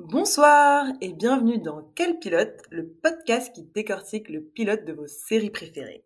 Bonsoir 0.00 0.86
et 1.00 1.12
bienvenue 1.12 1.58
dans 1.58 1.82
Quel 1.96 2.20
pilote, 2.20 2.62
le 2.70 2.86
podcast 2.86 3.52
qui 3.52 3.64
décortique 3.64 4.28
le 4.28 4.40
pilote 4.40 4.84
de 4.84 4.92
vos 4.92 5.08
séries 5.08 5.50
préférées. 5.50 6.04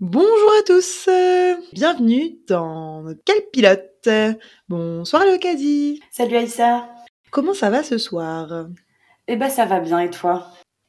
Bonjour 0.00 0.52
à 0.58 0.62
tous, 0.64 1.10
bienvenue 1.74 2.38
dans 2.48 3.04
Quel 3.26 3.42
pilote. 3.52 4.08
Bonsoir 4.70 5.26
Léocadie. 5.26 6.00
Salut 6.10 6.36
Aïssa. 6.36 6.88
Comment 7.30 7.52
ça 7.52 7.68
va 7.68 7.82
ce 7.82 7.98
soir? 7.98 8.68
Eh 9.28 9.36
ben 9.36 9.50
ça 9.50 9.66
va 9.66 9.80
bien 9.80 9.98
et 10.00 10.08
toi? 10.08 10.46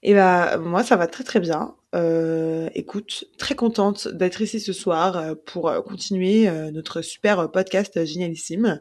Eh 0.10 0.14
ben 0.14 0.56
moi 0.60 0.86
ça 0.86 0.96
va 0.96 1.06
très 1.06 1.26
très 1.26 1.42
bien. 1.42 1.76
Euh, 1.94 2.70
écoute, 2.74 3.26
très 3.38 3.56
contente 3.56 4.08
d'être 4.08 4.40
ici 4.40 4.62
ce 4.62 4.72
soir 4.72 5.18
euh, 5.18 5.36
pour 5.46 5.68
euh, 5.68 5.82
continuer 5.82 6.50
notre 6.72 7.02
super 7.02 7.52
podcast 7.52 8.06
génialissime. 8.06 8.80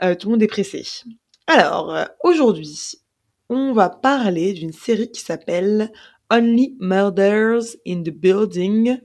tout 0.00 0.26
le 0.26 0.30
monde 0.30 0.42
est 0.42 0.46
pressé. 0.46 0.82
Alors, 1.46 1.94
aujourd'hui, 2.22 2.94
on 3.50 3.74
va 3.74 3.90
parler 3.90 4.54
d'une 4.54 4.72
série 4.72 5.10
qui 5.10 5.20
s'appelle 5.20 5.92
Only 6.32 6.78
Murders 6.80 7.76
in 7.86 8.00
the 8.00 8.08
Building. 8.08 8.98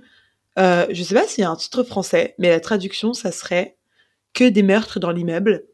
Euh, 0.57 0.85
je 0.89 1.03
sais 1.03 1.13
pas 1.13 1.27
s'il 1.27 1.41
y 1.41 1.45
a 1.45 1.51
un 1.51 1.57
titre 1.57 1.83
français, 1.83 2.35
mais 2.37 2.47
la 2.47 2.61
traduction, 2.61 3.13
ça 3.13 3.33
serait 3.33 3.75
Que 4.33 4.47
des 4.47 4.63
meurtres 4.63 5.01
dans 5.01 5.11
l'immeuble. 5.11 5.65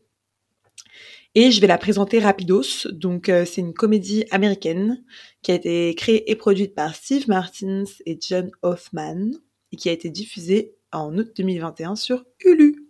Et 1.37 1.51
je 1.51 1.59
vais 1.59 1.67
la 1.67 1.77
présenter 1.77 2.19
rapidos. 2.19 2.87
Donc, 2.91 3.27
euh, 3.27 3.43
c'est 3.45 3.59
une 3.59 3.73
comédie 3.73 4.23
américaine 4.31 5.03
qui 5.41 5.51
a 5.51 5.55
été 5.55 5.93
créée 5.95 6.31
et 6.31 6.35
produite 6.37 6.73
par 6.73 6.95
Steve 6.95 7.27
Martins 7.27 7.83
et 8.05 8.17
John 8.21 8.49
Hoffman 8.61 9.31
et 9.73 9.75
qui 9.75 9.89
a 9.89 9.91
été 9.91 10.09
diffusée 10.09 10.75
en 10.93 11.17
août 11.17 11.33
2021 11.35 11.97
sur 11.97 12.23
Hulu. 12.39 12.87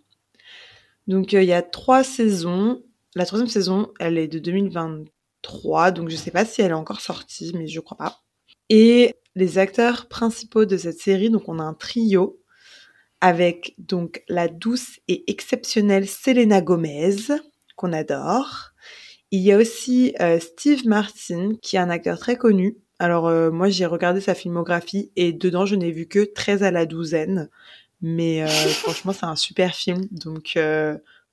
Donc, 1.08 1.34
euh, 1.34 1.42
il 1.42 1.48
y 1.48 1.52
a 1.52 1.62
trois 1.62 2.04
saisons. 2.04 2.84
La 3.16 3.26
troisième 3.26 3.48
saison, 3.48 3.92
elle 3.98 4.16
est 4.16 4.28
de 4.28 4.38
2023, 4.38 5.90
donc 5.90 6.08
je 6.08 6.16
sais 6.16 6.30
pas 6.30 6.44
si 6.44 6.62
elle 6.62 6.70
est 6.70 6.74
encore 6.74 7.00
sortie, 7.00 7.50
mais 7.52 7.66
je 7.66 7.80
crois 7.80 7.96
pas. 7.96 8.22
Et 8.68 9.14
les 9.34 9.58
acteurs 9.58 10.06
principaux 10.06 10.66
de 10.66 10.76
cette 10.76 11.00
série, 11.00 11.30
donc 11.30 11.48
on 11.48 11.58
a 11.58 11.64
un 11.64 11.74
trio 11.74 12.40
avec 13.20 13.74
donc 13.78 14.22
la 14.28 14.46
douce 14.46 15.00
et 15.08 15.28
exceptionnelle 15.30 16.06
Selena 16.06 16.60
Gomez, 16.60 17.16
qu'on 17.76 17.92
adore. 17.92 18.72
Il 19.30 19.40
y 19.40 19.52
a 19.52 19.58
aussi 19.58 20.14
euh, 20.20 20.40
Steve 20.40 20.86
Martin, 20.86 21.52
qui 21.62 21.76
est 21.76 21.80
un 21.80 21.90
acteur 21.90 22.18
très 22.18 22.36
connu. 22.36 22.76
Alors 22.98 23.28
euh, 23.28 23.50
moi 23.50 23.68
j'ai 23.68 23.86
regardé 23.86 24.20
sa 24.20 24.34
filmographie 24.34 25.12
et 25.16 25.32
dedans 25.32 25.66
je 25.66 25.76
n'ai 25.76 25.90
vu 25.90 26.06
que 26.06 26.24
13 26.24 26.62
à 26.62 26.70
la 26.70 26.86
douzaine. 26.86 27.50
Mais 28.00 28.42
euh, 28.42 28.46
franchement 28.82 29.12
c'est 29.12 29.26
un 29.26 29.36
super 29.36 29.74
film. 29.74 30.06
Donc 30.10 30.58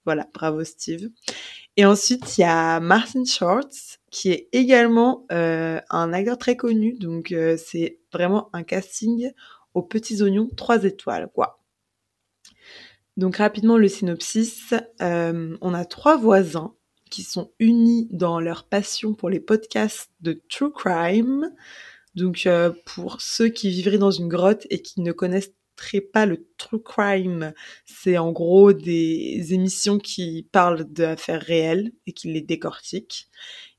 voilà, 0.05 0.27
bravo 0.33 0.63
Steve. 0.63 1.09
Et 1.77 1.85
ensuite 1.85 2.37
il 2.37 2.41
y 2.41 2.45
a 2.45 2.79
Martin 2.79 3.23
Short, 3.25 3.71
qui 4.11 4.31
est 4.31 4.49
également 4.51 5.25
un 5.29 6.13
acteur 6.13 6.37
très 6.37 6.57
connu. 6.57 6.93
Donc 6.99 7.33
c'est 7.57 7.99
vraiment 8.11 8.49
un 8.53 8.63
casting 8.63 9.31
aux 9.73 9.83
petits 9.83 10.21
oignons 10.21 10.49
3 10.55 10.83
étoiles 10.83 11.29
quoi. 11.33 11.62
Donc 13.17 13.37
rapidement 13.37 13.77
le 13.77 13.87
synopsis, 13.87 14.73
euh, 15.01 15.55
on 15.61 15.73
a 15.73 15.85
trois 15.85 16.17
voisins 16.17 16.73
qui 17.11 17.21
sont 17.21 17.51
unis 17.59 18.07
dans 18.11 18.39
leur 18.39 18.67
passion 18.67 19.13
pour 19.13 19.29
les 19.29 19.39
podcasts 19.39 20.09
de 20.21 20.41
true 20.49 20.71
crime. 20.71 21.51
Donc 22.15 22.47
euh, 22.47 22.71
pour 22.85 23.21
ceux 23.21 23.49
qui 23.49 23.69
vivraient 23.69 23.99
dans 23.99 24.11
une 24.11 24.27
grotte 24.27 24.65
et 24.69 24.81
qui 24.81 25.01
ne 25.01 25.11
connaissent 25.11 25.51
pas 26.13 26.25
le 26.25 26.47
true 26.57 26.81
crime, 26.81 27.53
c'est 27.85 28.17
en 28.17 28.31
gros 28.31 28.73
des 28.73 29.53
émissions 29.53 29.97
qui 29.97 30.47
parlent 30.51 30.85
d'affaires 30.85 31.41
réelles 31.41 31.91
et 32.07 32.13
qui 32.13 32.31
les 32.31 32.41
décortiquent. 32.41 33.27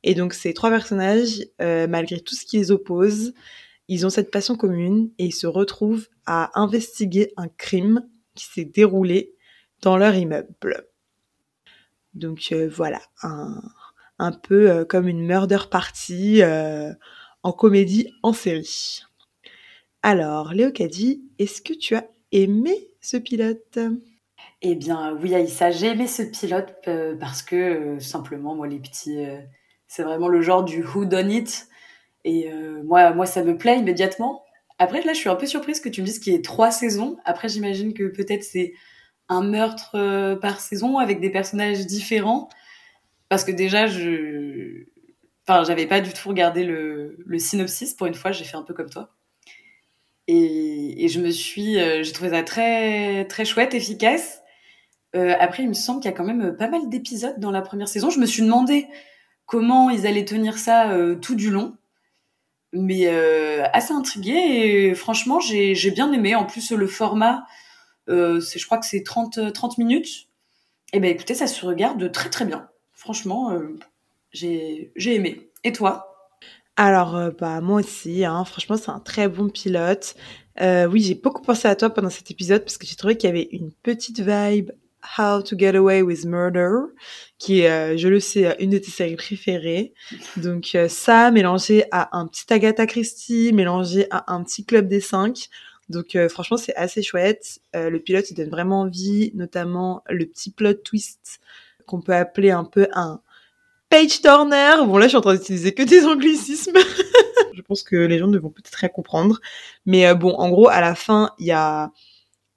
Et 0.03 0.15
donc 0.15 0.35
ces 0.35 0.55
trois 0.55 0.71
personnages, 0.71 1.47
euh, 1.63 1.87
malgré 1.87 2.21
tout 2.21 2.35
ce 2.35 2.45
qui 2.45 2.59
les 2.59 2.71
oppose, 2.71 3.33
ils 3.89 4.07
ont 4.07 4.11
cette 4.11 4.31
passion 4.31 4.57
commune 4.57 5.11
et 5.19 5.27
ils 5.27 5.35
se 5.35 5.47
retrouvent 5.47 6.09
à 6.27 6.59
investiguer 6.61 7.33
un 7.37 7.49
crime 7.49 8.07
qui 8.35 8.47
s'est 8.47 8.65
déroulé 8.65 9.35
dans 9.83 9.97
leur 9.97 10.15
immeuble. 10.15 10.87
Donc 12.15 12.49
euh, 12.53 12.69
voilà, 12.73 13.01
un, 13.23 13.61
un, 14.19 14.33
peu 14.33 14.71
euh, 14.71 14.85
comme 14.85 15.09
une 15.09 15.27
murder 15.27 15.59
party 15.71 16.43
euh, 16.43 16.93
en 17.43 17.53
comédie 17.53 18.13
en 18.23 18.33
série. 18.33 19.03
Alors, 20.03 20.53
Léocadie, 20.53 21.25
est-ce 21.39 21.61
que 21.61 21.73
tu 21.73 21.97
as 21.97 22.07
aimé 22.31 22.91
ce 23.01 23.17
pilote? 23.17 23.79
Eh 24.63 24.75
bien 24.75 25.17
oui 25.21 25.35
Aïssa, 25.35 25.71
j'ai 25.71 25.89
aimé 25.89 26.07
ce 26.07 26.23
pilote 26.23 26.75
parce 27.21 27.43
que 27.43 27.99
simplement 27.99 28.55
moi 28.55 28.67
les 28.67 28.79
petits, 28.79 29.25
c'est 29.87 30.03
vraiment 30.03 30.29
le 30.29 30.41
genre 30.43 30.65
du 30.65 30.85
who 30.85 31.05
done 31.05 31.31
it 31.31 31.69
et 32.25 32.51
moi, 32.83 33.13
moi 33.13 33.27
ça 33.27 33.43
me 33.43 33.57
plaît 33.57 33.79
immédiatement. 33.79 34.45
Après, 34.79 35.03
là, 35.03 35.13
je 35.13 35.19
suis 35.19 35.29
un 35.29 35.37
peu 35.37 35.47
surprise 35.47 35.81
que 35.81 35.89
tu 35.89 36.01
me 36.01 36.07
dises 36.07 36.19
qu'il 36.19 36.33
y 36.33 36.37
ait 36.37 36.43
trois 36.43 36.71
saisons. 36.71 37.17
Après, 37.25 37.49
j'imagine 37.49 37.95
que 37.95 38.09
peut-être 38.09 38.43
c'est 38.43 38.75
un 39.29 39.43
meurtre 39.43 39.93
euh, 39.95 40.37
par 40.37 40.61
saison 40.61 40.99
avec 40.99 41.21
des 41.21 41.31
personnages 41.31 41.87
différents. 41.87 42.49
Parce 43.29 43.45
que 43.45 43.53
déjà, 43.53 43.87
je. 43.87 44.87
Enfin, 45.47 45.63
j'avais 45.65 45.87
pas 45.87 46.01
du 46.01 46.13
tout 46.13 46.29
regardé 46.29 46.65
le, 46.65 47.17
synopsis. 47.39 47.95
Pour 47.95 48.07
une 48.07 48.15
fois, 48.15 48.33
j'ai 48.33 48.45
fait 48.45 48.57
un 48.57 48.63
peu 48.63 48.75
comme 48.75 48.91
toi. 48.91 49.15
Et, 50.27 51.05
et 51.05 51.09
je 51.09 51.21
me 51.21 51.31
suis. 51.31 51.79
Euh, 51.79 52.03
j'ai 52.03 52.13
trouvé 52.13 52.31
ça 52.31 52.43
très, 52.43 53.27
très 53.27 53.45
chouette, 53.45 53.75
efficace. 53.75 54.43
Euh, 55.15 55.37
après, 55.39 55.63
il 55.63 55.69
me 55.69 55.75
semble 55.75 56.01
qu'il 56.01 56.11
y 56.11 56.15
a 56.15 56.17
quand 56.17 56.25
même 56.25 56.57
pas 56.57 56.69
mal 56.69 56.89
d'épisodes 56.89 57.39
dans 57.39 57.53
la 57.53 57.63
première 57.63 57.89
saison. 57.89 58.11
Je 58.11 58.19
me 58.19 58.27
suis 58.27 58.43
demandé 58.43 58.89
comment 59.47 59.91
ils 59.91 60.07
allaient 60.07 60.25
tenir 60.25 60.59
ça 60.59 60.97
tout 61.21 61.37
du 61.37 61.51
long 61.51 61.77
mais 62.75 63.07
euh, 63.07 63.65
assez 63.73 63.95
intriguée 63.95 64.33
et 64.33 64.95
franchement 64.95 65.41
j'ai 65.41 65.91
bien 65.91 66.13
aimé. 66.13 66.35
En 66.35 66.45
plus 66.45 66.73
le 66.73 66.87
format 66.87 67.47
euh, 68.09 68.41
je 68.41 68.65
crois 68.67 68.79
que 68.79 68.87
c'est 68.87 69.03
30 69.03 69.53
30 69.53 69.79
minutes. 69.79 70.29
Et 70.93 70.99
eh 70.99 71.01
ben 71.01 71.11
écoutez 71.11 71.35
ça 71.35 71.47
se 71.47 71.65
regarde 71.65 72.11
très 72.13 72.31
très 72.31 72.45
bien. 72.45 72.69
Franchement 72.93 73.53
euh, 73.53 73.77
j'ai 74.33 74.91
aimé. 74.97 75.49
Et 75.63 75.73
toi? 75.73 76.11
Alors 76.77 77.31
bah 77.39 77.61
moi 77.61 77.81
aussi 77.81 78.25
hein, 78.25 78.45
franchement 78.45 78.77
c'est 78.77 78.91
un 78.91 79.01
très 79.01 79.29
bon 79.29 79.49
pilote. 79.49 80.17
Oui 80.61 81.01
j'ai 81.01 81.15
beaucoup 81.15 81.43
pensé 81.43 81.69
à 81.69 81.77
toi 81.77 81.91
pendant 81.91 82.11
cet 82.11 82.31
épisode 82.31 82.63
parce 82.63 82.79
que 82.79 82.87
j'ai 82.87 82.97
trouvé 82.97 83.17
qu'il 83.17 83.29
y 83.29 83.33
avait 83.33 83.49
une 83.53 83.71
petite 83.71 84.21
vibe 84.21 84.73
How 85.19 85.43
to 85.43 85.57
Get 85.59 85.77
Away 85.77 86.03
with 86.03 86.25
Murder, 86.25 86.93
qui 87.39 87.61
est, 87.61 87.71
euh, 87.71 87.97
je 87.97 88.09
le 88.09 88.21
sais, 88.21 88.57
une 88.61 88.71
de 88.71 88.79
tes 88.79 88.91
séries 88.91 89.17
préférées. 89.17 89.93
Donc 90.37 90.71
euh, 90.75 90.89
ça, 90.89 91.31
mélangé 91.31 91.85
à 91.91 92.17
un 92.17 92.27
petit 92.27 92.53
Agatha 92.53 92.87
Christie, 92.87 93.53
mélangé 93.53 94.07
à 94.11 94.33
un 94.33 94.43
petit 94.43 94.65
Club 94.65 94.89
des 94.89 95.01
Cinq. 95.01 95.49
Donc 95.89 96.17
euh, 96.17 96.29
franchement, 96.29 96.57
c'est 96.57 96.75
assez 96.77 97.03
chouette. 97.03 97.61
le 97.75 97.99
pilote, 97.99 98.31
il 98.31 98.35
donne 98.35 98.49
vraiment 98.49 98.81
envie, 98.83 99.33
notamment 99.35 100.03
le 100.09 100.27
petit 100.27 100.51
plot 100.51 100.75
twist 100.75 101.41
qu'on 101.87 102.01
peut 102.01 102.15
appeler 102.15 102.51
un 102.51 102.65
peu 102.65 102.89
un 102.95 103.21
page 103.91 104.23
turner. 104.23 104.77
Bon 104.87 104.97
là, 104.97 105.07
je 105.07 105.11
suis 105.11 105.19
en 105.19 105.21
train 105.21 105.35
d'utiliser 105.35 105.75
que 105.75 105.83
des 105.83 106.05
anglicismes. 106.07 106.79
je 107.55 107.63
pense 107.63 107.83
que 107.83 107.97
les 107.97 108.19
gens 108.19 108.29
ne 108.29 108.39
vont 108.39 108.51
peut-être 108.51 108.77
rien 108.77 108.89
comprendre. 108.89 109.41
Mais 109.85 110.15
bon, 110.15 110.35
en 110.35 110.49
gros, 110.49 110.69
à 110.69 110.81
la 110.81 110.95
fin, 110.95 111.33
il 111.39 111.47
y 111.47 111.53
a 111.53 111.93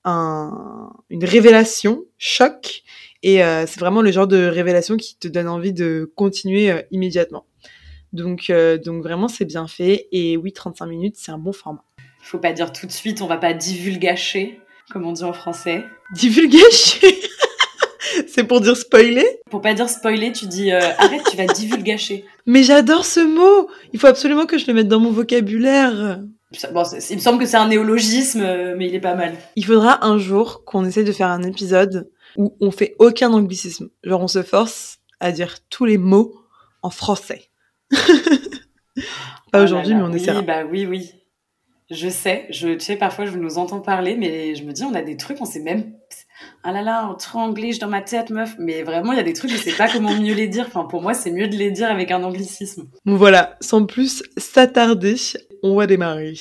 une 0.07 1.25
révélation, 1.25 2.03
choc, 2.17 2.83
et 3.23 3.43
euh, 3.43 3.65
c'est 3.67 3.79
vraiment 3.79 4.01
le 4.01 4.11
genre 4.11 4.27
de 4.27 4.45
révélation 4.45 4.97
qui 4.97 5.17
te 5.17 5.27
donne 5.27 5.47
envie 5.47 5.73
de 5.73 6.11
continuer 6.15 6.71
euh, 6.71 6.81
immédiatement. 6.91 7.45
Donc, 8.13 8.49
euh, 8.49 8.77
donc 8.77 9.03
vraiment, 9.03 9.27
c'est 9.27 9.45
bien 9.45 9.67
fait, 9.67 10.07
et 10.11 10.37
oui, 10.37 10.53
35 10.53 10.85
minutes, 10.85 11.15
c'est 11.17 11.31
un 11.31 11.37
bon 11.37 11.51
format. 11.51 11.83
Faut 12.21 12.39
pas 12.39 12.53
dire 12.53 12.71
tout 12.71 12.87
de 12.87 12.91
suite, 12.91 13.21
on 13.21 13.27
va 13.27 13.37
pas 13.37 13.53
divulgacher, 13.53 14.59
comme 14.91 15.05
on 15.05 15.11
dit 15.11 15.23
en 15.23 15.33
français. 15.33 15.83
Divulgacher? 16.13 17.15
C'est 18.27 18.45
pour 18.45 18.61
dire 18.61 18.75
spoiler? 18.75 19.27
Pour 19.51 19.61
pas 19.61 19.73
dire 19.73 19.89
spoiler, 19.89 20.31
tu 20.31 20.47
dis 20.47 20.71
arrête, 20.71 21.21
tu 21.29 21.37
vas 21.37 21.45
divulgacher. 21.45 22.25
Mais 22.45 22.63
j'adore 22.63 23.05
ce 23.05 23.19
mot 23.19 23.69
Il 23.93 23.99
faut 23.99 24.07
absolument 24.07 24.45
que 24.45 24.57
je 24.57 24.65
le 24.67 24.73
mette 24.73 24.87
dans 24.87 24.99
mon 24.99 25.11
vocabulaire 25.11 26.21
Bon, 26.73 26.83
il 26.83 27.15
me 27.17 27.21
semble 27.21 27.39
que 27.39 27.45
c'est 27.45 27.57
un 27.57 27.67
néologisme, 27.67 28.41
euh, 28.41 28.75
mais 28.77 28.87
il 28.87 28.95
est 28.95 29.01
pas 29.01 29.15
mal. 29.15 29.35
Il 29.57 29.65
faudra 29.65 30.05
un 30.05 30.17
jour 30.17 30.63
qu'on 30.63 30.85
essaie 30.85 31.03
de 31.03 31.11
faire 31.11 31.27
un 31.27 31.43
épisode 31.43 32.09
où 32.37 32.55
on 32.61 32.71
fait 32.71 32.95
aucun 32.99 33.33
anglicisme. 33.33 33.89
Genre, 34.03 34.21
on 34.21 34.29
se 34.29 34.43
force 34.43 34.99
à 35.19 35.33
dire 35.33 35.57
tous 35.69 35.83
les 35.83 35.97
mots 35.97 36.33
en 36.83 36.89
français. 36.89 37.49
pas 39.51 39.59
oh 39.59 39.63
aujourd'hui, 39.63 39.93
mais 39.93 40.01
on 40.01 40.11
oui, 40.11 40.21
essaiera. 40.21 40.41
Bah 40.41 40.63
oui, 40.63 40.85
oui. 40.85 41.11
Je 41.89 42.09
sais, 42.09 42.47
je 42.49 42.69
tu 42.69 42.79
sais, 42.81 42.95
parfois 42.97 43.25
je 43.25 43.37
nous 43.37 43.57
entends 43.57 43.79
parler, 43.79 44.15
mais 44.15 44.55
je 44.55 44.63
me 44.63 44.71
dis, 44.71 44.83
on 44.83 44.93
a 44.93 45.01
des 45.01 45.17
trucs, 45.17 45.41
on 45.41 45.45
sait 45.45 45.61
même. 45.61 45.93
Ah 46.63 46.71
là 46.71 46.81
là, 46.81 47.15
trop 47.19 47.39
anglais 47.39 47.71
dans 47.79 47.87
ma 47.87 48.01
tête, 48.01 48.29
meuf. 48.29 48.55
Mais 48.59 48.83
vraiment, 48.83 49.13
il 49.13 49.17
y 49.17 49.21
a 49.21 49.23
des 49.23 49.33
trucs, 49.33 49.51
je 49.51 49.57
sais 49.57 49.73
pas 49.73 49.89
comment 49.91 50.13
mieux 50.13 50.33
les 50.33 50.47
dire. 50.47 50.65
Enfin, 50.67 50.83
pour 50.83 51.01
moi, 51.01 51.13
c'est 51.13 51.31
mieux 51.31 51.47
de 51.47 51.55
les 51.55 51.71
dire 51.71 51.89
avec 51.89 52.11
un 52.11 52.23
anglicisme. 52.23 52.87
Bon, 53.05 53.15
voilà, 53.15 53.57
sans 53.61 53.85
plus 53.85 54.23
s'attarder, 54.37 55.15
on 55.63 55.75
va 55.75 55.87
démarrer. 55.87 56.33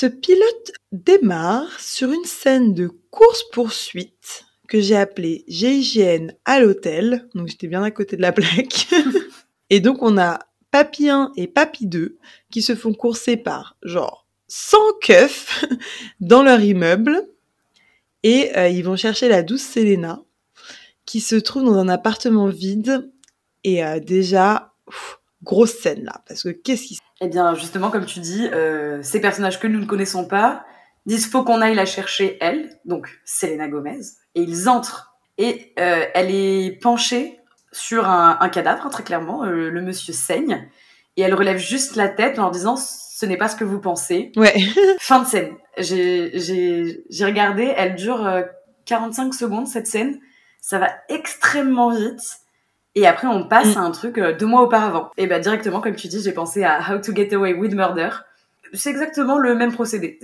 Ce 0.00 0.06
pilote 0.06 0.72
démarre 0.92 1.78
sur 1.78 2.10
une 2.10 2.24
scène 2.24 2.72
de 2.72 2.88
course-poursuite 3.10 4.46
que 4.66 4.80
j'ai 4.80 4.96
appelée 4.96 5.44
GIGN 5.46 6.32
à 6.46 6.58
l'hôtel. 6.58 7.28
Donc 7.34 7.48
j'étais 7.48 7.66
bien 7.66 7.82
à 7.82 7.90
côté 7.90 8.16
de 8.16 8.22
la 8.22 8.32
plaque. 8.32 8.88
et 9.68 9.80
donc 9.80 10.00
on 10.00 10.16
a 10.16 10.38
Papy 10.70 11.10
1 11.10 11.32
et 11.36 11.46
Papy 11.48 11.86
2 11.86 12.16
qui 12.50 12.62
se 12.62 12.74
font 12.74 12.94
courser 12.94 13.36
par 13.36 13.76
genre 13.82 14.26
100 14.48 14.78
keufs 15.02 15.66
dans 16.20 16.42
leur 16.42 16.62
immeuble. 16.62 17.28
Et 18.22 18.56
euh, 18.56 18.68
ils 18.68 18.82
vont 18.82 18.96
chercher 18.96 19.28
la 19.28 19.42
douce 19.42 19.66
Selena 19.66 20.22
qui 21.04 21.20
se 21.20 21.36
trouve 21.36 21.64
dans 21.64 21.76
un 21.76 21.90
appartement 21.90 22.48
vide. 22.48 23.12
Et 23.64 23.84
euh, 23.84 24.00
déjà, 24.00 24.72
grosse 25.42 25.78
scène 25.78 26.04
là. 26.04 26.22
Parce 26.26 26.42
que 26.42 26.50
qu'est-ce 26.50 26.82
qui 26.82 26.94
se 26.96 27.00
Eh 27.20 27.28
bien, 27.28 27.54
justement, 27.54 27.90
comme 27.90 28.06
tu 28.06 28.20
dis, 28.20 28.48
euh, 28.52 29.02
ces 29.02 29.20
personnages 29.20 29.58
que 29.58 29.66
nous 29.66 29.80
ne 29.80 29.86
connaissons 29.86 30.26
pas 30.26 30.64
disent 31.06 31.26
faut 31.26 31.44
qu'on 31.44 31.60
aille 31.60 31.74
la 31.74 31.86
chercher, 31.86 32.36
elle, 32.40 32.78
donc 32.84 33.20
Selena 33.24 33.68
Gomez. 33.68 34.00
Et 34.34 34.42
ils 34.42 34.68
entrent. 34.68 35.14
Et 35.38 35.72
euh, 35.78 36.04
elle 36.14 36.34
est 36.34 36.78
penchée 36.82 37.40
sur 37.72 38.08
un, 38.08 38.38
un 38.40 38.48
cadavre, 38.48 38.88
très 38.90 39.02
clairement. 39.02 39.44
Euh, 39.44 39.70
le 39.70 39.80
monsieur 39.80 40.12
saigne. 40.12 40.68
Et 41.16 41.22
elle 41.22 41.34
relève 41.34 41.58
juste 41.58 41.96
la 41.96 42.08
tête 42.08 42.38
en 42.38 42.42
leur 42.42 42.50
disant 42.50 42.76
ce 42.76 43.26
n'est 43.26 43.36
pas 43.36 43.48
ce 43.48 43.56
que 43.56 43.64
vous 43.64 43.80
pensez. 43.80 44.32
Ouais. 44.36 44.54
Fin 44.98 45.20
de 45.20 45.26
scène. 45.26 45.54
J'ai 45.78 47.24
regardé, 47.24 47.72
elle 47.76 47.94
dure 47.94 48.26
euh, 48.26 48.42
45 48.86 49.34
secondes 49.34 49.66
cette 49.66 49.86
scène. 49.86 50.18
Ça 50.60 50.78
va 50.78 50.88
extrêmement 51.08 51.90
vite. 51.90 52.20
Et 52.94 53.06
après, 53.06 53.26
on 53.28 53.44
passe 53.46 53.76
Mm. 53.76 53.78
à 53.78 53.80
un 53.82 53.90
truc 53.92 54.18
euh, 54.18 54.36
deux 54.36 54.46
mois 54.46 54.62
auparavant. 54.62 55.10
Et 55.16 55.26
bah 55.26 55.38
directement, 55.38 55.80
comme 55.80 55.94
tu 55.94 56.08
dis, 56.08 56.20
j'ai 56.22 56.32
pensé 56.32 56.64
à 56.64 56.80
How 56.80 56.98
to 57.00 57.14
Get 57.14 57.32
Away 57.34 57.54
with 57.54 57.74
Murder. 57.74 58.10
C'est 58.72 58.90
exactement 58.90 59.38
le 59.38 59.54
même 59.56 59.72
procédé. 59.72 60.18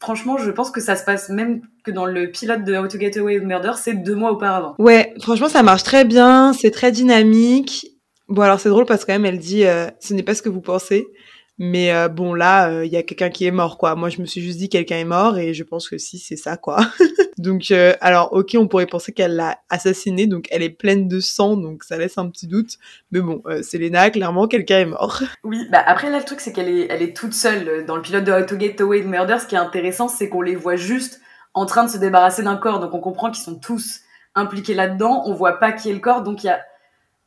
Franchement, 0.00 0.38
je 0.38 0.50
pense 0.50 0.70
que 0.70 0.80
ça 0.80 0.96
se 0.96 1.04
passe 1.04 1.28
même 1.28 1.60
que 1.84 1.90
dans 1.90 2.06
le 2.06 2.30
pilote 2.30 2.64
de 2.64 2.74
How 2.74 2.88
to 2.88 2.98
Get 2.98 3.18
Away 3.18 3.38
with 3.38 3.46
Murder, 3.46 3.72
c'est 3.76 3.92
deux 3.94 4.14
mois 4.14 4.32
auparavant. 4.32 4.74
Ouais, 4.78 5.12
franchement, 5.20 5.48
ça 5.48 5.62
marche 5.62 5.82
très 5.82 6.04
bien, 6.06 6.52
c'est 6.54 6.70
très 6.70 6.92
dynamique. 6.92 7.86
Bon, 8.28 8.42
alors 8.42 8.58
c'est 8.60 8.68
drôle 8.70 8.86
parce 8.86 9.02
que 9.02 9.08
quand 9.08 9.18
même, 9.18 9.26
elle 9.26 9.38
dit 9.38 9.66
euh, 9.66 9.86
ce 10.00 10.14
n'est 10.14 10.22
pas 10.22 10.34
ce 10.34 10.40
que 10.42 10.48
vous 10.48 10.60
pensez. 10.62 11.06
Mais 11.62 11.92
euh, 11.92 12.08
bon, 12.08 12.32
là, 12.32 12.70
euh, 12.70 12.86
il 12.86 12.90
y 12.90 12.96
a 12.96 13.02
quelqu'un 13.02 13.28
qui 13.28 13.44
est 13.44 13.50
mort, 13.50 13.76
quoi. 13.76 13.94
Moi, 13.94 14.08
je 14.08 14.22
me 14.22 14.24
suis 14.24 14.40
juste 14.40 14.56
dit 14.56 14.70
quelqu'un 14.70 14.96
est 14.96 15.04
mort 15.04 15.36
et 15.36 15.52
je 15.52 15.62
pense 15.62 15.90
que 15.90 15.98
si, 15.98 16.18
c'est 16.18 16.36
ça, 16.36 16.56
quoi. 16.56 16.78
donc, 17.38 17.70
euh, 17.70 17.92
alors, 18.00 18.32
ok, 18.32 18.56
on 18.58 18.66
pourrait 18.66 18.86
penser 18.86 19.12
qu'elle 19.12 19.36
l'a 19.36 19.58
assassiné, 19.68 20.26
donc 20.26 20.48
elle 20.50 20.62
est 20.62 20.70
pleine 20.70 21.06
de 21.06 21.20
sang, 21.20 21.58
donc 21.58 21.84
ça 21.84 21.98
laisse 21.98 22.16
un 22.16 22.30
petit 22.30 22.46
doute. 22.46 22.78
Mais 23.12 23.20
bon, 23.20 23.42
euh, 23.44 23.62
Selena, 23.62 24.08
clairement, 24.08 24.48
quelqu'un 24.48 24.78
est 24.78 24.86
mort. 24.86 25.22
Oui, 25.44 25.66
bah 25.70 25.82
après 25.84 26.10
là 26.10 26.18
le 26.18 26.24
truc 26.24 26.40
c'est 26.40 26.52
qu'elle 26.52 26.68
est, 26.68 26.86
elle 26.90 27.02
est 27.02 27.16
toute 27.16 27.34
seule 27.34 27.84
dans 27.84 27.96
le 27.96 28.02
pilote 28.02 28.24
de 28.24 28.32
How 28.32 28.46
to 28.46 28.58
Get 28.58 28.80
Away 28.80 29.02
Murder. 29.02 29.38
Ce 29.40 29.46
qui 29.46 29.54
est 29.54 29.58
intéressant 29.58 30.08
c'est 30.08 30.28
qu'on 30.28 30.42
les 30.42 30.54
voit 30.54 30.76
juste 30.76 31.20
en 31.54 31.66
train 31.66 31.84
de 31.84 31.90
se 31.90 31.98
débarrasser 31.98 32.42
d'un 32.42 32.56
corps, 32.56 32.78
donc 32.78 32.94
on 32.94 33.00
comprend 33.00 33.30
qu'ils 33.30 33.42
sont 33.42 33.58
tous 33.58 34.00
impliqués 34.34 34.74
là-dedans. 34.74 35.24
On 35.26 35.34
voit 35.34 35.58
pas 35.58 35.72
qui 35.72 35.90
est 35.90 35.94
le 35.94 35.98
corps, 35.98 36.22
donc 36.22 36.44
il 36.44 36.46
y 36.46 36.50
a 36.50 36.60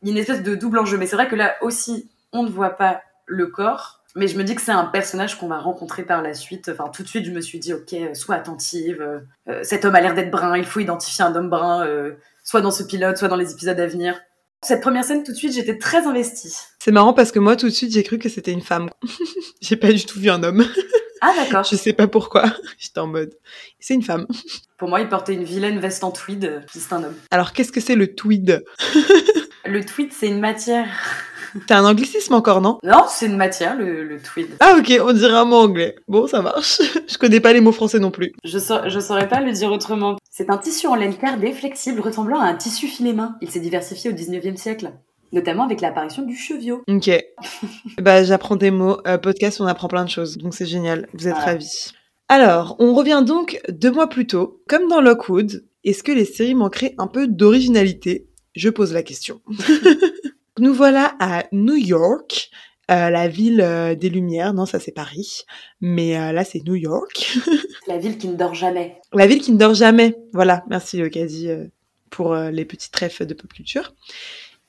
une 0.04 0.18
espèce 0.18 0.42
de 0.42 0.56
double 0.56 0.80
enjeu. 0.80 0.98
Mais 0.98 1.06
c'est 1.06 1.16
vrai 1.16 1.28
que 1.28 1.36
là 1.36 1.56
aussi 1.62 2.10
on 2.32 2.44
ne 2.44 2.50
voit 2.50 2.72
pas 2.72 3.02
le 3.26 3.48
corps. 3.48 4.03
Mais 4.16 4.28
je 4.28 4.38
me 4.38 4.44
dis 4.44 4.54
que 4.56 4.62
c'est 4.62 4.72
un 4.72 4.86
personnage 4.86 5.40
qu'on 5.40 5.48
va 5.48 5.58
rencontrer 5.58 6.04
par 6.04 6.22
la 6.22 6.34
suite. 6.34 6.70
Enfin, 6.70 6.90
tout 6.94 7.02
de 7.04 7.08
suite, 7.08 7.26
je 7.26 7.32
me 7.32 7.42
suis 7.42 7.60
dit, 7.60 7.74
ok, 7.74 7.94
euh, 7.94 8.14
sois 8.14 8.36
attentive. 8.36 9.02
euh, 9.02 9.20
euh, 9.50 9.62
cet 9.64 9.86
homme 9.86 9.96
a 9.96 10.02
l'air 10.02 10.14
d'être 10.14 10.30
brun. 10.30 10.56
Il 10.58 10.66
faut 10.66 10.80
identifier 10.80 11.26
un 11.26 11.36
homme 11.36 11.50
brun, 11.50 11.86
euh, 11.88 12.14
soit 12.44 12.62
dans 12.62 12.72
ce 12.72 12.84
pilote, 12.84 13.18
soit 13.18 13.28
dans 13.28 13.36
les 13.36 13.52
épisodes 13.52 13.80
à 13.80 13.88
venir. 13.88 14.20
Cette 14.62 14.82
première 14.82 15.04
scène, 15.04 15.24
tout 15.24 15.32
de 15.32 15.38
suite, 15.38 15.54
j'étais 15.54 15.78
très 15.78 16.06
investie. 16.08 16.56
C'est 16.80 16.92
marrant 16.92 17.14
parce 17.14 17.32
que 17.32 17.40
moi, 17.40 17.56
tout 17.56 17.66
de 17.66 17.74
suite, 17.74 17.92
j'ai 17.92 18.04
cru 18.04 18.18
que 18.18 18.30
c'était 18.30 18.52
une 18.52 18.62
femme. 18.62 18.90
j'ai 19.62 19.76
pas 19.76 19.92
du 19.92 20.06
tout 20.06 20.20
vu 20.20 20.30
un 20.30 20.42
homme. 20.44 20.64
Ah 21.20 21.34
d'accord. 21.36 21.64
je 21.70 21.76
sais 21.76 21.94
pas 21.94 22.08
pourquoi. 22.08 22.46
J'étais 22.78 23.00
en 23.00 23.08
mode, 23.08 23.34
c'est 23.80 23.94
une 23.94 24.04
femme. 24.04 24.28
Pour 24.78 24.90
moi, 24.90 25.02
il 25.02 25.10
portait 25.10 25.34
une 25.34 25.44
vilaine 25.44 25.80
veste 25.80 26.04
en 26.04 26.12
tweed, 26.12 26.64
puis 26.68 26.80
c'est 26.80 26.94
un 26.94 27.04
homme. 27.04 27.16
Alors, 27.32 27.54
qu'est-ce 27.54 27.72
que 27.72 27.80
c'est 27.82 27.96
le 27.96 28.14
tweed? 28.14 28.64
Le 29.66 29.86
tweed, 29.86 30.12
c'est 30.14 30.28
une 30.28 30.40
matière. 30.42 30.88
C'est 31.68 31.74
un 31.74 31.86
anglicisme 31.86 32.34
encore, 32.34 32.62
non? 32.62 32.78
Non, 32.84 33.04
c'est 33.08 33.28
une 33.28 33.38
matière, 33.38 33.76
le, 33.78 34.04
le 34.04 34.20
tweed. 34.20 34.48
Ah 34.60 34.76
ok, 34.78 34.92
on 35.06 35.14
dirait 35.14 35.34
un 35.38 35.46
mot 35.46 35.58
anglais. 35.58 35.96
Bon, 36.08 36.28
ça 36.28 36.42
marche. 36.42 36.82
Je 37.08 37.18
connais 37.18 37.40
pas 37.40 37.54
les 37.54 37.62
mots 37.62 37.72
français 37.72 38.00
non 38.00 38.12
plus. 38.12 38.34
Je, 38.44 38.58
sa- 38.58 38.88
je 38.90 39.00
saurais 39.00 39.28
pas 39.28 39.40
le 39.42 39.52
dire 39.52 39.72
autrement. 39.72 40.18
C'est 40.32 40.50
un 40.50 40.58
tissu 40.58 40.88
en 40.88 40.96
laine 40.96 41.16
cardée, 41.16 41.52
flexible, 41.54 42.02
ressemblant 42.02 42.40
à 42.40 42.46
un 42.46 42.56
tissu 42.56 42.88
filet 42.88 43.14
main. 43.14 43.36
Il 43.42 43.50
s'est 43.52 43.60
diversifié 43.60 44.10
au 44.10 44.14
19e 44.14 44.56
siècle, 44.58 44.92
notamment 45.32 45.64
avec 45.66 45.82
l'apparition 45.82 46.24
du 46.24 46.36
chevio. 46.36 46.82
Ok. 46.88 47.10
bah, 48.02 48.24
j'apprends 48.24 48.56
des 48.56 48.72
mots. 48.72 48.98
Euh, 49.08 49.18
podcast, 49.18 49.62
on 49.62 49.68
apprend 49.68 49.88
plein 49.88 50.06
de 50.06 50.10
choses. 50.10 50.38
Donc 50.38 50.54
c'est 50.56 50.66
génial. 50.66 51.08
Vous 51.14 51.28
êtes 51.28 51.34
Voilà. 51.36 51.52
ravis. 51.52 51.92
Alors, 52.30 52.76
on 52.80 52.94
revient 52.96 53.22
donc 53.26 53.60
deux 53.70 53.92
mois 53.92 54.08
plus 54.08 54.26
tôt. 54.26 54.62
Comme 54.68 54.88
dans 54.88 55.02
Lockwood, 55.02 55.64
est-ce 55.84 56.02
que 56.04 56.12
les 56.12 56.26
séries 56.26 56.56
manqueraient 56.56 56.96
un 56.98 57.08
peu 57.08 57.28
d'originalité? 57.28 58.28
Je 58.56 58.70
pose 58.70 58.94
la 58.94 59.04
question. 59.04 59.42
Nous 60.60 60.74
voilà 60.74 61.16
à 61.20 61.46
New 61.52 61.76
York, 61.76 62.52
euh, 62.92 63.10
la 63.10 63.28
ville 63.28 63.62
euh, 63.62 63.96
des 63.96 64.10
Lumières. 64.10 64.54
Non, 64.54 64.66
ça 64.66 64.80
c'est 64.80 64.92
Paris. 64.92 65.46
Mais 65.82 66.18
euh, 66.18 66.32
là, 66.32 66.44
c'est 66.44 66.64
New 66.66 66.76
York. 66.76 67.38
La 67.88 67.98
ville 67.98 68.18
qui 68.18 68.28
ne 68.28 68.36
dort 68.36 68.54
jamais. 68.54 68.98
La 69.14 69.28
ville 69.28 69.42
qui 69.42 69.52
ne 69.52 69.58
dort 69.58 69.74
jamais. 69.74 70.16
Voilà, 70.32 70.64
merci 70.70 71.02
Ocasi 71.02 71.50
euh, 71.50 71.66
pour 72.10 72.36
les 72.36 72.64
petites 72.66 72.92
trèfles 72.92 73.26
de 73.26 73.34
pop 73.34 73.52
culture. 73.52 73.94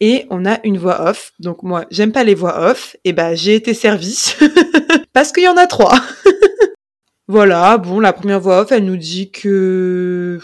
Et 0.01 0.27
on 0.31 0.47
a 0.47 0.59
une 0.65 0.79
voix 0.79 1.09
off. 1.09 1.33
Donc 1.39 1.63
moi, 1.63 1.85
j'aime 1.91 2.13
pas 2.13 2.25
les 2.25 2.35
voix 2.35 2.71
off. 2.71 2.97
Et 3.05 3.13
ben, 3.13 3.35
j'ai 3.35 3.55
été 3.55 3.75
servie 3.75 4.35
parce 5.13 5.31
qu'il 5.31 5.45
y 5.45 5.49
en 5.49 5.57
a 5.57 5.67
trois. 5.67 6.01
voilà, 7.29 7.77
bon, 7.79 8.01
la 8.01 8.13
première 8.13 8.41
voix 8.41 8.61
off, 8.63 8.73
elle 8.73 8.85
nous 8.87 8.97
dit 8.97 9.31
que 9.31 10.41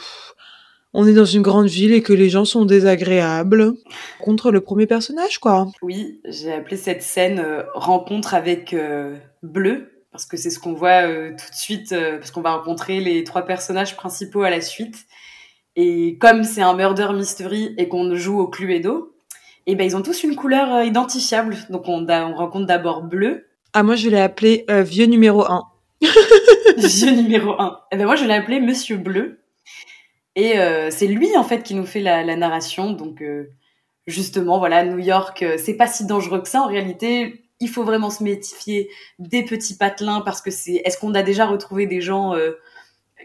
on 0.93 1.07
est 1.07 1.13
dans 1.13 1.25
une 1.25 1.43
grande 1.43 1.69
ville 1.69 1.93
et 1.93 2.03
que 2.03 2.13
les 2.13 2.29
gens 2.29 2.45
sont 2.45 2.65
désagréables. 2.65 3.75
Contre 4.21 4.51
le 4.51 4.61
premier 4.61 4.87
personnage, 4.87 5.39
quoi. 5.39 5.69
Oui, 5.83 6.21
j'ai 6.25 6.53
appelé 6.53 6.77
cette 6.77 7.03
scène 7.03 7.39
euh, 7.39 7.63
rencontre 7.75 8.35
avec 8.35 8.75
euh, 8.75 9.17
Bleu, 9.43 10.03
parce 10.11 10.27
que 10.27 10.37
c'est 10.37 10.51
ce 10.51 10.59
qu'on 10.59 10.73
voit 10.73 11.07
euh, 11.07 11.31
tout 11.31 11.51
de 11.51 11.57
suite, 11.57 11.95
parce 12.19 12.31
qu'on 12.31 12.41
va 12.41 12.57
rencontrer 12.57 13.01
les 13.01 13.23
trois 13.25 13.43
personnages 13.43 13.97
principaux 13.97 14.43
à 14.43 14.51
la 14.51 14.61
suite. 14.61 15.07
Et 15.77 16.19
comme 16.19 16.43
c'est 16.43 16.63
un 16.63 16.75
murder 16.75 17.11
mystery 17.15 17.75
et 17.79 17.89
qu'on 17.89 18.15
joue 18.17 18.41
au 18.41 18.49
Cluedo, 18.49 19.15
et 19.67 19.77
ben 19.77 19.85
ils 19.85 19.97
ont 19.97 20.03
tous 20.03 20.25
une 20.25 20.35
couleur 20.35 20.83
identifiable. 20.83 21.57
Donc 21.71 21.87
on, 21.87 22.05
on 22.09 22.35
rencontre 22.35 22.67
d'abord 22.67 23.03
Bleu, 23.03 23.47
Ah, 23.73 23.85
moi, 23.85 23.95
je 23.95 24.09
l'ai 24.09 24.21
appelé 24.21 24.67
vieux 24.69 25.07
numéro 25.07 25.45
1. 25.45 25.63
vieux 26.77 27.13
numéro 27.13 27.53
1. 27.61 27.81
Et 27.93 27.97
ben 27.97 28.07
moi 28.07 28.17
je 28.17 28.25
l'ai 28.25 28.35
appelé 28.35 28.59
Monsieur 28.59 28.97
Bleu. 28.97 29.40
Et 30.37 30.59
euh, 30.59 30.91
c'est 30.91 31.07
lui 31.07 31.37
en 31.37 31.45
fait 31.45 31.63
qui 31.63 31.75
nous 31.75 31.87
fait 31.87 32.01
la, 32.01 32.25
narration. 32.37 32.93
Donc 32.93 33.23
euh, 33.23 33.51
justement 34.07 34.59
voilà 34.59 34.85
New 34.85 34.99
York, 34.99 35.43
euh, 35.43 35.57
c'est 35.59 35.75
pas 35.75 35.87
si 35.87 36.07
dangereux 36.07 36.43
que 36.43 36.49
ça 36.49 36.63
en 36.63 36.67
réalité. 36.67 37.45
Il 37.61 37.69
faut 37.69 37.85
vraiment 37.85 38.11
se 38.11 38.23
méfier 38.23 38.89
des 39.19 39.45
petits 39.45 39.77
patelins 39.77 40.23
parce 40.23 40.41
que 40.41 40.51
c'est. 40.51 40.83
Est-ce 40.85 40.99
qu'on 40.99 41.15
a 41.15 41.23
déjà 41.23 41.47
retrouvé 41.47 41.87
des 41.87 42.01
gens 42.01 42.35
euh, 42.35 42.53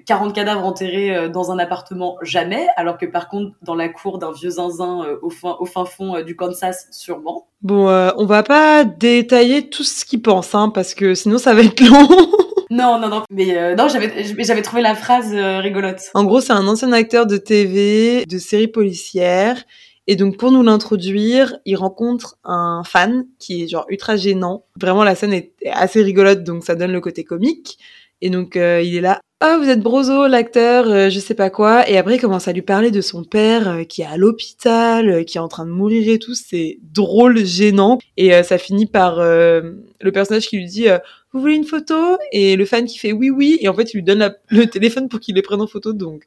40 0.06 0.34
cadavres 0.34 0.66
enterrés 0.66 1.16
euh, 1.16 1.30
dans 1.30 1.52
un 1.52 1.60
appartement? 1.60 2.18
Jamais. 2.22 2.68
Alors 2.76 2.98
que 2.98 3.06
par 3.06 3.28
contre 3.30 3.56
dans 3.62 3.76
la 3.76 3.90
cour 3.90 4.18
d'un 4.18 4.32
vieux 4.32 4.52
zinzin 4.52 5.04
euh, 5.04 5.18
au 5.22 5.30
fin 5.30 5.56
au 5.60 5.66
fin 5.66 5.86
fond 5.86 6.16
euh, 6.16 6.24
du 6.24 6.36
Kansas 6.36 6.88
sûrement. 6.92 7.48
Bon, 7.62 7.88
euh, 7.88 8.12
on 8.18 8.26
va 8.26 8.44
pas 8.44 8.84
détailler 8.84 9.70
tout 9.70 9.84
ce 9.84 10.06
qu'ils 10.06 10.22
pensent, 10.22 10.54
hein, 10.54 10.70
parce 10.70 10.94
que 10.94 11.16
sinon 11.16 11.38
ça 11.38 11.54
va 11.54 11.62
être 11.62 11.82
long. 11.82 12.08
Non 12.70 13.00
non 13.00 13.10
non. 13.10 13.24
Mais 13.30 13.58
euh, 13.58 13.76
non 13.76 13.88
j'avais 13.88 14.62
trouvé 14.62 14.82
la 14.82 14.96
phrase 14.96 15.34
euh, 15.34 15.60
rigolote. 15.60 16.10
En 16.14 16.24
gros, 16.24 16.42
c'est 16.42 16.54
un 16.54 16.68
ancien 16.68 16.92
acteur 16.92 17.26
de 17.26 17.38
TV, 17.38 18.26
de 18.26 18.38
séries 18.38 18.68
policières. 18.68 19.64
Et 20.08 20.16
donc, 20.16 20.38
pour 20.38 20.52
nous 20.52 20.62
l'introduire, 20.62 21.56
il 21.66 21.76
rencontre 21.76 22.38
un 22.44 22.84
fan 22.86 23.26
qui 23.40 23.64
est 23.64 23.68
genre 23.68 23.86
ultra 23.90 24.18
gênant. 24.18 24.66
Vraiment, 24.80 25.04
la 25.04 25.16
scène 25.16 25.34
est 25.34 25.54
assez 25.72 26.04
rigolote, 26.04 26.44
donc 26.44 26.64
ça 26.64 26.76
donne 26.76 26.92
le 26.92 27.02
côté 27.02 27.24
comique. 27.24 27.80
Et 28.22 28.30
donc, 28.30 28.56
euh, 28.56 28.82
il 28.82 28.96
est 28.96 29.02
là. 29.02 29.20
Ah, 29.42 29.58
vous 29.58 29.68
êtes 29.68 29.82
Brozo, 29.82 30.28
l'acteur, 30.28 30.88
euh, 30.90 31.10
je 31.10 31.20
sais 31.20 31.34
pas 31.34 31.50
quoi. 31.50 31.90
Et 31.90 31.98
après, 31.98 32.16
il 32.16 32.22
commence 32.22 32.48
à 32.48 32.54
lui 32.54 32.62
parler 32.62 32.90
de 32.90 33.02
son 33.02 33.26
père 33.26 33.68
euh, 33.68 33.84
qui 33.84 34.02
est 34.02 34.06
à 34.06 34.16
l'hôpital, 34.16 35.10
euh, 35.10 35.24
qui 35.24 35.38
est 35.38 35.42
en 35.42 35.50
train 35.50 35.66
de 35.66 35.72
mourir 35.72 36.08
et 36.08 36.20
tout. 36.20 36.36
C'est 36.36 36.80
drôle, 36.84 37.46
gênant. 37.46 37.98
Et 38.16 38.32
ça 38.44 38.58
finit 38.58 38.86
par 38.86 39.18
le 39.20 40.12
personnage 40.14 40.48
qui 40.48 40.58
lui 40.58 40.66
dit 40.66 40.88
Vous 41.34 41.42
voulez 41.42 41.56
une 41.56 41.66
photo? 41.66 42.18
Et 42.32 42.56
le 42.56 42.66
fan 42.66 42.86
qui 42.86 42.98
fait 42.98 43.12
oui, 43.12 43.30
oui. 43.30 43.58
Et 43.60 43.68
en 43.68 43.74
fait, 43.74 43.94
il 43.94 43.98
lui 43.98 44.04
donne 44.04 44.34
le 44.48 44.66
téléphone 44.68 45.10
pour 45.10 45.20
qu'il 45.20 45.36
les 45.36 45.42
prenne 45.42 45.62
en 45.62 45.68
photo. 45.68 45.92
Donc, 45.92 46.24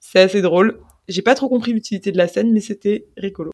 c'est 0.00 0.20
assez 0.20 0.42
drôle. 0.42 0.80
J'ai 1.06 1.22
pas 1.22 1.36
trop 1.36 1.48
compris 1.48 1.72
l'utilité 1.72 2.10
de 2.10 2.18
la 2.18 2.26
scène, 2.26 2.52
mais 2.52 2.60
c'était 2.60 3.06
rigolo. 3.16 3.52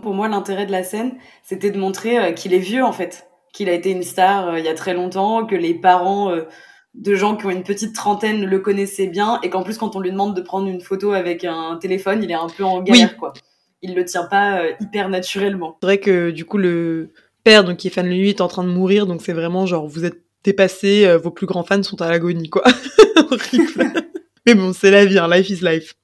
Pour 0.00 0.14
moi, 0.14 0.28
l'intérêt 0.28 0.66
de 0.66 0.72
la 0.72 0.82
scène, 0.82 1.14
c'était 1.44 1.70
de 1.70 1.78
montrer 1.78 2.34
qu'il 2.34 2.54
est 2.54 2.58
vieux 2.58 2.82
en 2.82 2.92
fait, 2.92 3.28
qu'il 3.52 3.68
a 3.68 3.72
été 3.72 3.92
une 3.92 4.02
star 4.02 4.58
il 4.58 4.64
y 4.64 4.68
a 4.68 4.74
très 4.74 4.94
longtemps, 4.94 5.46
que 5.46 5.54
les 5.54 5.74
parents 5.74 6.34
de 6.94 7.14
gens 7.14 7.36
qui 7.36 7.46
ont 7.46 7.50
une 7.50 7.62
petite 7.62 7.94
trentaine 7.94 8.44
le 8.44 8.58
connaissaient 8.58 9.06
bien, 9.06 9.40
et 9.42 9.50
qu'en 9.50 9.62
plus, 9.62 9.78
quand 9.78 9.96
on 9.96 10.00
lui 10.00 10.10
demande 10.10 10.36
de 10.36 10.42
prendre 10.42 10.68
une 10.68 10.80
photo 10.80 11.12
avec 11.12 11.44
un 11.44 11.78
téléphone, 11.80 12.22
il 12.22 12.30
est 12.30 12.34
un 12.34 12.48
peu 12.48 12.64
en 12.64 12.82
galère 12.82 13.16
quoi. 13.16 13.32
Il 13.80 13.94
le 13.94 14.04
tient 14.04 14.24
pas 14.24 14.60
euh, 14.60 14.72
hyper 14.80 15.08
naturellement. 15.08 15.76
C'est 15.80 15.86
vrai 15.86 15.98
que 15.98 16.30
du 16.30 16.44
coup, 16.44 16.58
le 16.58 17.10
père, 17.42 17.64
donc 17.64 17.78
qui 17.78 17.88
est 17.88 17.90
fan 17.90 18.06
de 18.06 18.10
lui, 18.10 18.28
est 18.28 18.40
en 18.40 18.46
train 18.46 18.62
de 18.62 18.68
mourir. 18.68 19.06
Donc, 19.06 19.22
c'est 19.22 19.32
vraiment 19.32 19.66
genre, 19.66 19.88
vous 19.88 20.04
êtes 20.04 20.22
t'es 20.42 20.52
passé, 20.52 21.06
euh, 21.06 21.18
vos 21.18 21.30
plus 21.30 21.46
grands 21.46 21.62
fans 21.62 21.82
sont 21.82 22.00
à 22.02 22.10
l'agonie, 22.10 22.50
quoi. 22.50 22.62
Mais 24.46 24.54
bon, 24.54 24.72
c'est 24.72 24.90
la 24.90 25.04
vie, 25.04 25.18
hein, 25.18 25.28
life 25.28 25.48
is 25.50 25.60
life. 25.62 25.94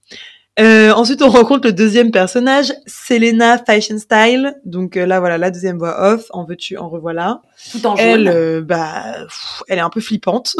Euh, 0.58 0.92
ensuite, 0.92 1.22
on 1.22 1.28
rencontre 1.28 1.68
le 1.68 1.72
deuxième 1.72 2.10
personnage, 2.10 2.72
Selena 2.86 3.58
Fashion 3.58 3.98
Style. 3.98 4.54
Donc 4.64 4.96
euh, 4.96 5.06
là, 5.06 5.20
voilà, 5.20 5.38
la 5.38 5.50
deuxième 5.50 5.78
voix 5.78 6.12
off. 6.12 6.26
En 6.30 6.44
veux-tu, 6.44 6.76
en 6.76 6.88
revoilà. 6.88 7.42
Tout 7.70 7.86
en 7.86 7.94
jaune. 7.96 8.06
Elle, 8.06 8.28
euh, 8.28 8.62
bah, 8.62 9.04
pff, 9.24 9.62
elle 9.68 9.78
est 9.78 9.82
un 9.82 9.90
peu 9.90 10.00
flippante. 10.00 10.56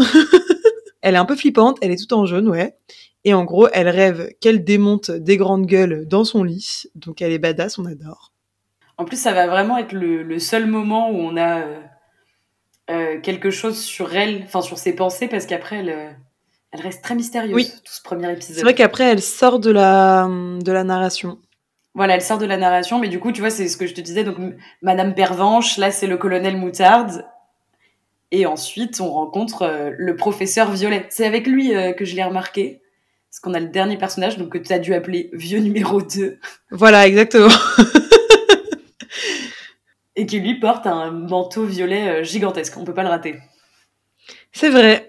elle 1.03 1.15
est 1.15 1.19
un 1.19 1.25
peu 1.25 1.37
flippante. 1.37 1.79
Elle 1.83 1.91
est 1.91 2.07
tout 2.07 2.15
en 2.15 2.27
jaune, 2.27 2.49
ouais. 2.49 2.77
Et 3.25 3.35
en 3.35 3.45
gros, 3.45 3.69
elle 3.73 3.89
rêve 3.89 4.31
qu'elle 4.41 4.63
démonte 4.63 5.11
des 5.11 5.37
grandes 5.37 5.67
gueules 5.67 6.07
dans 6.07 6.25
son 6.25 6.45
lit. 6.45 6.85
Donc 6.95 7.21
elle 7.21 7.33
est 7.33 7.39
badass, 7.39 7.79
on 7.79 7.85
adore. 7.85 8.33
En 8.97 9.05
plus, 9.05 9.21
ça 9.21 9.33
va 9.33 9.47
vraiment 9.47 9.79
être 9.79 9.93
le, 9.93 10.23
le 10.23 10.39
seul 10.39 10.67
moment 10.67 11.11
où 11.11 11.17
on 11.17 11.37
a 11.37 11.63
euh, 12.91 13.21
quelque 13.21 13.51
chose 13.51 13.79
sur 13.79 14.15
elle, 14.15 14.45
enfin 14.45 14.63
sur 14.63 14.79
ses 14.79 14.95
pensées, 14.95 15.29
parce 15.29 15.45
qu'après, 15.45 15.81
elle, 15.81 16.17
elle 16.73 16.81
reste 16.81 17.03
très 17.03 17.15
mystérieuse, 17.15 17.55
Oui. 17.55 17.71
tout 17.85 17.93
ce 17.93 18.03
premier 18.03 18.31
épisode. 18.33 18.57
C'est 18.57 18.63
vrai 18.63 18.75
qu'après, 18.75 19.05
elle 19.05 19.23
sort 19.23 19.59
de 19.59 19.71
la, 19.71 20.29
de 20.29 20.73
la 20.73 20.85
narration. 20.85 21.39
Voilà, 21.95 22.15
elle 22.15 22.23
sort 22.23 22.39
de 22.39 22.47
la 22.47 22.57
narration, 22.57 22.99
mais 22.99 23.09
du 23.09 23.19
coup, 23.19 23.33
tu 23.33 23.41
vois, 23.41 23.51
c'est 23.51 23.69
ce 23.69 23.77
que 23.77 23.87
je 23.87 23.95
te 23.95 24.01
disais. 24.01 24.23
Donc, 24.25 24.37
Madame 24.83 25.15
Pervenche, 25.15 25.79
là, 25.79 25.91
c'est 25.91 26.07
le 26.07 26.17
colonel 26.17 26.57
Moutarde. 26.57 27.25
Et 28.31 28.45
ensuite, 28.47 29.01
on 29.01 29.11
rencontre 29.11 29.63
euh, 29.63 29.91
le 29.97 30.15
professeur 30.15 30.71
Violet. 30.71 31.07
C'est 31.09 31.27
avec 31.27 31.47
lui 31.47 31.75
euh, 31.75 31.93
que 31.93 32.05
je 32.05 32.15
l'ai 32.15 32.23
remarqué. 32.23 32.83
Parce 33.31 33.41
qu'on 33.41 33.55
a 33.55 33.61
le 33.61 33.69
dernier 33.69 33.97
personnage, 33.97 34.37
donc 34.37 34.51
que 34.53 34.59
tu 34.59 34.73
as 34.73 34.79
dû 34.79 34.95
appeler 34.95 35.31
vieux 35.33 35.61
numéro 35.61 36.01
2. 36.03 36.39
Voilà, 36.71 37.07
exactement. 37.07 37.49
Et 40.17 40.27
qui 40.27 40.41
lui 40.41 40.59
porte 40.59 40.87
un 40.87 41.11
manteau 41.11 41.65
violet 41.65 42.09
euh, 42.09 42.23
gigantesque. 42.25 42.77
On 42.77 42.85
peut 42.85 42.95
pas 42.95 43.03
le 43.05 43.09
rater. 43.09 43.39
C'est 44.53 44.71
vrai. 44.71 45.08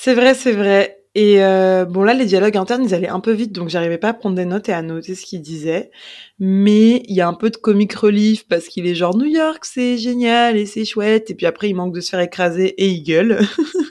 C'est 0.00 0.14
vrai, 0.14 0.34
c'est 0.34 0.52
vrai. 0.52 1.02
Et 1.16 1.42
euh, 1.42 1.84
bon, 1.84 2.04
là, 2.04 2.14
les 2.14 2.24
dialogues 2.24 2.56
internes, 2.56 2.84
ils 2.84 2.94
allaient 2.94 3.08
un 3.08 3.18
peu 3.18 3.32
vite, 3.32 3.50
donc 3.50 3.68
j'arrivais 3.68 3.98
pas 3.98 4.10
à 4.10 4.14
prendre 4.14 4.36
des 4.36 4.44
notes 4.44 4.68
et 4.68 4.72
à 4.72 4.80
noter 4.80 5.16
ce 5.16 5.26
qu'ils 5.26 5.42
disaient. 5.42 5.90
Mais 6.38 7.02
il 7.08 7.16
y 7.16 7.20
a 7.20 7.26
un 7.26 7.34
peu 7.34 7.50
de 7.50 7.56
comic 7.56 7.92
relief 7.94 8.46
parce 8.46 8.68
qu'il 8.68 8.86
est 8.86 8.94
genre 8.94 9.16
New 9.16 9.26
York, 9.26 9.64
c'est 9.64 9.98
génial 9.98 10.56
et 10.56 10.66
c'est 10.66 10.84
chouette. 10.84 11.30
Et 11.30 11.34
puis 11.34 11.46
après, 11.46 11.68
il 11.68 11.74
manque 11.74 11.92
de 11.96 12.00
se 12.00 12.10
faire 12.10 12.20
écraser 12.20 12.66
et 12.80 12.86
il 12.86 13.02
gueule. 13.02 13.38
enfin, 13.58 13.82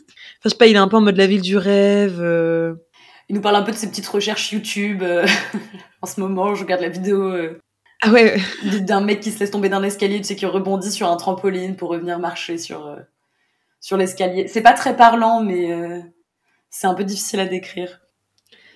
je 0.45 0.49
sais 0.49 0.55
pas, 0.55 0.67
il 0.67 0.75
est 0.75 0.79
un 0.79 0.87
peu 0.87 0.95
en 0.95 1.01
mode 1.01 1.17
la 1.17 1.27
ville 1.27 1.41
du 1.41 1.57
rêve. 1.57 2.21
euh. 2.21 2.75
Il 3.27 3.35
nous 3.35 3.41
parle 3.41 3.57
un 3.57 3.63
peu 3.63 3.73
de 3.73 3.77
ses 3.77 3.89
petites 3.89 4.07
recherches 4.07 4.53
YouTube. 4.53 5.03
euh, 5.03 5.27
en 6.01 6.07
ce 6.07 6.21
moment, 6.21 6.55
je 6.55 6.63
regarde 6.63 6.83
la 6.83 6.89
vidéo 6.89 7.33
Ah 8.01 8.11
ouais, 8.11 8.37
d'un 8.79 9.01
mec 9.01 9.19
qui 9.19 9.31
se 9.31 9.41
laisse 9.41 9.51
tomber 9.51 9.67
d'un 9.67 9.83
escalier, 9.83 10.19
tu 10.19 10.23
sais, 10.23 10.37
qui 10.37 10.45
rebondit 10.45 10.89
sur 10.93 11.09
un 11.11 11.17
trampoline 11.17 11.75
pour 11.75 11.89
revenir 11.89 12.17
marcher 12.17 12.57
sur, 12.57 12.95
sur 13.79 13.97
l'escalier. 13.97 14.47
C'est 14.47 14.61
pas 14.61 14.73
très 14.73 14.95
parlant, 14.95 15.41
mais 15.43 15.71
euh, 15.71 15.99
c'est 16.69 16.87
un 16.87 16.93
peu 16.93 17.03
difficile 17.03 17.39
à 17.39 17.45
décrire. 17.45 18.01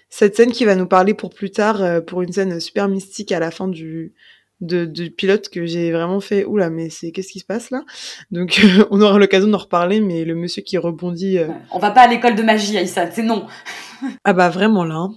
cette 0.09 0.35
scène 0.35 0.51
qui 0.51 0.65
va 0.65 0.75
nous 0.75 0.87
parler 0.87 1.13
pour 1.13 1.29
plus 1.33 1.51
tard, 1.51 1.81
euh, 1.81 2.01
pour 2.01 2.21
une 2.21 2.31
scène 2.33 2.59
super 2.59 2.87
mystique 2.87 3.31
à 3.31 3.39
la 3.39 3.51
fin 3.51 3.67
du, 3.67 4.13
de, 4.61 5.07
pilote 5.07 5.49
que 5.49 5.65
j'ai 5.65 5.91
vraiment 5.91 6.19
fait. 6.19 6.45
Oula, 6.45 6.69
mais 6.69 6.89
c'est 6.89 7.11
qu'est-ce 7.11 7.31
qui 7.31 7.39
se 7.39 7.45
passe 7.45 7.71
là? 7.71 7.83
Donc, 8.31 8.59
euh, 8.63 8.85
on 8.91 9.01
aura 9.01 9.17
l'occasion 9.17 9.47
d'en 9.49 9.57
reparler, 9.57 9.99
mais 10.01 10.23
le 10.25 10.35
monsieur 10.35 10.61
qui 10.61 10.77
rebondit. 10.77 11.37
euh. 11.39 11.47
On 11.71 11.79
va 11.79 11.91
pas 11.91 12.01
à 12.01 12.07
l'école 12.07 12.35
de 12.35 12.43
magie, 12.43 12.77
Aïssa, 12.77 13.09
c'est 13.11 13.23
non. 13.23 13.47
Ah 14.23 14.33
bah 14.33 14.49
vraiment 14.49 14.83
là. 14.83 14.95
hein. 14.95 15.15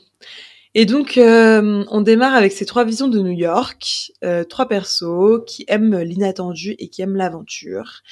Et 0.75 0.87
donc 0.87 1.17
euh, 1.19 1.85
on 1.89 2.01
démarre 2.01 2.35
avec 2.35 2.51
ces 2.53 2.67
trois 2.67 2.85
visions 2.85 3.07
de 3.09 3.21
New 3.21 3.31
York, 3.33 4.11
euh, 4.25 4.43
trois 4.45 4.67
persos 4.67 5.43
qui 5.47 5.65
aiment 5.69 6.01
l'inattendu 6.01 6.75
et 6.79 6.89
qui 6.89 7.01
aiment 7.01 7.15
l'aventure. 7.17 8.03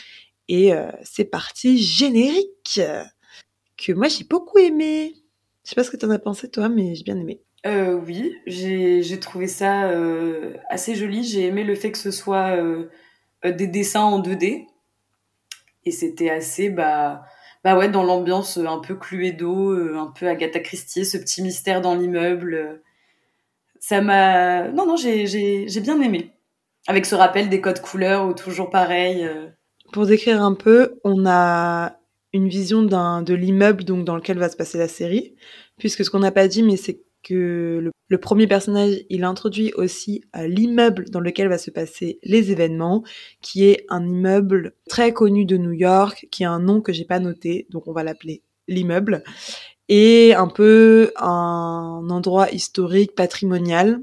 Et 0.49 0.75
euh, 0.75 0.91
c'est 1.05 1.25
parti 1.25 1.79
générique 1.79 2.81
que 3.77 3.93
moi 3.93 4.09
j'ai 4.09 4.25
beaucoup 4.25 4.59
aimé. 4.59 5.15
Je 5.65 5.71
sais 5.71 5.75
pas 5.75 5.85
ce 5.85 5.91
que 5.91 5.97
t'en 5.97 6.11
as 6.11 6.19
pensé 6.19 6.51
toi, 6.51 6.69
mais 6.69 6.95
j'ai 6.95 7.05
bien 7.05 7.19
aimé. 7.19 7.41
Euh, 7.65 7.95
oui, 7.95 8.35
j'ai 8.47 9.21
trouvé 9.21 9.47
ça 9.47 9.85
euh, 9.85 10.55
assez 10.69 10.95
joli. 10.95 11.23
J'ai 11.25 11.47
aimé 11.47 11.65
le 11.65 11.75
fait 11.75 11.93
que 11.93 11.99
ce 11.99 12.11
soit 12.11 12.57
euh, 12.57 12.89
des 13.45 13.67
dessins 13.67 14.03
en 14.03 14.21
2D. 14.21 14.67
Et 15.85 15.91
c'était 15.91 16.31
assez, 16.31 16.71
bah, 16.71 17.25
bah 17.65 17.77
ouais, 17.77 17.89
dans 17.89 18.05
l'ambiance 18.05 18.57
un 18.57 18.79
peu 18.79 18.95
Cluedo, 18.97 19.97
un 19.97 20.13
peu 20.19 20.29
Agatha 20.29 20.61
Christie, 20.61 21.05
ce 21.05 21.19
petit 21.19 21.43
mystère 21.43 21.81
dans 21.81 21.95
l'immeuble. 21.95 22.83
Ça 23.81 24.01
m'a... 24.01 24.69
Non, 24.69 24.87
non, 24.87 24.97
j'ai 24.97 25.81
bien 25.81 26.01
aimé. 26.01 26.33
Avec 26.89 27.07
ce 27.07 27.15
rappel 27.15 27.49
des 27.49 27.61
codes 27.61 27.81
couleurs, 27.81 28.27
ou 28.27 28.33
toujours 28.33 28.71
pareil. 28.71 29.29
Pour 29.93 30.07
décrire 30.07 30.43
un 30.43 30.55
peu, 30.55 30.99
on 31.05 31.27
a 31.27 31.99
une 32.33 32.49
vision 32.49 32.83
de 32.83 33.35
l'immeuble 33.35 33.85
donc 33.85 34.05
dans 34.07 34.17
lequel 34.17 34.39
va 34.39 34.49
se 34.49 34.57
passer 34.57 34.79
la 34.79 34.89
série, 34.89 35.35
puisque 35.79 36.05
ce 36.05 36.11
qu'on 36.11 36.21
n'a 36.21 36.33
pas 36.33 36.49
dit, 36.49 36.63
mais 36.63 36.77
c'est 36.77 37.03
que 37.23 37.91
le, 38.09 38.19
premier 38.19 38.47
personnage, 38.47 39.05
il 39.11 39.25
introduit 39.25 39.73
aussi 39.75 40.25
l'immeuble 40.35 41.11
dans 41.11 41.21
lequel 41.21 41.49
va 41.49 41.59
se 41.59 41.71
passer 41.71 42.19
les 42.23 42.51
événements, 42.51 43.05
qui 43.43 43.65
est 43.65 43.85
un 43.91 44.05
immeuble 44.05 44.75
très 44.89 45.13
connu 45.13 45.45
de 45.45 45.57
New 45.57 45.73
York, 45.73 46.27
qui 46.31 46.45
a 46.45 46.51
un 46.51 46.61
nom 46.61 46.81
que 46.81 46.93
j'ai 46.93 47.05
pas 47.05 47.21
noté, 47.21 47.67
donc 47.71 47.87
on 47.87 47.93
va 47.93 48.03
l'appeler 48.03 48.43
l'immeuble, 48.69 49.23
et 49.89 50.35
un 50.35 50.49
peu 50.49 51.13
un 51.17 52.07
endroit 52.09 52.51
historique, 52.51 53.15
patrimonial. 53.15 54.01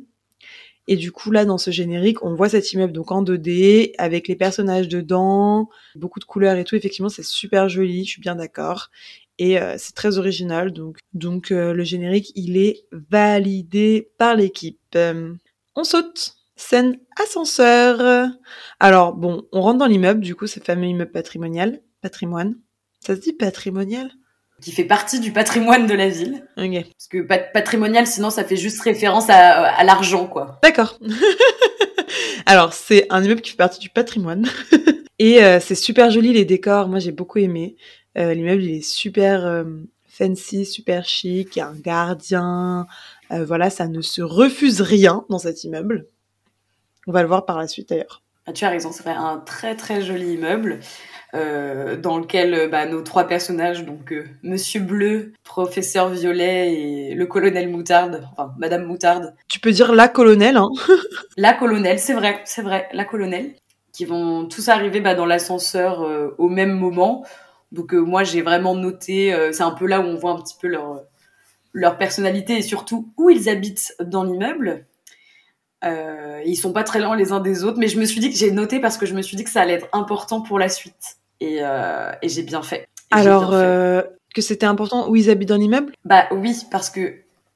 Et 0.91 0.96
du 0.96 1.12
coup, 1.12 1.29
là, 1.29 1.46
dans 1.46 1.60
ce 1.60 1.69
générique, 1.69 2.24
on 2.25 2.34
voit 2.34 2.50
cet 2.50 2.74
immeuble 2.74 2.93
donc 2.93 3.12
en 3.12 3.24
2D, 3.24 3.93
avec 4.00 4.27
les 4.27 4.36
personnages 4.36 4.88
dedans, 4.88 5.69
beaucoup 5.93 6.19
de 6.19 6.25
couleurs 6.25 6.58
et 6.58 6.63
tout. 6.63 6.75
Effectivement, 6.75 7.10
c'est 7.10 7.24
super 7.24 7.69
joli, 7.69 8.05
je 8.05 8.10
suis 8.10 8.22
bien 8.22 8.36
d'accord. 8.36 8.89
Et 9.38 9.62
euh, 9.62 9.75
c'est 9.77 9.93
très 9.93 10.17
original, 10.17 10.74
donc, 10.74 10.98
donc 11.13 11.51
euh, 11.51 11.74
le 11.74 11.84
générique, 11.84 12.31
il 12.34 12.58
est 12.58 12.88
validé 12.91 14.10
par 14.17 14.36
l'équipe. 14.36 14.79
Euh, 14.96 15.36
on 15.75 15.84
saute. 15.84 16.34
Scène 16.55 17.00
ascenseur. 17.24 18.31
Alors, 18.79 19.13
bon, 19.13 19.48
on 19.51 19.62
rentre 19.62 19.77
dans 19.77 19.86
l'immeuble, 19.86 20.22
du 20.22 20.36
coup, 20.36 20.48
ce 20.48 20.60
fameux 20.60 20.88
immeuble 20.88 21.12
patrimonial. 21.12 21.81
Patrimoine. 22.01 22.55
Ça 23.00 23.15
se 23.15 23.22
dit 23.22 23.34
patrimonial? 23.34 24.12
Qui 24.62 24.72
fait 24.72 24.84
partie 24.86 25.20
du 25.20 25.32
patrimoine 25.32 25.88
de 25.88 25.94
la 25.94 26.10
ville. 26.10 26.44
Ok. 26.58 26.72
Parce 26.84 27.08
que 27.10 27.22
pat- 27.22 27.51
patrimonial, 27.54 28.06
sinon, 28.08 28.30
ça 28.30 28.44
fait 28.44 28.56
juste 28.58 28.82
référence 28.82 29.30
à, 29.30 29.63
à 29.66 29.84
l'argent, 29.84 30.28
quoi. 30.28 30.60
D'accord. 30.63 31.00
Alors, 32.46 32.74
c'est 32.74 33.06
un 33.10 33.24
immeuble 33.24 33.42
qui 33.42 33.51
fait 33.51 33.58
partie 33.58 33.80
du 33.80 33.89
patrimoine. 33.89 34.48
Et 35.20 35.44
euh, 35.44 35.60
c'est 35.60 35.75
super 35.75 36.10
joli, 36.12 36.34
les 36.34 36.46
décors. 36.46 36.88
Moi, 36.88 37.00
j'ai 37.00 37.12
beaucoup 37.12 37.39
aimé. 37.39 37.75
Euh, 38.18 38.34
L'immeuble, 38.34 38.63
il 38.63 38.75
est 38.78 38.82
super 38.82 39.46
euh, 39.46 39.63
fancy, 40.08 40.66
super 40.66 41.06
chic. 41.06 41.56
Il 41.56 41.60
y 41.60 41.62
a 41.62 41.68
un 41.68 41.75
gardien. 41.75 42.88
Euh, 43.32 43.44
voilà, 43.46 43.70
ça 43.70 43.88
ne 43.88 44.01
se 44.01 44.22
refuse 44.22 44.82
rien 44.82 45.25
dans 45.30 45.39
cet 45.39 45.63
immeuble. 45.63 46.08
On 47.08 47.12
va 47.12 47.22
le 47.22 47.28
voir 47.28 47.46
par 47.46 47.58
la 47.58 47.68
suite, 47.68 47.89
d'ailleurs. 47.89 48.22
Ah, 48.50 48.51
tu 48.51 48.65
as 48.65 48.70
raison, 48.70 48.91
c'est 48.91 49.03
vrai, 49.03 49.13
un 49.13 49.38
très 49.38 49.75
très 49.75 50.01
joli 50.01 50.34
immeuble 50.34 50.79
euh, 51.36 51.96
dans 51.98 52.18
lequel 52.18 52.56
euh, 52.56 52.68
bah, 52.68 52.88
nos 52.88 53.01
trois 53.01 53.25
personnages, 53.25 53.86
donc 53.86 54.12
euh, 54.12 54.25
Monsieur 54.41 54.79
Bleu, 54.79 55.34
Professeur 55.44 56.10
Violet 56.10 56.74
et 56.74 57.13
le 57.13 57.27
colonel 57.27 57.70
Moutarde, 57.70 58.27
enfin 58.32 58.56
Madame 58.58 58.86
Moutarde, 58.86 59.36
Tu 59.50 59.60
peux 59.60 59.72
dire 59.72 59.94
la 59.94 60.08
colonel, 60.08 60.58
hein. 60.58 60.72
la 61.38 61.53
colonelle, 61.53 62.00
c'est 62.00 62.15
vrai, 62.15 62.41
c'est 62.44 62.63
vrai, 62.63 62.89
la 62.91 63.06
colonelle, 63.06 63.53
qui 63.94 64.06
vont 64.06 64.48
tous 64.48 64.68
arriver 64.70 65.00
bah, 65.00 65.13
dans 65.13 65.27
l'ascenseur 65.27 66.01
euh, 66.01 66.34
au 66.39 66.50
même 66.50 66.72
moment. 66.72 67.24
Donc 67.72 67.94
moi 67.94 68.24
j'ai 68.24 68.41
vraiment 68.41 68.74
noté, 68.74 69.32
c'est 69.51 69.62
un 69.62 69.70
peu 69.70 69.86
là 69.86 70.00
où 70.01 70.06
on 70.06 70.15
voit 70.15 70.32
un 70.32 70.41
petit 70.41 70.58
peu 70.60 70.68
leur, 70.68 71.03
leur 71.72 72.00
personnalité 72.00 72.58
et 72.58 72.62
surtout 72.63 73.13
où 73.15 73.29
ils 73.29 73.48
habitent 73.48 73.94
dans 74.03 74.24
l'immeuble. 74.24 74.88
Euh, 75.86 76.41
ils 76.45 76.55
sont 76.55 76.74
pas 76.74 76.83
très 76.83 77.00
loin 77.00 77.15
les 77.15 77.31
uns 77.31 77.39
des 77.39 77.63
autres, 77.63 77.77
mais 77.77 77.88
je 77.88 78.00
me 78.00 78.05
suis 78.05 78.19
dit 78.19 78.29
que 78.29 78.36
j'ai 78.38 78.51
noté 78.51 78.79
parce 78.79 78.98
que 78.98 79.05
je 79.05 79.13
me 79.13 79.21
suis 79.21 79.38
dit 79.38 79.43
que 79.43 79.50
ça 79.50 79.62
allait 79.62 79.74
être 79.75 79.88
important 79.93 80.41
pour 80.41 80.59
la 80.59 80.69
suite. 80.69 81.17
Et, 81.39 81.59
euh, 81.62 82.12
et 82.21 82.27
j'ai 82.29 82.43
bien 82.43 82.62
fait. 82.62 82.88
Et 83.12 83.19
Alors, 83.19 83.50
bien 83.50 83.59
fait. 83.59 83.65
euh, 83.65 84.01
que 84.36 84.41
c'était 84.41 84.65
important 84.65 85.09
où 85.09 85.15
ils 85.15 85.29
habitent 85.29 85.50
dans 85.50 85.57
l'immeuble? 85.57 85.93
Bah 86.03 86.25
oui, 86.31 86.55
parce 86.69 86.89
que 86.89 87.15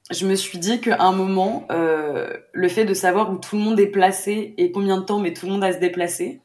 je 0.09 0.25
me 0.25 0.35
suis 0.35 0.57
dit 0.57 0.79
qu'à 0.79 1.01
un 1.01 1.11
moment, 1.11 1.67
euh, 1.71 2.29
le 2.53 2.67
fait 2.69 2.85
de 2.85 2.93
savoir 2.93 3.31
où 3.31 3.37
tout 3.37 3.57
le 3.57 3.61
monde 3.61 3.79
est 3.79 3.87
placé 3.87 4.53
et 4.57 4.71
combien 4.71 4.97
de 4.97 5.03
temps 5.03 5.19
met 5.19 5.33
tout 5.33 5.45
le 5.45 5.51
monde 5.51 5.63
à 5.63 5.73
se 5.73 5.79
déplacer, 5.79 6.39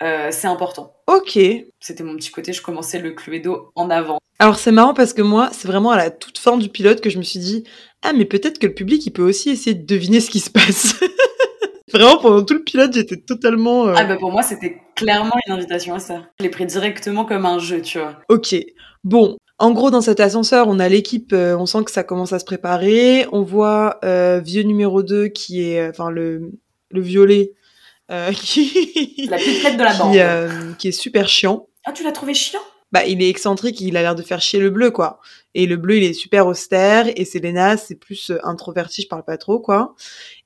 c'est 0.00 0.46
important. 0.46 0.94
Ok. 1.08 1.36
C'était 1.80 2.04
mon 2.04 2.14
petit 2.14 2.30
côté, 2.30 2.52
je 2.52 2.62
commençais 2.62 3.00
le 3.00 3.10
Cluedo 3.10 3.72
en 3.74 3.90
avant. 3.90 4.20
Alors 4.38 4.56
c'est 4.56 4.70
marrant 4.70 4.94
parce 4.94 5.12
que 5.12 5.22
moi, 5.22 5.48
c'est 5.50 5.66
vraiment 5.66 5.90
à 5.90 5.96
la 5.96 6.10
toute 6.10 6.38
fin 6.38 6.56
du 6.56 6.68
pilote 6.68 7.00
que 7.00 7.10
je 7.10 7.18
me 7.18 7.24
suis 7.24 7.40
dit 7.40 7.64
ah 8.02 8.12
mais 8.12 8.24
peut-être 8.24 8.58
que 8.58 8.66
le 8.66 8.74
public 8.74 9.04
il 9.06 9.10
peut 9.10 9.22
aussi 9.22 9.50
essayer 9.50 9.74
de 9.74 9.86
deviner 9.86 10.20
ce 10.20 10.30
qui 10.30 10.40
se 10.40 10.50
passe. 10.50 10.94
vraiment 11.92 12.18
pendant 12.18 12.44
tout 12.44 12.54
le 12.54 12.62
pilote, 12.62 12.92
j'étais 12.92 13.16
totalement 13.16 13.88
euh, 13.88 13.94
Ah 13.96 14.04
bah 14.04 14.16
pour 14.16 14.30
moi, 14.30 14.42
c'était 14.42 14.78
clairement 14.94 15.34
une 15.46 15.54
invitation 15.54 15.94
à 15.94 15.98
ça. 15.98 16.22
Je 16.38 16.44
l'ai 16.44 16.50
pris 16.50 16.66
directement 16.66 17.24
comme 17.24 17.46
un 17.46 17.58
jeu, 17.58 17.82
tu 17.82 17.98
vois. 17.98 18.18
OK. 18.28 18.54
Bon, 19.04 19.36
en 19.58 19.72
gros 19.72 19.90
dans 19.90 20.00
cet 20.00 20.20
ascenseur, 20.20 20.68
on 20.68 20.78
a 20.78 20.88
l'équipe 20.88 21.32
euh, 21.32 21.56
on 21.56 21.66
sent 21.66 21.84
que 21.84 21.90
ça 21.90 22.04
commence 22.04 22.32
à 22.32 22.38
se 22.38 22.44
préparer, 22.44 23.26
on 23.32 23.42
voit 23.42 23.98
euh, 24.04 24.40
vieux 24.44 24.62
numéro 24.62 25.02
2 25.02 25.28
qui 25.28 25.62
est 25.62 25.80
euh, 25.80 25.90
enfin 25.90 26.10
le 26.10 26.52
le 26.90 27.00
violet 27.00 27.52
qui 28.32 29.28
La 29.28 29.36
petite 29.36 29.62
tête 29.62 29.76
de 29.76 29.82
la 29.82 29.94
bande. 29.94 30.12
qui, 30.12 30.76
qui 30.78 30.88
est 30.88 30.92
super 30.92 31.28
chiant. 31.28 31.66
Ah, 31.84 31.92
tu 31.92 32.04
l'as 32.04 32.12
trouvé 32.12 32.32
chiant? 32.32 32.60
Bah, 32.92 33.04
il 33.04 33.22
est 33.22 33.28
excentrique, 33.28 33.80
il 33.80 33.96
a 33.96 34.02
l'air 34.02 34.14
de 34.14 34.22
faire 34.22 34.40
chier 34.40 34.60
le 34.60 34.70
bleu, 34.70 34.90
quoi. 34.90 35.20
Et 35.54 35.66
le 35.66 35.76
bleu, 35.76 35.98
il 35.98 36.04
est 36.04 36.14
super 36.14 36.46
austère, 36.46 37.06
et 37.14 37.24
Selena, 37.24 37.76
c'est 37.76 37.96
plus 37.96 38.30
euh, 38.30 38.38
introverti, 38.44 39.02
je 39.02 39.08
parle 39.08 39.24
pas 39.24 39.36
trop, 39.36 39.60
quoi. 39.60 39.94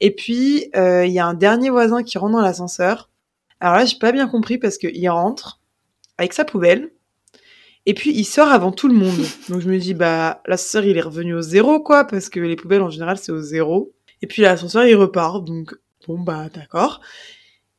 Et 0.01 0.11
puis, 0.11 0.71
euh, 0.77 1.07
il 1.07 1.13
y 1.13 1.19
a 1.19 1.27
un 1.27 1.35
dernier 1.35 1.71
voisin 1.71 2.03
qui 2.03 2.19
rentre 2.19 2.33
dans 2.33 2.41
l'ascenseur. 2.41 3.11
Alors 3.61 3.77
là, 3.77 3.85
j'ai 3.85 3.99
pas 3.99 4.13
bien 4.13 4.27
compris 4.27 4.59
parce 4.59 4.77
qu'il 4.77 5.09
rentre 5.09 5.61
avec 6.19 6.33
sa 6.33 6.45
poubelle, 6.45 6.91
et 7.87 7.95
puis 7.95 8.13
il 8.13 8.25
sort 8.25 8.49
avant 8.49 8.73
tout 8.73 8.89
le 8.89 8.95
monde. 8.95 9.25
Donc 9.49 9.61
je 9.61 9.69
me 9.69 9.79
dis, 9.79 9.95
bah, 9.95 10.43
l'ascenseur, 10.47 10.85
il 10.85 10.97
est 10.97 11.03
revenu 11.03 11.35
au 11.35 11.43
zéro, 11.43 11.81
quoi, 11.81 12.05
parce 12.05 12.29
que 12.29 12.41
les 12.41 12.57
poubelles, 12.57 12.83
en 12.83 12.91
général, 12.91 13.19
c'est 13.19 13.33
au 13.33 13.41
zéro. 13.41 13.93
Et 14.21 14.27
puis 14.27 14.43
l'ascenseur, 14.43 14.85
il 14.85 14.97
repart, 14.97 15.45
donc 15.45 15.77
bon, 16.09 16.19
bah, 16.19 16.49
d'accord. 16.53 17.01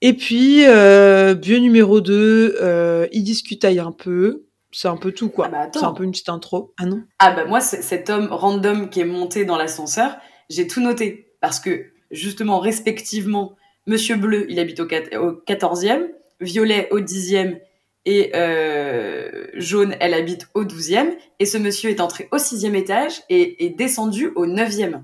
Et 0.02 0.14
puis, 0.14 0.66
euh, 0.66 1.34
vieux 1.42 1.60
numéro 1.60 2.02
2, 2.02 2.58
euh, 2.62 3.08
il 3.14 3.24
discutaille 3.24 3.80
un 3.80 3.94
peu 3.94 4.44
c'est 4.74 4.88
un 4.88 4.98
peu 4.98 5.12
tout 5.12 5.30
quoi. 5.30 5.46
Ah 5.48 5.50
bah 5.50 5.70
c'est 5.72 5.84
un 5.84 5.94
peu 5.94 6.04
une 6.04 6.12
petite 6.12 6.30
intro. 6.30 6.74
Ah 6.78 6.86
non? 6.86 7.04
Ah 7.20 7.32
bah 7.32 7.46
moi, 7.46 7.62
cet 7.62 8.10
homme 8.10 8.28
random 8.32 8.90
qui 8.90 9.00
est 9.00 9.06
monté 9.06 9.46
dans 9.46 9.56
l'ascenseur, 9.56 10.18
j'ai 10.50 10.68
tout 10.68 10.82
noté. 10.82 11.34
Parce 11.40 11.60
que 11.60 11.92
justement, 12.12 12.60
respectivement, 12.60 13.56
Monsieur 13.86 14.16
Bleu, 14.16 14.46
il 14.50 14.60
habite 14.60 14.80
au, 14.80 14.86
14e, 14.86 16.08
Violet 16.40 16.88
au 16.92 17.00
10e 17.00 17.60
et 18.06 18.32
euh, 18.36 19.48
Jaune, 19.54 19.96
elle 20.00 20.14
habite 20.14 20.48
au 20.54 20.64
12e. 20.64 21.16
Et 21.40 21.46
ce 21.46 21.58
monsieur 21.58 21.90
est 21.90 22.02
entré 22.02 22.28
au 22.32 22.38
6e 22.38 22.74
étage 22.74 23.22
et 23.30 23.66
est 23.66 23.70
descendu 23.70 24.32
au 24.36 24.46
9e. 24.48 25.02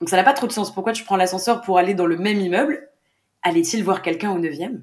Donc 0.00 0.08
ça 0.08 0.16
n'a 0.16 0.24
pas 0.24 0.32
trop 0.32 0.46
de 0.46 0.52
sens. 0.52 0.72
Pourquoi 0.72 0.92
tu 0.92 1.04
prends 1.04 1.16
l'ascenseur 1.16 1.62
pour 1.62 1.78
aller 1.78 1.94
dans 1.94 2.06
le 2.06 2.16
même 2.16 2.40
immeuble? 2.40 2.88
Allait-il 3.42 3.82
voir 3.82 4.02
quelqu'un 4.02 4.32
au 4.32 4.38
9e 4.38 4.80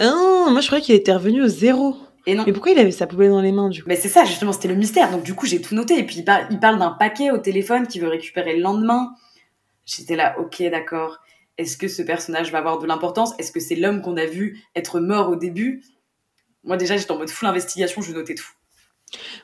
ah, 0.00 0.46
moi 0.50 0.60
je 0.60 0.66
croyais 0.68 0.84
qu'il 0.84 0.94
était 0.94 1.12
revenu 1.12 1.42
au 1.42 1.48
zéro. 2.34 2.46
Mais 2.46 2.52
pourquoi 2.52 2.72
il 2.72 2.78
avait 2.78 2.90
sa 2.90 3.06
poubelle 3.06 3.30
dans 3.30 3.40
les 3.40 3.52
mains 3.52 3.68
du 3.68 3.82
coup? 3.82 3.88
Mais 3.88 3.96
c'est 3.96 4.08
ça, 4.08 4.24
justement, 4.24 4.52
c'était 4.52 4.68
le 4.68 4.74
mystère. 4.74 5.10
Donc 5.10 5.22
du 5.22 5.34
coup, 5.34 5.46
j'ai 5.46 5.60
tout 5.60 5.74
noté. 5.74 5.98
Et 5.98 6.04
puis 6.04 6.18
il, 6.18 6.24
parle 6.24 6.78
d'un 6.78 6.90
paquet 6.90 7.30
au 7.30 7.38
téléphone 7.38 7.86
qu'il 7.86 8.02
veut 8.02 8.08
récupérer 8.08 8.56
le 8.56 8.62
lendemain. 8.62 9.10
J'étais 9.86 10.16
là, 10.16 10.38
ok, 10.38 10.62
d'accord. 10.70 11.18
Est-ce 11.56 11.76
que 11.76 11.88
ce 11.88 12.02
personnage 12.02 12.52
va 12.52 12.58
avoir 12.58 12.78
de 12.78 12.86
l'importance? 12.86 13.34
Est-ce 13.38 13.52
que 13.52 13.60
c'est 13.60 13.74
l'homme 13.74 14.02
qu'on 14.02 14.16
a 14.16 14.26
vu 14.26 14.62
être 14.76 15.00
mort 15.00 15.30
au 15.30 15.36
début? 15.36 15.82
Moi 16.64 16.76
déjà, 16.76 16.96
j'étais 16.96 17.10
en 17.10 17.18
mode 17.18 17.30
full 17.30 17.48
investigation, 17.48 18.02
je 18.02 18.12
notais 18.12 18.34
tout. 18.34 18.50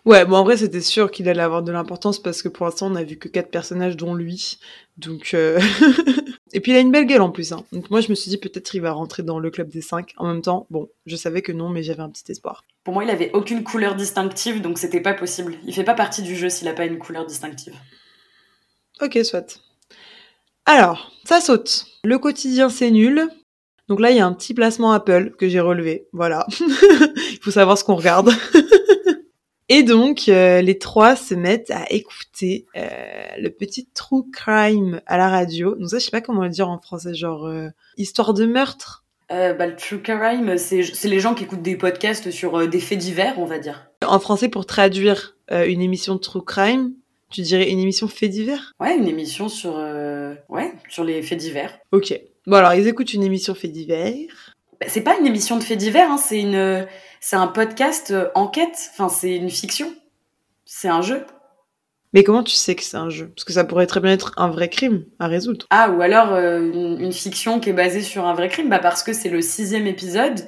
Ouais, 0.05 0.27
bon 0.27 0.37
en 0.37 0.45
vrai 0.45 0.59
c'était 0.59 0.83
sûr 0.83 1.11
qu'il 1.11 1.29
allait 1.29 1.43
avoir 1.43 1.63
de 1.63 1.73
l'importance 1.73 2.23
parce 2.23 2.43
que 2.43 2.49
pour 2.49 2.67
l'instant 2.67 2.91
on 2.91 2.97
a 2.97 3.03
vu 3.03 3.17
que 3.17 3.29
quatre 3.29 3.51
personnages 3.51 3.97
dont 3.97 4.15
lui, 4.15 4.59
donc 4.99 5.33
euh, 5.33 5.59
et 6.55 6.61
puis 6.61 6.71
il 6.71 6.77
a 6.77 6.81
une 6.81 6.93
belle 6.93 7.05
gueule 7.05 7.21
en 7.21 7.31
plus. 7.31 7.53
Hein. 7.53 7.65
Donc 7.73 7.91
moi 7.91 8.01
je 8.01 8.09
me 8.09 8.15
suis 8.15 8.31
dit 8.31 8.39
peut-être 8.39 8.73
il 8.75 8.81
va 8.81 8.93
rentrer 8.93 9.23
dans 9.23 9.41
le 9.41 9.51
club 9.51 9.69
des 9.69 9.83
cinq. 9.83 10.15
En 10.17 10.27
même 10.29 10.41
temps, 10.41 10.67
bon, 10.71 10.89
je 11.05 11.17
savais 11.17 11.43
que 11.43 11.53
non, 11.53 11.69
mais 11.69 11.83
j'avais 11.83 12.03
un 12.03 12.09
petit 12.09 12.31
espoir. 12.31 12.65
Pour 12.85 12.95
moi 12.95 13.05
il 13.05 13.11
avait 13.11 13.33
aucune 13.33 13.65
couleur 13.65 13.97
distinctive, 13.97 14.63
donc 14.63 14.79
c'était 14.79 15.01
pas 15.01 15.15
possible. 15.15 15.57
Il 15.67 15.75
fait 15.75 15.85
pas 15.85 15.95
partie 15.95 16.23
du 16.23 16.37
jeu 16.37 16.49
s'il 16.49 16.69
a 16.69 16.73
pas 16.73 16.87
une 16.87 16.99
couleur 16.99 17.27
distinctive. 17.27 17.75
Ok, 19.03 19.19
soit. 19.25 19.61
Alors, 20.65 21.11
ça 21.25 21.41
saute. 21.41 21.87
Le 22.05 22.19
quotidien 22.19 22.69
c'est 22.69 22.93
nul. 22.93 23.29
Donc 23.89 24.01
là 24.01 24.13
il 24.13 24.17
y 24.17 24.21
a 24.21 24.27
un 24.27 24.33
petit 24.33 24.55
placement 24.55 24.93
Apple 24.93 25.35
que 25.37 25.49
j'ai 25.49 25.61
relevé. 25.61 26.07
Voilà, 26.13 26.47
il 26.61 27.39
faut 27.43 27.51
savoir 27.51 27.77
ce 27.77 27.85
qu'on 27.85 27.97
regarde. 27.97 28.31
Et 29.69 29.83
donc, 29.83 30.29
euh, 30.29 30.61
les 30.61 30.79
trois 30.79 31.17
se 31.17 31.35
mettent 31.35 31.71
à 31.71 31.91
écouter 31.91 32.67
euh, 32.77 32.89
le 33.39 33.49
petit 33.49 33.89
true 33.95 34.31
crime 34.31 35.01
à 35.07 35.17
la 35.17 35.29
radio. 35.29 35.75
Donc 35.75 35.89
ça, 35.89 35.99
je 35.99 36.05
sais 36.05 36.11
pas 36.11 36.21
comment 36.21 36.43
le 36.43 36.51
dire 36.51 36.69
en 36.69 36.79
français, 36.79 37.15
genre 37.15 37.47
euh, 37.47 37.69
histoire 37.97 38.35
de 38.35 38.45
meurtre. 38.45 39.05
bah, 39.31 39.67
le 39.67 39.75
true 39.75 40.03
crime, 40.03 40.59
c'est 40.59 41.05
les 41.05 41.21
gens 41.21 41.35
qui 41.35 41.45
écoutent 41.45 41.63
des 41.63 41.77
podcasts 41.77 42.31
sur 42.31 42.69
des 42.69 42.81
faits 42.81 42.99
divers, 42.99 43.39
on 43.39 43.47
va 43.47 43.59
dire. 43.59 43.89
En 44.07 44.19
français, 44.19 44.49
pour 44.49 44.67
traduire 44.67 45.37
une 45.51 45.81
émission 45.81 46.15
de 46.15 46.21
true 46.21 46.45
crime, 46.45 46.93
tu 47.31 47.41
dirais 47.41 47.71
une 47.71 47.81
émission 47.81 48.07
faits 48.07 48.31
divers? 48.31 48.73
Ouais, 48.79 48.97
une 48.97 49.09
émission 49.09 49.49
sur, 49.49 49.77
ouais, 50.49 50.73
sur 50.89 51.05
les 51.05 51.23
faits 51.23 51.39
divers. 51.39 51.79
Ok. 51.91 52.21
Bon 52.47 52.59
alors, 52.59 52.75
ils 52.75 52.87
écoutent 52.87 53.15
une 53.15 53.23
émission 53.23 53.55
faits 53.55 53.73
divers. 53.73 54.44
Bah, 54.85 54.91
c'est 54.91 55.03
pas 55.03 55.17
une 55.19 55.27
émission 55.27 55.57
de 55.57 55.63
faits 55.63 55.79
divers, 55.79 56.11
hein, 56.11 56.19
c'est 56.19 56.41
une 56.41 56.87
c'est 57.21 57.37
un 57.37 57.47
podcast 57.47 58.11
euh, 58.11 58.29
enquête. 58.35 58.91
Enfin, 58.93 59.09
c'est 59.09 59.37
une 59.37 59.51
fiction. 59.51 59.95
C'est 60.67 60.89
un 60.89 61.01
jeu. 61.01 61.25
Mais 62.13 62.23
comment 62.23 62.43
tu 62.43 62.55
sais 62.55 62.75
que 62.75 62.83
c'est 62.83 62.97
un 62.97 63.11
jeu? 63.11 63.33
Parce 63.35 63.45
que 63.45 63.53
ça 63.53 63.65
pourrait 63.65 63.87
très 63.87 64.01
bien 64.01 64.13
être 64.13 64.33
un 64.37 64.49
vrai 64.49 64.69
crime 64.69 65.05
à 65.19 65.27
résoudre. 65.27 65.67
Ah, 65.71 65.91
ou 65.91 66.01
alors 66.01 66.33
euh, 66.33 66.61
une, 66.61 67.13
fiction 67.13 67.61
qui 67.61 67.71
est 67.71 67.75
basée 67.75 68.03
sur 68.03 68.27
un 68.27 68.35
vrai 68.35 68.49
crime. 68.49 68.69
Bah 68.69 68.79
parce 68.79 69.03
que 69.03 69.13
c'est 69.13 69.31
le 69.31 69.41
sixième 69.41 69.87
épisode 69.87 70.47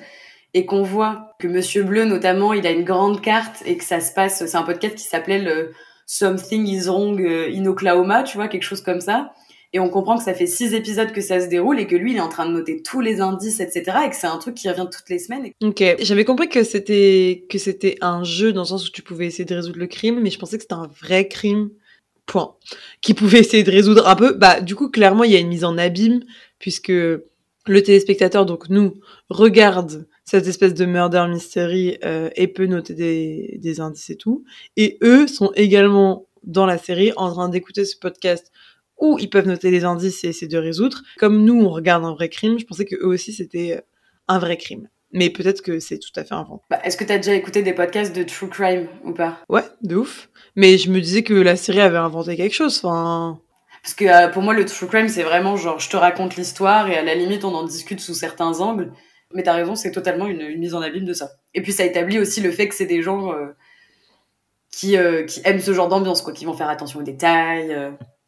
et 0.54 0.64
qu'on 0.64 0.82
voit 0.82 1.34
que 1.38 1.48
Monsieur 1.48 1.82
Bleu 1.82 2.04
notamment, 2.04 2.52
il 2.52 2.66
a 2.66 2.70
une 2.70 2.84
grande 2.84 3.20
carte 3.20 3.62
et 3.64 3.76
que 3.76 3.84
ça 3.84 4.00
se 4.00 4.12
passe. 4.12 4.44
C'est 4.44 4.56
un 4.56 4.62
podcast 4.62 4.94
qui 4.96 5.04
s'appelait 5.04 5.40
le 5.40 5.72
Something 6.06 6.66
is 6.66 6.84
Wrong 6.84 7.20
euh, 7.20 7.50
in 7.52 7.66
Oklahoma, 7.66 8.22
tu 8.22 8.36
vois, 8.36 8.48
quelque 8.48 8.62
chose 8.62 8.82
comme 8.82 9.00
ça 9.00 9.32
et 9.72 9.80
on 9.80 9.88
comprend 9.88 10.16
que 10.16 10.24
ça 10.24 10.34
fait 10.34 10.46
six 10.46 10.74
épisodes 10.74 11.12
que 11.12 11.20
ça 11.20 11.40
se 11.40 11.48
déroule 11.48 11.78
et 11.78 11.86
que 11.86 11.96
lui 11.96 12.12
il 12.12 12.16
est 12.16 12.20
en 12.20 12.28
train 12.28 12.46
de 12.46 12.52
noter 12.52 12.82
tous 12.82 13.00
les 13.00 13.20
indices 13.20 13.60
etc 13.60 13.98
et 14.06 14.10
que 14.10 14.16
c'est 14.16 14.26
un 14.26 14.38
truc 14.38 14.54
qui 14.54 14.68
revient 14.68 14.88
toutes 14.90 15.08
les 15.08 15.18
semaines. 15.18 15.50
Ok. 15.62 15.82
J'avais 16.00 16.24
compris 16.24 16.48
que 16.48 16.64
c'était 16.64 17.44
que 17.48 17.58
c'était 17.58 17.96
un 18.00 18.24
jeu 18.24 18.52
dans 18.52 18.62
le 18.62 18.66
sens 18.66 18.88
où 18.88 18.90
tu 18.90 19.02
pouvais 19.02 19.26
essayer 19.26 19.44
de 19.44 19.54
résoudre 19.54 19.78
le 19.78 19.86
crime 19.86 20.20
mais 20.20 20.30
je 20.30 20.38
pensais 20.38 20.56
que 20.56 20.62
c'était 20.62 20.74
un 20.74 20.90
vrai 21.00 21.28
crime. 21.28 21.70
Point. 22.26 22.56
Qui 23.02 23.14
pouvait 23.14 23.38
essayer 23.38 23.62
de 23.62 23.70
résoudre 23.70 24.08
un 24.08 24.16
peu. 24.16 24.32
Bah 24.32 24.60
du 24.60 24.74
coup 24.74 24.90
clairement 24.90 25.22
il 25.22 25.30
y 25.30 25.36
a 25.36 25.38
une 25.38 25.46
mise 25.46 25.62
en 25.62 25.78
abîme 25.78 26.24
puisque 26.58 26.88
le 26.88 27.82
téléspectateur 27.82 28.46
donc 28.46 28.68
nous 28.68 28.94
regarde 29.28 30.08
cette 30.24 30.48
espèce 30.48 30.74
de 30.74 30.84
murder 30.86 31.24
mystery 31.28 31.98
euh, 32.04 32.28
et 32.34 32.48
peut 32.48 32.66
noter 32.66 32.94
des, 32.94 33.58
des 33.62 33.80
indices 33.80 34.10
et 34.10 34.16
tout. 34.16 34.44
Et 34.76 34.98
eux 35.02 35.28
sont 35.28 35.52
également 35.54 36.26
dans 36.42 36.66
la 36.66 36.78
série 36.78 37.12
en 37.16 37.30
train 37.32 37.48
d'écouter 37.48 37.84
ce 37.84 37.96
podcast 37.96 38.50
où 38.98 39.18
ils 39.18 39.30
peuvent 39.30 39.46
noter 39.46 39.70
les 39.70 39.84
indices 39.84 40.24
et 40.24 40.28
essayer 40.28 40.48
de 40.48 40.58
résoudre. 40.58 41.02
Comme 41.18 41.44
nous, 41.44 41.60
on 41.60 41.70
regarde 41.70 42.04
un 42.04 42.14
vrai 42.14 42.28
crime, 42.28 42.58
je 42.58 42.64
pensais 42.64 42.84
que 42.84 42.96
eux 42.96 43.06
aussi 43.06 43.32
c'était 43.32 43.76
euh, 43.76 43.80
un 44.28 44.38
vrai 44.38 44.56
crime. 44.56 44.88
Mais 45.12 45.30
peut-être 45.30 45.62
que 45.62 45.78
c'est 45.78 45.98
tout 45.98 46.10
à 46.16 46.24
fait 46.24 46.34
un 46.34 46.42
vent. 46.42 46.62
Bah, 46.68 46.80
Est-ce 46.84 46.96
que 46.96 47.04
tu 47.04 47.12
as 47.12 47.16
déjà 47.16 47.34
écouté 47.34 47.62
des 47.62 47.72
podcasts 47.72 48.14
de 48.14 48.22
true 48.22 48.48
crime 48.48 48.88
ou 49.04 49.12
pas? 49.12 49.38
Ouais, 49.48 49.62
de 49.82 49.96
ouf. 49.96 50.28
Mais 50.56 50.78
je 50.78 50.90
me 50.90 51.00
disais 51.00 51.22
que 51.22 51.34
la 51.34 51.56
série 51.56 51.80
avait 51.80 51.96
inventé 51.96 52.36
quelque 52.36 52.54
chose. 52.54 52.80
Enfin. 52.82 53.40
Parce 53.82 53.94
que 53.94 54.04
euh, 54.04 54.28
pour 54.28 54.42
moi, 54.42 54.52
le 54.52 54.64
true 54.64 54.88
crime, 54.88 55.08
c'est 55.08 55.22
vraiment 55.22 55.56
genre, 55.56 55.78
je 55.78 55.88
te 55.88 55.96
raconte 55.96 56.36
l'histoire 56.36 56.88
et 56.88 56.96
à 56.96 57.02
la 57.02 57.14
limite, 57.14 57.44
on 57.44 57.54
en 57.54 57.64
discute 57.64 58.00
sous 58.00 58.14
certains 58.14 58.60
angles. 58.60 58.92
Mais 59.32 59.42
t'as 59.42 59.54
raison, 59.54 59.74
c'est 59.74 59.92
totalement 59.92 60.26
une, 60.26 60.58
mise 60.58 60.74
en 60.74 60.82
abîme 60.82 61.04
de 61.04 61.12
ça. 61.12 61.30
Et 61.54 61.62
puis 61.62 61.72
ça 61.72 61.84
établit 61.84 62.18
aussi 62.18 62.40
le 62.40 62.50
fait 62.50 62.68
que 62.68 62.74
c'est 62.74 62.86
des 62.86 63.02
gens 63.02 63.32
euh, 63.32 63.46
qui, 64.70 64.96
qui 65.28 65.40
aiment 65.44 65.60
ce 65.60 65.72
genre 65.72 65.88
d'ambiance, 65.88 66.22
quoi, 66.22 66.32
qui 66.32 66.44
vont 66.44 66.54
faire 66.54 66.68
attention 66.68 67.00
aux 67.00 67.04
détails. 67.04 67.74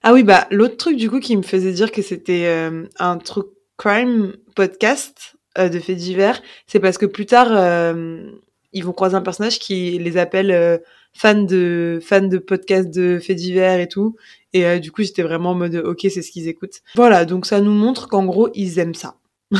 Ah 0.09 0.15
oui, 0.15 0.23
bah 0.23 0.47
l'autre 0.51 0.79
truc 0.79 0.97
du 0.97 1.11
coup 1.11 1.21
qui 1.21 1.37
me 1.37 1.43
faisait 1.43 1.71
dire 1.71 1.93
que 1.93 2.01
c'était 2.01 2.47
euh, 2.47 2.87
un 2.99 3.19
true 3.19 3.43
crime 3.77 4.33
podcast 4.57 5.37
euh, 5.59 5.69
de 5.69 5.79
faits 5.79 5.99
divers, 5.99 6.41
c'est 6.67 6.81
parce 6.81 6.97
que 6.97 7.05
plus 7.05 7.27
tard 7.27 7.49
euh, 7.51 8.31
ils 8.73 8.87
vont 8.87 8.95
croiser 8.95 9.17
un 9.17 9.21
personnage 9.21 9.59
qui 9.59 9.99
les 9.99 10.17
appelle 10.17 10.81
fans 11.13 11.43
de 11.43 11.99
fans 12.03 12.23
de 12.23 12.39
podcasts 12.39 12.89
de 12.89 13.19
faits 13.19 13.37
divers 13.37 13.81
et 13.81 13.87
tout. 13.87 14.17
Et 14.55 14.81
du 14.81 14.93
coup 14.93 15.03
j'étais 15.03 15.23
vraiment 15.23 15.51
en 15.51 15.55
mode 15.55 15.77
ok 15.77 16.01
c'est 16.05 16.23
ce 16.23 16.31
qu'ils 16.31 16.49
écoutent. 16.49 16.81
Voilà 16.95 17.27
donc 17.27 17.45
ça 17.45 17.61
nous 17.61 17.75
montre 17.75 18.09
qu'en 18.09 18.25
gros 18.25 18.49
ils 18.55 18.79
aiment 18.79 18.95
ça. 18.95 19.17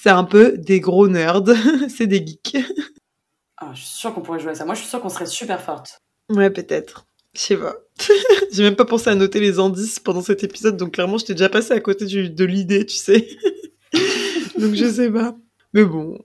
c'est 0.00 0.10
un 0.10 0.22
peu 0.22 0.56
des 0.56 0.78
gros 0.78 1.08
nerds, 1.08 1.42
c'est 1.88 2.06
des 2.06 2.24
geeks. 2.24 2.58
Ah, 3.56 3.72
je 3.74 3.80
suis 3.80 3.88
sûre 3.88 4.14
qu'on 4.14 4.20
pourrait 4.20 4.38
jouer 4.38 4.52
à 4.52 4.54
ça. 4.54 4.64
Moi 4.64 4.76
je 4.76 4.82
suis 4.82 4.88
sûre 4.88 5.00
qu'on 5.00 5.08
serait 5.08 5.26
super 5.26 5.60
forte. 5.60 6.00
Ouais 6.30 6.48
peut-être. 6.48 7.07
Je 7.34 7.40
sais 7.40 7.56
pas. 7.56 7.76
J'ai 8.52 8.62
même 8.62 8.76
pas 8.76 8.84
pensé 8.84 9.10
à 9.10 9.14
noter 9.14 9.40
les 9.40 9.58
indices 9.58 9.98
pendant 9.98 10.22
cet 10.22 10.44
épisode, 10.44 10.76
donc 10.76 10.94
clairement, 10.94 11.18
j'étais 11.18 11.34
déjà 11.34 11.48
passé 11.48 11.72
à 11.72 11.80
côté 11.80 12.06
de 12.06 12.44
l'idée, 12.44 12.86
tu 12.86 12.96
sais. 12.96 13.28
donc 14.58 14.74
je 14.74 14.90
sais 14.90 15.10
pas. 15.10 15.36
Mais 15.74 15.84
bon, 15.84 16.18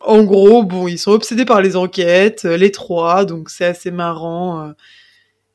en 0.00 0.24
gros, 0.24 0.62
bon, 0.62 0.88
ils 0.88 0.98
sont 0.98 1.12
obsédés 1.12 1.44
par 1.44 1.60
les 1.60 1.76
enquêtes, 1.76 2.44
euh, 2.44 2.56
les 2.56 2.70
trois, 2.70 3.24
donc 3.24 3.50
c'est 3.50 3.64
assez 3.64 3.90
marrant. 3.90 4.62
Euh. 4.62 4.72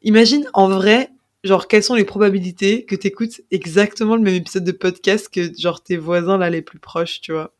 Imagine, 0.03 0.47
en 0.53 0.67
vrai, 0.67 1.09
genre, 1.43 1.67
quelles 1.67 1.83
sont 1.83 1.95
les 1.95 2.05
probabilités 2.05 2.85
que 2.85 2.95
t'écoutes 2.95 3.41
exactement 3.51 4.15
le 4.15 4.21
même 4.21 4.35
épisode 4.35 4.63
de 4.63 4.71
podcast 4.71 5.29
que, 5.29 5.51
genre, 5.57 5.83
tes 5.83 5.97
voisins, 5.97 6.37
là, 6.37 6.49
les 6.49 6.61
plus 6.61 6.79
proches, 6.79 7.21
tu 7.21 7.31
vois? 7.31 7.53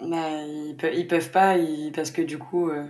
Bah, 0.00 0.42
ils, 0.92 1.06
peuvent, 1.06 1.30
pas, 1.30 1.56
parce 1.94 2.10
que 2.10 2.22
du 2.22 2.38
coup, 2.38 2.70
euh, 2.70 2.84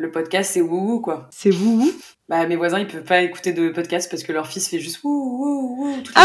le 0.00 0.10
podcast, 0.10 0.52
c'est 0.52 0.60
wouhou, 0.60 1.00
quoi. 1.00 1.28
C'est 1.30 1.52
wouhou 1.52 1.92
Bah, 2.28 2.46
mes 2.46 2.56
voisins, 2.56 2.78
ils 2.78 2.86
peuvent 2.86 3.04
pas 3.04 3.20
écouter 3.20 3.52
de 3.52 3.68
podcast 3.68 4.10
parce 4.10 4.22
que 4.22 4.32
leur 4.32 4.46
fils 4.46 4.68
fait 4.68 4.78
juste 4.78 5.02
wouhou, 5.04 5.76
wouhou, 5.76 6.00
tout 6.02 6.12
ah 6.16 6.24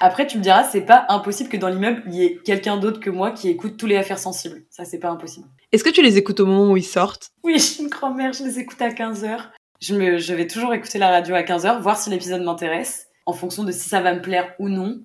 Après, 0.00 0.26
tu 0.26 0.36
me 0.36 0.42
diras, 0.42 0.64
c'est 0.64 0.82
pas 0.82 1.06
impossible 1.08 1.48
que 1.48 1.56
dans 1.56 1.68
l'immeuble, 1.68 2.02
il 2.06 2.14
y 2.14 2.24
ait 2.24 2.36
quelqu'un 2.44 2.76
d'autre 2.76 3.00
que 3.00 3.08
moi 3.08 3.30
qui 3.30 3.48
écoute 3.48 3.78
tous 3.78 3.86
les 3.86 3.96
affaires 3.96 4.18
sensibles. 4.18 4.64
Ça, 4.68 4.84
c'est 4.84 4.98
pas 4.98 5.08
impossible. 5.08 5.46
Est-ce 5.72 5.82
que 5.82 5.90
tu 5.90 6.02
les 6.02 6.18
écoutes 6.18 6.40
au 6.40 6.46
moment 6.46 6.72
où 6.72 6.76
ils 6.76 6.84
sortent? 6.84 7.30
Oui, 7.42 7.54
je 7.54 7.64
suis 7.64 7.82
une 7.82 7.88
grand-mère, 7.88 8.34
je 8.34 8.44
les 8.44 8.58
écoute 8.58 8.82
à 8.82 8.90
15h. 8.90 9.38
Je, 9.80 9.94
me, 9.94 10.18
je 10.18 10.34
vais 10.34 10.46
toujours 10.46 10.74
écouter 10.74 10.98
la 10.98 11.08
radio 11.08 11.34
à 11.34 11.42
15h, 11.42 11.80
voir 11.80 11.96
si 11.96 12.10
l'épisode 12.10 12.42
m'intéresse, 12.42 13.06
en 13.24 13.32
fonction 13.32 13.64
de 13.64 13.72
si 13.72 13.88
ça 13.88 14.00
va 14.02 14.14
me 14.14 14.20
plaire 14.20 14.54
ou 14.58 14.68
non. 14.68 15.00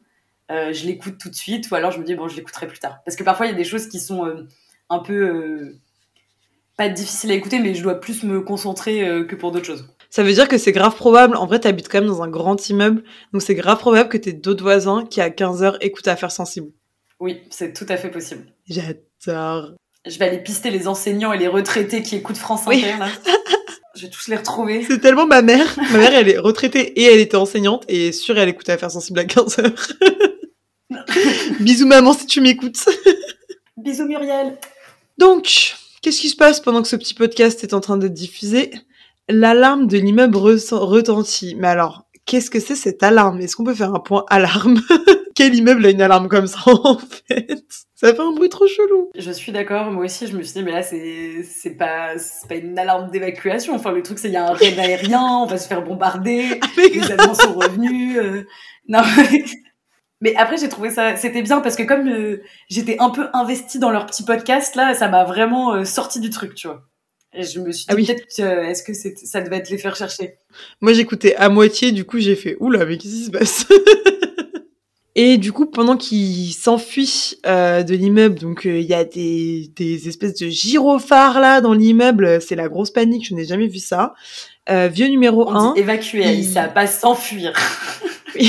Euh, 0.52 0.74
je 0.74 0.86
l'écoute 0.86 1.18
tout 1.18 1.30
de 1.30 1.36
suite, 1.36 1.70
ou 1.72 1.76
alors 1.76 1.92
je 1.92 2.00
me 2.00 2.04
dis, 2.04 2.16
bon, 2.16 2.28
je 2.28 2.36
l'écouterai 2.36 2.68
plus 2.68 2.80
tard. 2.80 3.00
Parce 3.06 3.16
que 3.16 3.24
parfois, 3.24 3.46
il 3.46 3.52
y 3.52 3.54
a 3.54 3.58
des 3.58 3.64
choses 3.64 3.88
qui 3.88 4.00
sont 4.00 4.26
euh, 4.26 4.48
un 4.90 5.00
peu... 5.00 5.14
Euh, 5.14 5.80
pas 6.80 6.88
difficile 6.88 7.30
à 7.32 7.34
écouter, 7.34 7.60
mais 7.60 7.76
je 7.76 7.84
dois 7.84 7.96
plus 8.00 8.24
me 8.24 8.40
concentrer 8.40 9.06
euh, 9.06 9.26
que 9.26 9.36
pour 9.36 9.52
d'autres 9.52 9.66
choses. 9.66 9.86
Ça 10.10 10.24
veut 10.24 10.32
dire 10.32 10.48
que 10.48 10.58
c'est 10.58 10.72
grave 10.72 10.96
probable, 10.96 11.36
en 11.36 11.46
vrai, 11.46 11.60
t'habites 11.60 11.90
quand 11.90 12.00
même 12.00 12.08
dans 12.10 12.24
un 12.24 12.30
grand 12.30 12.70
immeuble, 12.70 13.04
donc 13.34 13.42
c'est 13.42 13.54
grave 13.54 13.80
probable 13.80 14.08
que 14.08 14.16
t'aies 14.18 14.32
d'autres 14.32 14.64
voisins 14.64 15.06
qui, 15.06 15.20
à 15.20 15.30
15h, 15.30 15.76
écoutent 15.82 16.08
Affaires 16.08 16.32
Sensibles. 16.32 16.72
Oui, 17.20 17.42
c'est 17.50 17.74
tout 17.74 17.86
à 17.90 17.98
fait 17.98 18.10
possible. 18.10 18.46
J'adore. 18.66 19.74
Je 20.08 20.18
vais 20.18 20.26
aller 20.30 20.38
pister 20.38 20.72
les 20.72 20.88
enseignants 20.88 21.34
et 21.34 21.38
les 21.38 21.50
retraités 21.50 22.02
qui 22.02 22.16
écoutent 22.16 22.38
France 22.38 22.62
Inter, 22.66 22.76
Oui. 22.76 22.84
là. 22.98 23.10
Je 23.96 24.04
vais 24.06 24.10
tous 24.10 24.30
les 24.30 24.38
retrouver. 24.38 24.86
C'est 24.88 25.00
tellement 25.00 25.28
ma 25.28 25.42
mère. 25.42 25.76
Ma 25.92 25.98
mère, 25.98 26.14
elle 26.14 26.30
est 26.30 26.38
retraitée 26.38 26.98
et 27.02 27.04
elle 27.04 27.20
était 27.20 27.36
enseignante 27.36 27.84
et 27.90 28.14
sûre, 28.14 28.38
elle 28.40 28.48
écoutait 28.48 28.72
Affaires 28.72 28.92
Sensibles 28.92 29.20
à 29.20 29.26
15h. 29.26 29.74
Bisous 31.60 31.86
maman 31.88 32.14
si 32.14 32.26
tu 32.26 32.40
m'écoutes. 32.40 32.86
Bisous 33.76 34.06
Muriel. 34.06 34.58
Donc, 35.18 35.76
qu'est-ce 36.02 36.22
qui 36.22 36.30
se 36.30 36.36
passe 36.36 36.60
pendant 36.60 36.82
que 36.82 36.88
ce 36.88 36.96
petit 36.96 37.14
podcast 37.14 37.64
est 37.64 37.74
en 37.74 37.80
train 37.82 37.98
d'être 37.98 38.14
diffusé 38.14 38.72
L'alarme 39.28 39.88
de 39.88 39.98
l'immeuble 39.98 40.38
re- 40.38 40.74
retentit. 40.76 41.56
Mais 41.56 41.68
alors, 41.68 42.06
qu'est-ce 42.26 42.50
que 42.50 42.60
c'est 42.60 42.76
cette 42.76 43.04
alarme? 43.04 43.40
Est-ce 43.42 43.56
qu'on 43.56 43.64
peut 43.64 43.76
faire 43.76 43.94
un 43.94 44.00
point 44.00 44.26
alarme? 44.30 44.82
Quel 45.36 45.56
immeuble 45.56 45.86
a 45.86 45.90
une 45.92 46.02
alarme 46.02 46.28
comme 46.28 46.48
ça 46.48 46.60
en 46.66 46.98
fait? 46.98 47.62
Ça 47.96 48.14
fait 48.14 48.22
un 48.22 48.32
bruit 48.32 48.50
trop 48.50 48.66
chelou. 48.68 49.10
Je 49.18 49.32
suis 49.32 49.52
d'accord, 49.52 49.92
moi 49.92 50.06
aussi 50.06 50.26
je 50.28 50.36
me 50.36 50.42
suis 50.44 50.54
dit 50.60 50.64
mais 50.64 50.72
là 50.72 50.84
c'est 50.84 51.44
c'est 51.44 51.76
pas 51.76 52.18
c'est 52.18 52.48
pas 52.48 52.56
une 52.56 52.78
alarme 52.80 53.10
d'évacuation. 53.12 53.74
Enfin 53.76 53.92
le 53.92 54.02
truc 54.02 54.20
c'est 54.20 54.30
il 54.30 54.34
y 54.34 54.38
a 54.38 54.48
un 54.50 54.54
raid 54.54 54.78
aérien, 54.80 55.22
on 55.22 55.46
va 55.46 55.58
se 55.58 55.68
faire 55.68 55.84
bombarder, 55.84 56.60
Mais 56.78 56.88
les 56.90 57.12
Allemands 57.12 57.34
sont 57.36 57.54
revenus. 57.54 58.18
euh, 58.18 58.44
Non. 58.88 59.02
Mais- 60.22 60.36
après 60.36 60.58
j'ai 60.58 60.70
trouvé 60.70 60.90
ça 60.90 61.16
c'était 61.16 61.42
bien 61.42 61.62
parce 61.62 61.76
que 61.76 61.84
comme 61.84 62.08
euh, 62.08 62.42
j'étais 62.70 62.98
un 63.00 63.10
peu 63.10 63.28
investie 63.34 63.80
dans 63.80 63.90
leur 63.92 64.06
petit 64.06 64.24
podcast 64.24 64.76
là, 64.76 64.94
ça 64.94 65.08
m'a 65.08 65.24
vraiment 65.24 65.74
euh, 65.76 65.86
sorti 65.86 66.20
du 66.20 66.30
truc, 66.30 66.56
tu 66.56 66.68
vois. 66.68 66.84
Et 67.34 67.44
je 67.44 67.60
me 67.60 67.72
suis 67.72 67.82
dit 67.82 67.86
Ah 67.90 67.96
oui. 67.96 68.06
peut-être 68.08 68.40
euh, 68.40 68.64
est-ce 68.64 68.82
que 68.84 68.94
c'est 68.94 69.16
ça 69.18 69.42
devait 69.42 69.58
être 69.58 69.70
les 69.70 69.78
faire 69.78 69.96
chercher? 69.96 70.38
Moi 70.82 70.94
j'écoutais 70.94 71.36
à 71.36 71.50
moitié, 71.50 71.92
du 71.92 72.04
coup 72.06 72.20
j'ai 72.20 72.36
fait 72.36 72.58
oula 72.60 72.86
mais 72.86 72.98
qu'est-ce 72.98 73.14
qui 73.16 73.26
se 73.26 73.32
passe? 73.32 73.66
Et 75.16 75.38
du 75.38 75.52
coup 75.52 75.66
pendant 75.66 75.98
qu'il 75.98 76.54
s'enfuit 76.54 77.36
euh, 77.46 77.84
de 77.84 77.94
l'immeuble, 77.94 78.40
donc 78.40 78.66
euh, 78.66 78.80
il 78.80 78.86
y 78.86 78.94
a 78.94 79.04
des, 79.04 79.70
des 79.76 80.08
espèces 80.08 80.36
de 80.36 80.48
gyrophares 80.48 81.40
là 81.42 81.60
dans 81.62 81.74
l'immeuble, 81.74 82.42
c'est 82.42 82.56
la 82.56 82.70
grosse 82.70 82.92
panique, 82.92 83.28
je 83.28 83.36
n'ai 83.36 83.44
jamais 83.46 83.68
vu 83.68 83.80
ça. 83.80 84.14
Euh, 84.70 84.88
vieux 84.88 85.08
numéro 85.08 85.50
On 85.50 85.56
1. 85.56 85.74
dit 85.74 85.80
évacuer 85.82 86.20
il- 86.22 86.28
Aïssa, 86.28 86.64
pas 86.70 86.88
s'enfuir. 86.88 87.54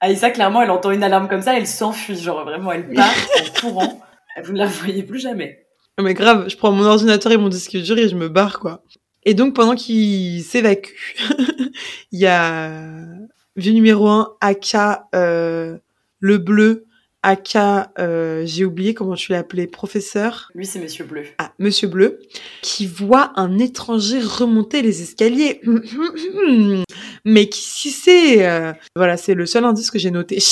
Aïssa, 0.00 0.30
clairement, 0.30 0.62
elle 0.62 0.70
entend 0.70 0.90
une 0.90 1.02
alarme 1.02 1.28
comme 1.28 1.42
ça, 1.42 1.56
elle 1.56 1.66
s'enfuit. 1.66 2.16
Genre, 2.16 2.44
vraiment, 2.44 2.72
elle 2.72 2.88
part 2.92 3.12
en 3.38 3.60
courant. 3.60 4.00
Vous 4.42 4.52
ne 4.52 4.58
la 4.58 4.66
voyez 4.66 5.02
plus 5.02 5.18
jamais. 5.18 5.66
Non, 5.98 6.04
mais 6.04 6.14
grave, 6.14 6.48
je 6.48 6.56
prends 6.56 6.72
mon 6.72 6.84
ordinateur 6.84 7.32
et 7.32 7.36
mon 7.36 7.48
disque 7.48 7.76
dur 7.76 7.98
et 7.98 8.08
je 8.08 8.16
me 8.16 8.28
barre, 8.28 8.60
quoi. 8.60 8.82
Et 9.24 9.34
donc, 9.34 9.54
pendant 9.54 9.74
qu'il 9.74 10.42
s'évacue, 10.42 11.16
il 12.12 12.20
y 12.20 12.26
a 12.26 12.90
vieux 13.56 13.72
numéro 13.72 14.08
1, 14.08 14.36
AK, 14.40 14.76
euh, 15.14 15.76
le 16.20 16.38
bleu, 16.38 16.86
AK, 17.22 17.56
euh, 17.98 18.42
j'ai 18.46 18.64
oublié 18.64 18.94
comment 18.94 19.14
tu 19.14 19.32
l'appelais, 19.32 19.66
professeur, 19.66 20.50
Lui, 20.54 20.64
c'est 20.64 20.78
Monsieur 20.78 21.04
Bleu. 21.04 21.24
ah, 21.38 21.52
monsieur 21.58 21.88
bleu, 21.88 22.18
qui 22.62 22.86
voit 22.86 23.32
un 23.36 23.58
étranger 23.58 24.20
remonter 24.20 24.80
les 24.82 25.02
escaliers. 25.02 25.60
Mais 27.24 27.48
qui 27.48 27.60
si 27.60 27.90
c'est 27.90 28.46
euh, 28.46 28.72
Voilà, 28.96 29.16
c'est 29.18 29.34
le 29.34 29.44
seul 29.44 29.64
indice 29.64 29.90
que 29.90 29.98
j'ai 29.98 30.10
noté. 30.10 30.38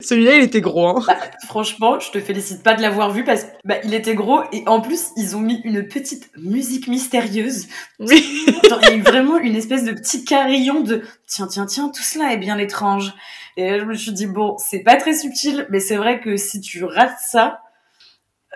Celui-là, 0.00 0.36
il 0.36 0.42
était 0.44 0.60
gros, 0.60 0.86
hein. 0.88 1.02
Bah, 1.06 1.16
franchement, 1.46 1.98
je 1.98 2.12
te 2.12 2.20
félicite 2.20 2.62
pas 2.62 2.74
de 2.74 2.82
l'avoir 2.82 3.10
vu 3.10 3.24
parce 3.24 3.42
qu'il 3.42 3.52
bah, 3.64 3.76
il 3.82 3.92
était 3.92 4.14
gros 4.14 4.40
et 4.52 4.62
en 4.66 4.80
plus, 4.80 5.08
ils 5.16 5.34
ont 5.34 5.40
mis 5.40 5.60
une 5.64 5.86
petite 5.88 6.30
musique 6.36 6.86
mystérieuse. 6.86 7.66
Oui. 7.98 8.24
Genre, 8.68 8.78
il 8.82 8.88
y 8.88 8.92
a 8.92 8.94
eu 8.94 9.00
vraiment 9.02 9.38
une 9.38 9.56
espèce 9.56 9.82
de 9.84 9.92
petit 9.92 10.24
carillon 10.24 10.80
de 10.80 11.02
tiens, 11.26 11.48
tiens, 11.48 11.66
tiens, 11.66 11.88
tout 11.88 12.02
cela 12.04 12.32
est 12.32 12.36
bien 12.36 12.56
étrange. 12.58 13.14
Et 13.56 13.70
là, 13.70 13.78
je 13.78 13.84
me 13.84 13.94
suis 13.94 14.12
dit, 14.12 14.26
bon, 14.26 14.56
c'est 14.58 14.80
pas 14.80 14.96
très 14.96 15.14
subtil, 15.14 15.66
mais 15.70 15.80
c'est 15.80 15.96
vrai 15.96 16.20
que 16.20 16.36
si 16.36 16.60
tu 16.60 16.84
rates 16.84 17.18
ça, 17.26 17.60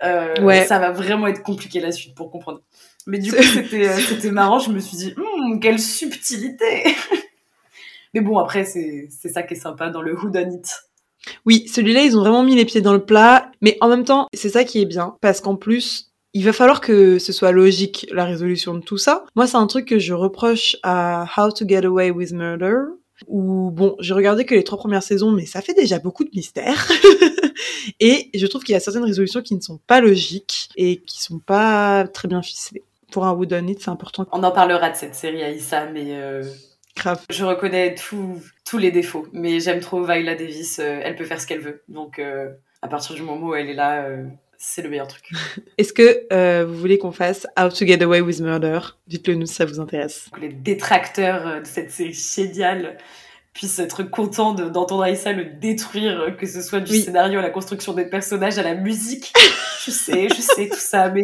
euh, 0.03 0.35
Ouais. 0.43 0.65
ça 0.67 0.79
va 0.79 0.91
vraiment 0.93 1.27
être 1.27 1.43
compliqué 1.43 1.81
la 1.81 1.93
suite 1.93 2.15
pour 2.15 2.31
comprendre. 2.31 2.61
Mais 3.07 3.19
du 3.19 3.33
coup, 3.33 3.43
c'était 3.43 3.89
euh, 3.89 3.97
c'était 3.99 4.31
marrant, 4.31 4.59
je 4.59 4.71
me 4.71 4.79
suis 4.79 4.97
dit, 4.97 5.15
Hum, 5.17 5.59
quelle 5.61 5.79
subtilité 5.79 6.85
Mais 8.15 8.21
bon, 8.21 8.39
après, 8.39 8.65
c'est 8.65 9.09
ça 9.33 9.43
qui 9.43 9.55
est 9.55 9.59
sympa 9.61 9.89
dans 9.91 10.03
le 10.03 10.15
Who 10.15 10.31
Done 10.31 10.53
It. 10.55 10.67
Oui, 11.47 11.69
celui-là, 11.69 12.03
ils 12.03 12.17
ont 12.17 12.21
vraiment 12.21 12.43
mis 12.43 12.57
les 12.57 12.65
pieds 12.65 12.81
dans 12.81 12.93
le 12.95 13.05
plat, 13.05 13.51
mais 13.61 13.77
en 13.81 13.89
même 13.89 14.05
temps, 14.05 14.27
c'est 14.35 14.49
ça 14.49 14.65
qui 14.65 14.81
est 14.81 14.87
bien, 14.87 15.17
parce 15.21 15.41
qu'en 15.41 15.55
plus, 15.55 16.11
il 16.33 16.45
va 16.45 16.53
falloir 16.53 16.81
que 16.81 17.19
ce 17.19 17.33
soit 17.33 17.53
logique, 17.53 18.07
la 18.11 18.25
résolution 18.25 18.75
de 18.75 18.81
tout 18.81 18.99
ça. 18.99 19.25
Moi, 19.37 19.47
c'est 19.47 19.57
un 19.57 19.67
truc 19.67 19.87
que 19.87 19.99
je 19.99 20.13
reproche 20.15 20.77
à 20.83 21.27
How 21.37 21.53
to 21.53 21.69
Get 21.69 21.85
Away 21.85 22.11
with 22.11 22.33
Murder, 22.33 22.79
où, 23.27 23.71
bon, 23.71 23.97
j'ai 24.01 24.15
regardé 24.15 24.45
que 24.45 24.55
les 24.55 24.65
trois 24.65 24.79
premières 24.79 25.03
saisons, 25.03 25.31
mais 25.31 25.47
ça 25.47 25.61
fait 25.61 25.75
déjà 25.75 25.99
beaucoup 25.99 26.25
de 26.25 26.31
mystères. 26.35 26.89
et 28.01 28.31
je 28.35 28.47
trouve 28.47 28.63
qu'il 28.63 28.73
y 28.73 28.77
a 28.77 28.81
certaines 28.81 29.05
résolutions 29.05 29.43
qui 29.43 29.55
ne 29.55 29.61
sont 29.61 29.79
pas 29.87 30.01
logiques 30.01 30.71
et 30.77 30.99
qui 30.99 31.23
sont 31.23 31.39
pas 31.39 32.07
très 32.07 32.29
bien 32.29 32.43
ficelées. 32.43 32.85
Pour 33.13 33.27
un 33.27 33.33
Wooden 33.33 33.69
It, 33.69 33.83
c'est 33.83 33.91
important. 33.91 34.27
On 34.33 34.43
en 34.43 34.53
parlera 34.53 34.91
de 34.91 34.97
cette 34.97 35.17
série 35.17 35.43
Aïssa, 35.43 35.87
mais 35.87 36.15
euh, 36.15 36.45
Grave. 36.97 37.25
je 37.29 37.45
reconnais 37.45 37.97
tous 37.97 38.41
tous 38.71 38.79
les 38.79 38.93
défauts. 38.93 39.27
Mais 39.33 39.59
j'aime 39.59 39.81
trop 39.81 40.03
Viola 40.03 40.37
Davis, 40.37 40.79
euh, 40.79 41.01
elle 41.03 41.17
peut 41.17 41.25
faire 41.25 41.41
ce 41.41 41.47
qu'elle 41.47 41.61
veut. 41.61 41.83
Donc, 41.89 42.21
euh, 42.21 42.51
à 42.83 42.89
partir 42.89 43.17
du 43.17 43.23
moment 43.23 43.49
où 43.49 43.55
elle 43.55 43.69
est 43.69 43.75
là, 43.75 44.05
euh, 44.05 44.25
c'est 44.63 44.83
le 44.83 44.91
meilleur 44.91 45.09
truc. 45.09 45.25
Est-ce 45.79 45.93
que 45.95 46.27
euh, 46.33 46.67
vous 46.69 46.77
voulez 46.77 46.99
qu'on 46.99 47.13
fasse 47.13 47.47
How 47.59 47.71
to 47.71 47.87
Get 47.87 48.03
Away 48.03 48.21
with 48.21 48.41
Murder? 48.41 48.81
Dites-le 49.07 49.35
nous 49.35 49.47
si 49.47 49.55
ça 49.55 49.65
vous 49.65 49.81
intéresse. 49.81 50.27
que 50.35 50.41
les 50.41 50.51
détracteurs 50.53 51.47
euh, 51.47 51.61
de 51.61 51.67
cette 51.67 51.91
série 51.91 52.13
géniale 52.13 52.99
puissent 53.55 53.79
être 53.79 54.03
contents 54.03 54.53
de- 54.53 54.69
d'entendre 54.69 55.03
Aïssa 55.03 55.33
le 55.33 55.45
détruire, 55.47 56.21
euh, 56.21 56.31
que 56.31 56.47
ce 56.47 56.61
soit 56.61 56.81
du 56.81 56.93
Oui. 56.93 57.01
scénario 57.03 57.39
à 57.39 57.43
la 57.43 57.51
construction 57.51 57.95
des 57.95 58.05
personnages, 58.05 58.59
à 58.59 58.63
la 58.63 58.75
musique. 58.75 59.33
je 59.87 59.91
sais, 59.91 60.29
je 60.29 60.41
sais 60.43 60.69
tout 60.69 60.77
ça, 60.79 61.09
mais 61.09 61.23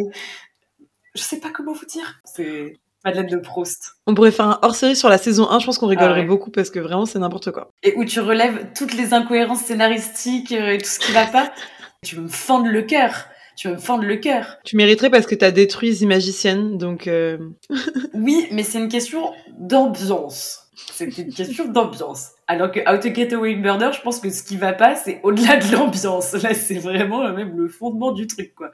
je 1.15 1.21
sais 1.21 1.39
pas 1.39 1.49
comment 1.53 1.73
vous 1.73 1.85
dire. 1.85 2.19
C'est 2.25 2.73
Madeleine 3.05 3.27
de 3.27 3.37
Proust. 3.37 3.93
On 4.07 4.15
pourrait 4.15 4.31
faire 4.31 4.47
un 4.47 4.59
hors-série 4.63 4.95
sur 4.95 5.09
la 5.09 5.17
saison 5.19 5.49
1, 5.49 5.59
je 5.59 5.65
pense 5.67 5.77
qu'on 5.77 5.87
rigolerait 5.87 6.11
Ah 6.15 6.21
ouais. 6.21 6.25
beaucoup 6.25 6.49
parce 6.51 6.69
que 6.71 6.79
vraiment 6.79 7.05
c'est 7.05 7.19
n'importe 7.19 7.51
quoi. 7.51 7.69
Et 7.83 7.93
où 7.95 8.03
tu 8.03 8.19
relèves 8.19 8.67
toutes 8.75 8.93
les 8.95 9.13
incohérences 9.13 9.61
scénaristiques 9.61 10.51
et 10.51 10.77
tout 10.79 10.89
ce 10.89 10.99
qui 10.99 11.11
va 11.11 11.25
pas. 11.27 11.51
Tu 12.03 12.15
veux 12.15 12.23
me 12.23 12.27
fendre 12.27 12.67
le 12.67 12.81
cœur. 12.83 13.27
Tu 13.55 13.67
veux 13.67 13.73
me 13.73 13.79
fendre 13.79 14.03
le 14.05 14.17
cœur. 14.17 14.59
Tu 14.63 14.75
mériterais 14.75 15.09
parce 15.09 15.25
que 15.25 15.33
t'as 15.33 15.49
détruit 15.49 15.97
The 15.97 16.03
Magician, 16.03 16.75
donc 16.75 17.07
euh, 17.07 17.39
Oui, 18.13 18.47
mais 18.51 18.63
c'est 18.63 18.77
une 18.77 18.87
question 18.87 19.33
d'ambiance. 19.57 20.69
C'est 20.91 21.05
une 21.05 21.33
question 21.33 21.67
d'ambiance. 21.67 22.33
Alors 22.45 22.71
que 22.71 22.79
How 22.81 22.99
to 22.99 23.13
Get 23.13 23.33
Away 23.33 23.55
with 23.55 23.63
Murder, 23.63 23.89
je 23.93 24.01
pense 24.01 24.19
que 24.19 24.29
ce 24.29 24.43
qui 24.43 24.57
va 24.57 24.73
pas, 24.73 24.95
c'est 24.95 25.19
au-delà 25.23 25.57
de 25.57 25.71
l'ambiance. 25.71 26.33
Là, 26.33 26.53
c'est 26.53 26.77
vraiment 26.77 27.23
euh, 27.25 27.33
même 27.33 27.57
le 27.57 27.67
fondement 27.67 28.11
du 28.11 28.27
truc, 28.27 28.53
quoi. 28.53 28.71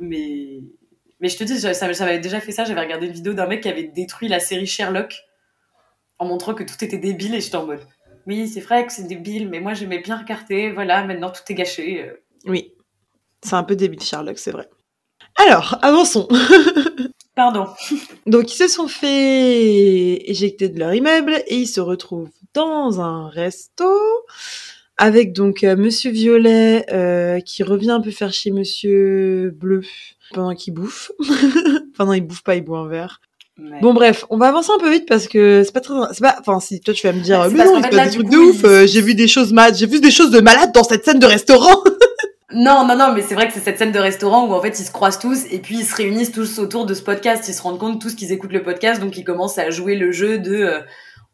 Mais, 0.00 0.60
mais 1.20 1.28
je 1.28 1.36
te 1.36 1.44
dis, 1.44 1.62
m'avait 1.62 2.18
déjà 2.18 2.40
fait 2.40 2.52
ça. 2.52 2.64
J'avais 2.64 2.80
regardé 2.80 3.06
une 3.08 3.12
vidéo 3.12 3.34
d'un 3.34 3.46
mec 3.46 3.62
qui 3.62 3.68
avait 3.68 3.84
détruit 3.84 4.28
la 4.28 4.40
série 4.40 4.66
Sherlock 4.66 5.22
en 6.18 6.26
montrant 6.26 6.54
que 6.54 6.64
tout 6.64 6.82
était 6.82 6.98
débile 6.98 7.34
et 7.34 7.40
j'étais 7.42 7.56
en 7.56 7.66
mode, 7.66 7.80
oui, 8.26 8.48
c'est 8.48 8.60
vrai 8.60 8.86
que 8.86 8.92
c'est 8.92 9.06
débile, 9.06 9.48
mais 9.48 9.60
moi 9.60 9.74
j'aimais 9.74 10.00
bien 10.00 10.16
regarder. 10.16 10.70
Voilà, 10.72 11.04
maintenant 11.04 11.30
tout 11.30 11.42
est 11.48 11.54
gâché. 11.54 12.10
Euh, 12.46 12.50
oui. 12.50 12.72
C'est 13.42 13.54
un 13.54 13.62
peu 13.62 13.76
débile 13.76 14.02
Sherlock, 14.02 14.38
c'est 14.38 14.50
vrai. 14.50 14.68
Alors, 15.36 15.78
avançons. 15.82 16.28
Pardon. 17.34 17.66
Donc 18.26 18.52
ils 18.52 18.56
se 18.56 18.68
sont 18.68 18.88
fait 18.88 20.28
éjecter 20.28 20.68
de 20.68 20.78
leur 20.78 20.92
immeuble 20.92 21.42
et 21.46 21.56
ils 21.56 21.68
se 21.68 21.80
retrouvent 21.80 22.30
dans 22.52 23.00
un 23.00 23.28
resto 23.28 23.88
avec 24.96 25.32
donc 25.32 25.62
euh, 25.62 25.76
Monsieur 25.76 26.10
Violet 26.10 26.84
euh, 26.92 27.38
qui 27.38 27.62
revient 27.62 27.92
un 27.92 28.00
peu 28.00 28.10
faire 28.10 28.32
chier 28.32 28.50
Monsieur 28.50 29.54
Bleu 29.54 29.82
pendant 30.34 30.56
qu'il 30.56 30.74
bouffe. 30.74 31.12
enfin 31.92 32.06
non, 32.06 32.14
il 32.14 32.22
bouffe 32.22 32.42
pas, 32.42 32.56
il 32.56 32.62
boit 32.62 32.80
un 32.80 32.88
verre. 32.88 33.20
Bon 33.82 33.92
bref, 33.92 34.24
on 34.30 34.38
va 34.38 34.48
avancer 34.48 34.70
un 34.72 34.78
peu 34.78 34.90
vite 34.90 35.06
parce 35.08 35.26
que 35.26 35.62
c'est 35.64 35.72
pas 35.72 35.80
très, 35.80 35.94
c'est 36.12 36.20
pas, 36.20 36.36
enfin 36.40 36.60
si 36.60 36.80
toi 36.80 36.94
tu 36.94 37.06
vas 37.06 37.12
me 37.12 37.20
dire, 37.20 37.40
euh, 37.40 37.48
mais 37.50 37.64
non, 37.64 37.72
qu'en 37.72 37.78
il 37.78 37.82
se 37.82 37.88
fait, 37.88 37.90
passe 37.90 37.96
là, 37.96 38.04
des 38.06 38.14
trucs 38.14 38.30
de 38.30 38.36
ouf, 38.36 38.64
euh, 38.64 38.86
j'ai 38.86 39.00
vu 39.00 39.14
des 39.16 39.26
choses 39.26 39.52
mal, 39.52 39.74
j'ai 39.74 39.86
vu 39.86 40.00
des 40.00 40.12
choses 40.12 40.30
de 40.30 40.40
malades 40.40 40.72
dans 40.72 40.84
cette 40.84 41.04
scène 41.04 41.18
de 41.18 41.26
restaurant. 41.26 41.82
Non, 42.52 42.86
non, 42.86 42.96
non, 42.96 43.12
mais 43.14 43.20
c'est 43.20 43.34
vrai 43.34 43.46
que 43.46 43.52
c'est 43.52 43.60
cette 43.60 43.78
scène 43.78 43.92
de 43.92 43.98
restaurant 43.98 44.46
où 44.46 44.54
en 44.54 44.62
fait 44.62 44.78
ils 44.80 44.84
se 44.84 44.90
croisent 44.90 45.18
tous 45.18 45.44
et 45.50 45.58
puis 45.58 45.80
ils 45.80 45.84
se 45.84 45.94
réunissent 45.94 46.32
tous 46.32 46.58
autour 46.58 46.86
de 46.86 46.94
ce 46.94 47.02
podcast. 47.02 47.46
Ils 47.46 47.54
se 47.54 47.60
rendent 47.60 47.78
compte 47.78 48.00
tous 48.00 48.14
qu'ils 48.14 48.32
écoutent 48.32 48.52
le 48.52 48.62
podcast, 48.62 49.00
donc 49.00 49.18
ils 49.18 49.24
commencent 49.24 49.58
à 49.58 49.68
jouer 49.70 49.96
le 49.96 50.12
jeu 50.12 50.38
de 50.38 50.54
euh, 50.54 50.80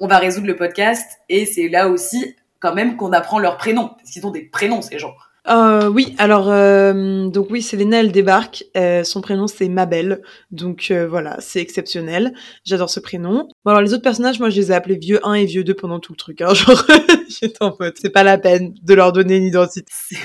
on 0.00 0.08
va 0.08 0.18
résoudre 0.18 0.48
le 0.48 0.56
podcast. 0.56 1.20
Et 1.28 1.46
c'est 1.46 1.68
là 1.68 1.88
aussi 1.88 2.34
quand 2.58 2.74
même 2.74 2.96
qu'on 2.96 3.12
apprend 3.12 3.38
leurs 3.38 3.58
prénoms 3.58 3.90
parce 3.96 4.10
qu'ils 4.10 4.26
ont 4.26 4.30
des 4.30 4.42
prénoms 4.42 4.82
ces 4.82 4.98
gens. 4.98 5.14
Euh, 5.46 5.88
oui, 5.88 6.14
alors 6.16 6.50
euh, 6.50 7.28
donc 7.28 7.48
oui, 7.50 7.60
Selena 7.60 8.00
elle 8.00 8.12
débarque. 8.12 8.64
Euh, 8.76 9.04
son 9.04 9.20
prénom 9.20 9.46
c'est 9.46 9.68
Mabel, 9.68 10.22
donc 10.50 10.88
euh, 10.90 11.06
voilà, 11.06 11.36
c'est 11.40 11.60
exceptionnel. 11.60 12.34
J'adore 12.64 12.88
ce 12.88 12.98
prénom. 12.98 13.48
Bon 13.64 13.70
alors 13.70 13.82
les 13.82 13.92
autres 13.92 14.02
personnages, 14.02 14.40
moi 14.40 14.48
je 14.48 14.56
les 14.56 14.72
ai 14.72 14.74
appelés 14.74 14.96
vieux 14.96 15.20
1 15.22 15.34
et 15.34 15.44
vieux 15.44 15.62
2 15.62 15.74
pendant 15.74 16.00
tout 16.00 16.12
le 16.12 16.16
truc. 16.16 16.40
Hein, 16.40 16.54
genre 16.54 16.82
j'étais 17.28 17.62
en 17.62 17.76
mode, 17.78 17.94
c'est 18.00 18.10
pas 18.10 18.22
la 18.22 18.38
peine 18.38 18.74
de 18.82 18.94
leur 18.94 19.12
donner 19.12 19.36
une 19.36 19.44
identité. 19.44 19.92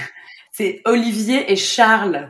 C'est- 0.60 0.82
Olivier 0.84 1.50
et 1.50 1.56
Charles. 1.56 2.28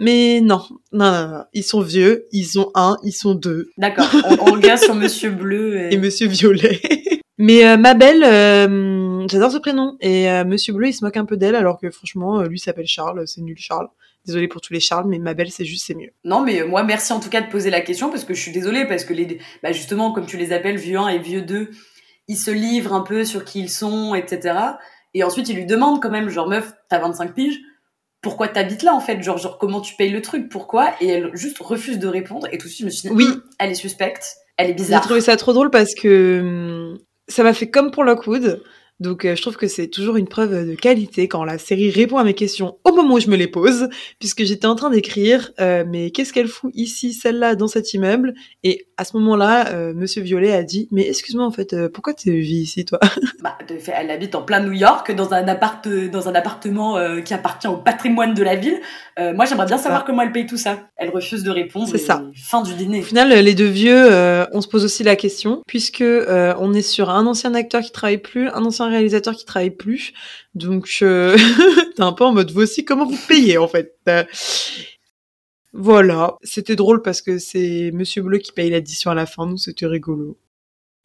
Mais 0.00 0.40
non, 0.40 0.62
non, 0.90 1.10
non, 1.12 1.28
non. 1.28 1.44
Ils 1.52 1.62
sont 1.62 1.82
vieux, 1.82 2.24
ils 2.32 2.46
sont 2.46 2.70
un, 2.74 2.96
ils 3.04 3.12
sont 3.12 3.34
deux. 3.34 3.68
D'accord, 3.76 4.08
on, 4.24 4.48
on 4.48 4.52
regarde 4.54 4.80
sur 4.80 4.94
Monsieur 4.94 5.28
Bleu. 5.28 5.92
Et, 5.92 5.96
Monsieur 5.98 6.28
Violet. 6.28 6.80
Mais 7.36 7.66
euh, 7.66 7.76
ma 7.76 7.92
belle, 7.92 8.24
euh, 8.24 9.28
j'adore 9.28 9.52
ce 9.52 9.58
prénom. 9.58 9.98
Et 10.00 10.30
euh, 10.30 10.46
Monsieur 10.46 10.72
Bleu, 10.72 10.88
il 10.88 10.94
se 10.94 11.04
moque 11.04 11.18
un 11.18 11.26
peu 11.26 11.36
d'elle, 11.36 11.54
alors 11.56 11.78
que 11.78 11.90
franchement, 11.90 12.40
lui 12.44 12.58
s'appelle 12.58 12.86
Charles, 12.86 13.28
c'est 13.28 13.42
nul 13.42 13.58
Charles. 13.58 13.88
Désolée 14.24 14.48
pour 14.48 14.62
tous 14.62 14.72
les 14.72 14.80
Charles, 14.80 15.06
mais 15.06 15.18
ma 15.18 15.34
belle, 15.34 15.50
c'est 15.50 15.66
juste, 15.66 15.84
c'est 15.86 15.94
mieux. 15.94 16.12
Non, 16.24 16.40
mais 16.40 16.62
moi, 16.64 16.84
merci 16.84 17.12
en 17.12 17.20
tout 17.20 17.28
cas 17.28 17.42
de 17.42 17.50
poser 17.50 17.68
la 17.68 17.82
question, 17.82 18.08
parce 18.08 18.24
que 18.24 18.32
je 18.32 18.40
suis 18.40 18.52
désolée, 18.52 18.86
parce 18.86 19.04
que 19.04 19.12
les, 19.12 19.38
bah 19.62 19.72
justement, 19.72 20.12
comme 20.12 20.24
tu 20.24 20.38
les 20.38 20.52
appelles, 20.52 20.78
vieux 20.78 20.96
1 20.98 21.08
et 21.08 21.18
vieux 21.18 21.42
2, 21.42 21.68
ils 22.28 22.36
se 22.36 22.50
livrent 22.50 22.94
un 22.94 23.02
peu 23.02 23.26
sur 23.26 23.44
qui 23.44 23.60
ils 23.60 23.70
sont, 23.70 24.14
etc. 24.14 24.54
Et 25.14 25.24
ensuite, 25.24 25.48
ils 25.48 25.56
lui 25.56 25.66
demandent 25.66 26.02
quand 26.02 26.10
même, 26.10 26.28
genre, 26.28 26.48
meuf, 26.48 26.72
t'as 26.88 26.98
25 26.98 27.34
piges, 27.34 27.60
pourquoi 28.20 28.48
t'habites 28.48 28.82
là 28.82 28.94
en 28.94 29.00
fait? 29.00 29.22
Genre, 29.22 29.38
genre 29.38 29.58
comment 29.58 29.80
tu 29.80 29.94
payes 29.94 30.10
le 30.10 30.20
truc? 30.20 30.48
Pourquoi? 30.48 30.92
Et 31.00 31.06
elle 31.06 31.30
juste 31.34 31.58
refuse 31.60 31.98
de 31.98 32.08
répondre. 32.08 32.48
Et 32.52 32.58
tout 32.58 32.66
de 32.66 32.72
suite 32.72 32.80
je 32.80 32.84
me 32.86 32.90
suis 32.90 33.08
dit 33.08 33.14
oui. 33.14 33.26
Hm, 33.26 33.42
elle 33.60 33.70
est 33.70 33.74
suspecte 33.74 34.38
elle 34.58 34.70
est 34.70 34.74
bizarre. 34.74 35.00
j'ai 35.00 35.06
trouvé 35.06 35.20
ça 35.22 35.36
trop 35.36 35.52
drôle 35.52 35.70
parce 35.70 35.94
que 35.94 36.40
hum, 36.40 36.98
ça 37.28 37.42
m'a 37.42 37.54
fait 37.54 37.70
comme 37.70 37.90
pour 37.90 38.04
Lockwood 38.04 38.62
donc 39.00 39.24
euh, 39.24 39.36
je 39.36 39.42
trouve 39.42 39.56
que 39.56 39.68
c'est 39.68 39.88
toujours 39.88 40.16
une 40.16 40.28
preuve 40.28 40.68
de 40.68 40.74
qualité 40.74 41.28
quand 41.28 41.44
la 41.44 41.58
série 41.58 41.90
répond 41.90 42.18
à 42.18 42.24
mes 42.24 42.34
questions 42.34 42.78
au 42.84 42.92
moment 42.92 43.14
où 43.14 43.20
je 43.20 43.28
me 43.28 43.36
les 43.36 43.46
pose, 43.46 43.88
puisque 44.18 44.44
j'étais 44.44 44.66
en 44.66 44.74
train 44.74 44.90
d'écrire 44.90 45.52
euh, 45.60 45.84
mais 45.86 46.10
qu'est-ce 46.10 46.32
qu'elle 46.32 46.48
fout 46.48 46.70
ici, 46.74 47.12
celle-là, 47.12 47.54
dans 47.54 47.68
cet 47.68 47.94
immeuble? 47.94 48.34
Et 48.64 48.86
à 48.96 49.04
ce 49.04 49.16
moment-là, 49.18 49.68
euh, 49.68 49.92
Monsieur 49.94 50.22
Violet 50.22 50.52
a 50.52 50.62
dit 50.62 50.88
mais 50.90 51.08
excuse-moi 51.08 51.44
en 51.44 51.52
fait, 51.52 51.72
euh, 51.72 51.88
pourquoi 51.88 52.14
tu 52.14 52.32
vis 52.40 52.62
ici 52.62 52.84
toi? 52.84 52.98
Bah 53.42 53.56
de 53.68 53.78
fait, 53.78 53.92
elle 53.96 54.10
habite 54.10 54.34
en 54.34 54.42
plein 54.42 54.60
New 54.60 54.72
York 54.72 55.14
dans 55.14 55.32
un 55.32 55.46
appart, 55.46 55.86
dans 55.88 56.28
un 56.28 56.34
appartement 56.34 56.96
euh, 56.98 57.20
qui 57.20 57.34
appartient 57.34 57.68
au 57.68 57.76
patrimoine 57.76 58.34
de 58.34 58.42
la 58.42 58.56
ville. 58.56 58.80
Euh, 59.18 59.34
moi 59.34 59.44
j'aimerais 59.44 59.66
bien 59.66 59.78
savoir 59.78 60.00
Ça. 60.00 60.06
comment 60.06 60.22
elle 60.22 60.32
paye 60.32 60.46
tout 60.46 60.56
ça. 60.56 60.88
Elle 60.96 61.10
refuse 61.10 61.42
de 61.42 61.50
répondre. 61.50 61.88
C'est 61.90 61.98
ça. 61.98 62.24
Fin 62.34 62.62
du 62.62 62.74
dîner. 62.74 63.00
Au 63.00 63.04
final, 63.04 63.30
les 63.30 63.54
deux 63.54 63.66
vieux, 63.66 64.08
euh, 64.12 64.44
on 64.52 64.60
se 64.60 64.68
pose 64.68 64.84
aussi 64.84 65.02
la 65.02 65.16
question, 65.16 65.62
puisque 65.66 66.00
euh, 66.00 66.54
on 66.58 66.72
est 66.72 66.82
sur 66.82 67.10
un 67.10 67.26
ancien 67.26 67.54
acteur 67.54 67.82
qui 67.82 67.90
travaille 67.90 68.18
plus, 68.18 68.48
un 68.48 68.64
ancien 68.64 68.87
réalisateur 68.88 69.34
qui 69.34 69.44
travaille 69.44 69.70
plus. 69.70 70.12
Donc, 70.54 70.88
euh, 71.02 71.36
t'es 71.96 72.02
un 72.02 72.12
peu 72.12 72.24
en 72.24 72.32
mode, 72.32 72.50
vous 72.50 72.62
aussi, 72.62 72.84
comment 72.84 73.06
vous 73.06 73.18
payez, 73.28 73.58
en 73.58 73.68
fait? 73.68 73.96
Euh, 74.08 74.24
Voilà, 75.72 76.36
c'était 76.42 76.76
drôle 76.76 77.02
parce 77.02 77.20
que 77.22 77.38
c'est 77.38 77.90
Monsieur 77.92 78.22
Bleu 78.22 78.38
qui 78.38 78.52
paye 78.52 78.70
l'addition 78.70 79.10
à 79.10 79.14
la 79.14 79.26
fin, 79.26 79.46
nous, 79.46 79.58
c'était 79.58 79.86
rigolo. 79.86 80.38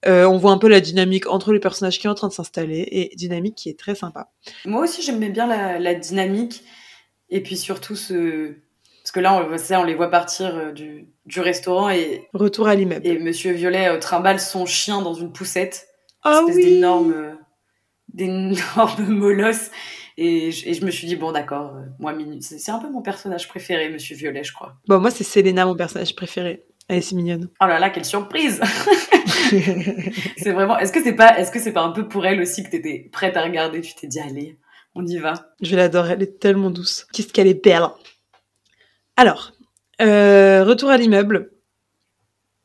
Euh, 0.05 0.25
on 0.25 0.37
voit 0.37 0.51
un 0.51 0.57
peu 0.57 0.67
la 0.67 0.79
dynamique 0.79 1.27
entre 1.27 1.53
les 1.53 1.59
personnages 1.59 1.99
qui 1.99 2.07
est 2.07 2.09
en 2.09 2.15
train 2.15 2.27
de 2.27 2.33
s'installer, 2.33 2.87
et 2.91 3.15
dynamique 3.15 3.55
qui 3.55 3.69
est 3.69 3.79
très 3.79 3.95
sympa. 3.95 4.31
Moi 4.65 4.83
aussi 4.83 5.01
j'aimais 5.01 5.29
bien 5.29 5.47
la, 5.47 5.79
la 5.79 5.95
dynamique 5.95 6.63
et 7.29 7.41
puis 7.41 7.55
surtout 7.55 7.95
ce 7.95 8.53
parce 9.01 9.11
que 9.13 9.21
là 9.21 9.33
on, 9.33 9.57
ça, 9.57 9.79
on 9.79 9.85
les 9.85 9.95
voit 9.95 10.09
partir 10.09 10.55
euh, 10.57 10.71
du, 10.73 11.07
du 11.25 11.39
restaurant 11.39 11.89
et, 11.89 12.27
Retour 12.33 12.67
à 12.67 12.75
l'immeuble. 12.75 13.07
et 13.07 13.17
Monsieur 13.17 13.53
Violet 13.53 13.87
euh, 13.87 13.97
trimballe 13.97 14.41
son 14.41 14.65
chien 14.65 15.01
dans 15.01 15.13
une 15.13 15.31
poussette. 15.31 15.87
Ah 16.23 16.39
espèce 16.41 16.55
oui 16.57 16.65
d'énorme 16.65 17.37
euh, 18.13 18.17
d'énorme 18.17 19.07
molosse 19.07 19.71
et 20.17 20.51
je, 20.51 20.67
et 20.69 20.73
je 20.73 20.85
me 20.85 20.91
suis 20.91 21.07
dit 21.07 21.15
bon 21.15 21.31
d'accord 21.31 21.75
euh, 21.75 21.85
moi 21.99 22.13
c'est 22.41 22.71
un 22.71 22.79
peu 22.79 22.89
mon 22.89 23.01
personnage 23.01 23.47
préféré 23.47 23.89
Monsieur 23.89 24.15
Violet 24.15 24.43
je 24.43 24.53
crois 24.53 24.75
Bon, 24.87 24.99
moi, 24.99 25.09
c'est 25.11 25.23
Selena, 25.23 25.65
mon 25.65 25.75
personnage 25.75 26.15
préféré. 26.15 26.65
Elle 26.87 26.97
est 26.97 27.01
si 27.01 27.15
mignonne. 27.15 27.49
oh 27.61 27.65
là 27.65 27.79
là 27.79 27.89
quelle 27.89 28.05
surprise 28.05 28.61
c'est 30.37 30.51
vraiment 30.51 30.77
est-ce 30.77 30.91
que 30.91 31.01
c'est 31.03 31.13
pas 31.15 31.37
est-ce 31.39 31.51
que 31.51 31.59
c'est 31.59 31.71
pas 31.71 31.83
un 31.83 31.91
peu 31.91 32.07
pour 32.07 32.25
elle 32.25 32.41
aussi 32.41 32.63
que 32.63 32.69
t'étais 32.69 33.09
prête 33.11 33.37
à 33.37 33.43
regarder 33.43 33.81
tu 33.81 33.93
t'es 33.95 34.07
dit 34.07 34.19
allez 34.19 34.57
on 34.95 35.05
y 35.05 35.17
va 35.17 35.33
Je 35.61 35.75
l'adore, 35.75 36.07
elle 36.07 36.21
est 36.21 36.39
tellement 36.39 36.69
douce. 36.69 37.07
Qu'est-ce 37.13 37.33
qu'elle 37.33 37.47
est 37.47 37.63
belle. 37.63 37.87
Alors, 39.15 39.53
euh, 40.01 40.63
retour 40.63 40.89
à 40.89 40.97
l'immeuble. 40.97 41.51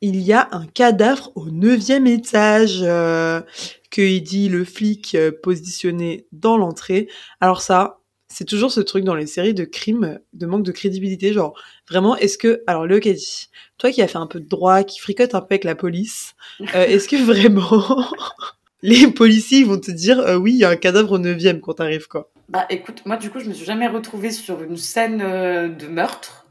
Il 0.01 0.17
y 0.21 0.31
a 0.31 0.47
un 0.51 0.65
cadavre 0.67 1.31
au 1.35 1.49
neuvième 1.49 2.07
étage 2.07 2.79
euh, 2.83 3.41
que 3.89 4.01
il 4.01 4.21
dit 4.21 4.49
le 4.49 4.63
flic 4.65 5.15
euh, 5.15 5.31
positionné 5.31 6.27
dans 6.31 6.57
l'entrée. 6.57 7.07
Alors 7.41 7.61
ça, 7.61 7.99
c'est 8.29 8.45
toujours 8.45 8.71
ce 8.71 8.79
truc 8.79 9.03
dans 9.03 9.15
les 9.15 9.25
séries 9.25 9.55
de 9.55 9.65
crimes, 9.65 10.19
de 10.33 10.45
manque 10.45 10.63
de 10.63 10.71
crédibilité. 10.71 11.33
Genre, 11.33 11.59
vraiment, 11.89 12.15
est-ce 12.15 12.37
que... 12.37 12.63
Alors, 12.67 12.87
dit, 12.87 13.49
toi 13.77 13.91
qui 13.91 14.01
as 14.01 14.07
fait 14.07 14.17
un 14.17 14.27
peu 14.27 14.39
de 14.39 14.47
droit, 14.47 14.83
qui 14.83 14.99
fricote 14.99 15.33
un 15.33 15.41
peu 15.41 15.47
avec 15.55 15.63
la 15.63 15.75
police, 15.75 16.35
euh, 16.75 16.85
est-ce 16.85 17.09
que 17.09 17.15
vraiment... 17.25 18.05
Les 18.81 19.07
policiers 19.07 19.65
vont 19.65 19.77
te 19.77 19.91
dire 19.91 20.19
euh, 20.19 20.37
oui, 20.37 20.53
il 20.53 20.59
y 20.59 20.63
a 20.63 20.69
un 20.69 20.77
cadavre 20.77 21.11
au 21.11 21.17
neuvième 21.17 21.59
quand 21.59 21.73
t'arrives 21.73 22.07
quoi? 22.07 22.31
Bah 22.47 22.65
écoute, 22.69 23.01
moi 23.05 23.17
du 23.17 23.29
coup, 23.29 23.39
je 23.39 23.49
me 23.49 23.53
suis 23.53 23.65
jamais 23.65 23.87
retrouvée 23.87 24.31
sur 24.31 24.63
une 24.63 24.77
scène 24.77 25.21
euh, 25.21 25.67
de 25.67 25.85
meurtre. 25.87 26.47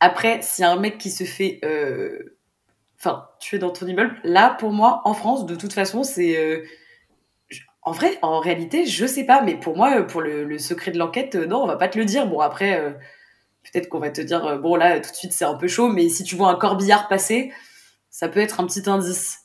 Après, 0.00 0.40
s'il 0.40 0.62
y 0.62 0.64
a 0.64 0.72
un 0.72 0.80
mec 0.80 0.96
qui 0.96 1.10
se 1.10 1.24
fait, 1.24 1.60
enfin, 3.06 3.28
tuer 3.38 3.58
dans 3.58 3.70
ton 3.70 3.86
immeuble, 3.86 4.16
là, 4.24 4.56
pour 4.58 4.72
moi, 4.72 5.02
en 5.04 5.14
France, 5.14 5.46
de 5.46 5.54
toute 5.54 5.72
façon, 5.72 6.02
c'est, 6.02 6.36
euh, 6.36 6.64
en 7.82 7.92
vrai, 7.92 8.18
en 8.22 8.40
réalité, 8.40 8.84
je 8.84 9.06
sais 9.06 9.24
pas, 9.24 9.42
mais 9.42 9.54
pour 9.54 9.76
moi, 9.76 9.98
euh, 9.98 10.02
pour 10.02 10.20
le, 10.20 10.44
le 10.44 10.58
secret 10.58 10.90
de 10.90 10.98
l'enquête, 10.98 11.36
euh, 11.36 11.46
non, 11.46 11.62
on 11.62 11.66
va 11.66 11.76
pas 11.76 11.88
te 11.88 11.96
le 11.96 12.04
dire. 12.04 12.26
Bon 12.26 12.40
après, 12.40 12.80
euh, 12.80 12.90
peut-être 13.62 13.88
qu'on 13.88 14.00
va 14.00 14.10
te 14.10 14.20
dire, 14.20 14.44
euh, 14.44 14.58
bon 14.58 14.74
là, 14.74 14.98
tout 14.98 15.10
de 15.10 15.16
suite, 15.16 15.32
c'est 15.32 15.44
un 15.44 15.54
peu 15.54 15.68
chaud, 15.68 15.88
mais 15.88 16.08
si 16.08 16.24
tu 16.24 16.34
vois 16.34 16.50
un 16.50 16.56
corbillard 16.56 17.06
passer, 17.06 17.52
ça 18.10 18.28
peut 18.28 18.40
être 18.40 18.60
un 18.60 18.66
petit 18.66 18.88
indice. 18.90 19.40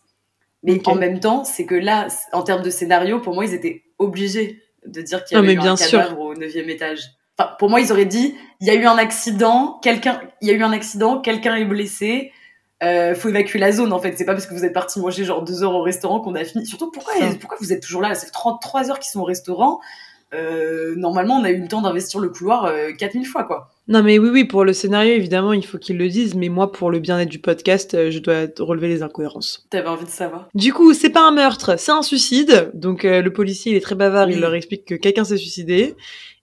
Mais 0.63 0.79
en 0.87 0.95
même 0.95 1.19
temps, 1.19 1.43
c'est 1.43 1.65
que 1.65 1.75
là, 1.75 2.07
en 2.33 2.43
termes 2.43 2.61
de 2.63 2.69
scénario, 2.69 3.19
pour 3.19 3.33
moi, 3.33 3.45
ils 3.45 3.53
étaient 3.53 3.83
obligés 3.99 4.61
de 4.85 5.01
dire 5.01 5.23
qu'il 5.23 5.37
y 5.37 5.39
avait 5.39 5.53
eu 5.53 5.57
bien 5.57 5.73
un 5.73 5.75
sûr. 5.75 5.99
cadavre 5.99 6.19
au 6.19 6.35
neuvième 6.35 6.69
étage. 6.69 6.99
Enfin, 7.37 7.51
pour 7.57 7.69
moi, 7.69 7.81
ils 7.81 7.91
auraient 7.91 8.05
dit, 8.05 8.35
il 8.59 8.67
y 8.67 8.69
a 8.69 8.75
eu 8.75 8.85
un 8.85 8.97
accident, 8.97 9.79
quelqu'un, 9.81 10.21
il 10.41 10.47
y 10.47 10.51
a 10.51 10.53
eu 10.53 10.63
un 10.63 10.71
accident, 10.71 11.19
quelqu'un 11.19 11.55
est 11.55 11.65
blessé, 11.65 12.31
euh, 12.83 13.15
faut 13.15 13.29
évacuer 13.29 13.59
la 13.59 13.71
zone, 13.71 13.93
en 13.93 13.99
fait. 13.99 14.13
C'est 14.17 14.25
pas 14.25 14.33
parce 14.33 14.45
que 14.47 14.53
vous 14.53 14.65
êtes 14.65 14.73
parti 14.73 14.99
manger 14.99 15.23
genre 15.23 15.43
deux 15.43 15.63
heures 15.63 15.73
au 15.75 15.81
restaurant 15.83 16.19
qu'on 16.19 16.35
a 16.35 16.43
fini. 16.43 16.65
Surtout, 16.65 16.89
pourquoi, 16.91 17.13
pourquoi 17.39 17.57
vous 17.61 17.71
êtes 17.73 17.81
toujours 17.83 18.01
là? 18.01 18.15
Ça 18.15 18.25
fait 18.25 18.31
33 18.31 18.89
heures 18.89 18.99
qu'ils 18.99 19.11
sont 19.11 19.21
au 19.21 19.25
restaurant. 19.25 19.79
Euh, 20.33 20.95
normalement, 20.95 21.35
on 21.35 21.43
a 21.43 21.51
eu 21.51 21.59
le 21.61 21.67
temps 21.67 21.81
d'investir 21.81 22.21
le 22.21 22.29
couloir 22.29 22.63
euh, 22.65 22.91
4000 22.97 23.25
fois, 23.27 23.43
quoi. 23.43 23.69
Non 23.89 24.01
mais 24.01 24.17
oui, 24.17 24.29
oui, 24.31 24.45
pour 24.45 24.63
le 24.63 24.71
scénario, 24.71 25.13
évidemment, 25.13 25.51
il 25.51 25.65
faut 25.65 25.77
qu'ils 25.77 25.97
le 25.97 26.07
disent, 26.07 26.35
mais 26.35 26.47
moi, 26.47 26.71
pour 26.71 26.89
le 26.89 26.99
bien-être 26.99 27.27
du 27.27 27.39
podcast, 27.39 27.93
euh, 27.95 28.11
je 28.11 28.19
dois 28.19 28.45
relever 28.59 28.87
les 28.87 29.03
incohérences. 29.03 29.67
T'avais 29.69 29.89
envie 29.89 30.05
de 30.05 30.09
savoir. 30.09 30.47
Du 30.55 30.71
coup, 30.71 30.93
c'est 30.93 31.09
pas 31.09 31.27
un 31.27 31.31
meurtre, 31.31 31.77
c'est 31.77 31.91
un 31.91 32.01
suicide. 32.01 32.71
Donc 32.73 33.03
euh, 33.03 33.21
le 33.21 33.33
policier, 33.33 33.73
il 33.73 33.75
est 33.75 33.81
très 33.81 33.95
bavard, 33.95 34.27
Oui. 34.27 34.35
il 34.35 34.39
leur 34.39 34.53
explique 34.55 34.85
que 34.85 34.95
quelqu'un 34.95 35.25
s'est 35.25 35.35
suicidé. 35.35 35.95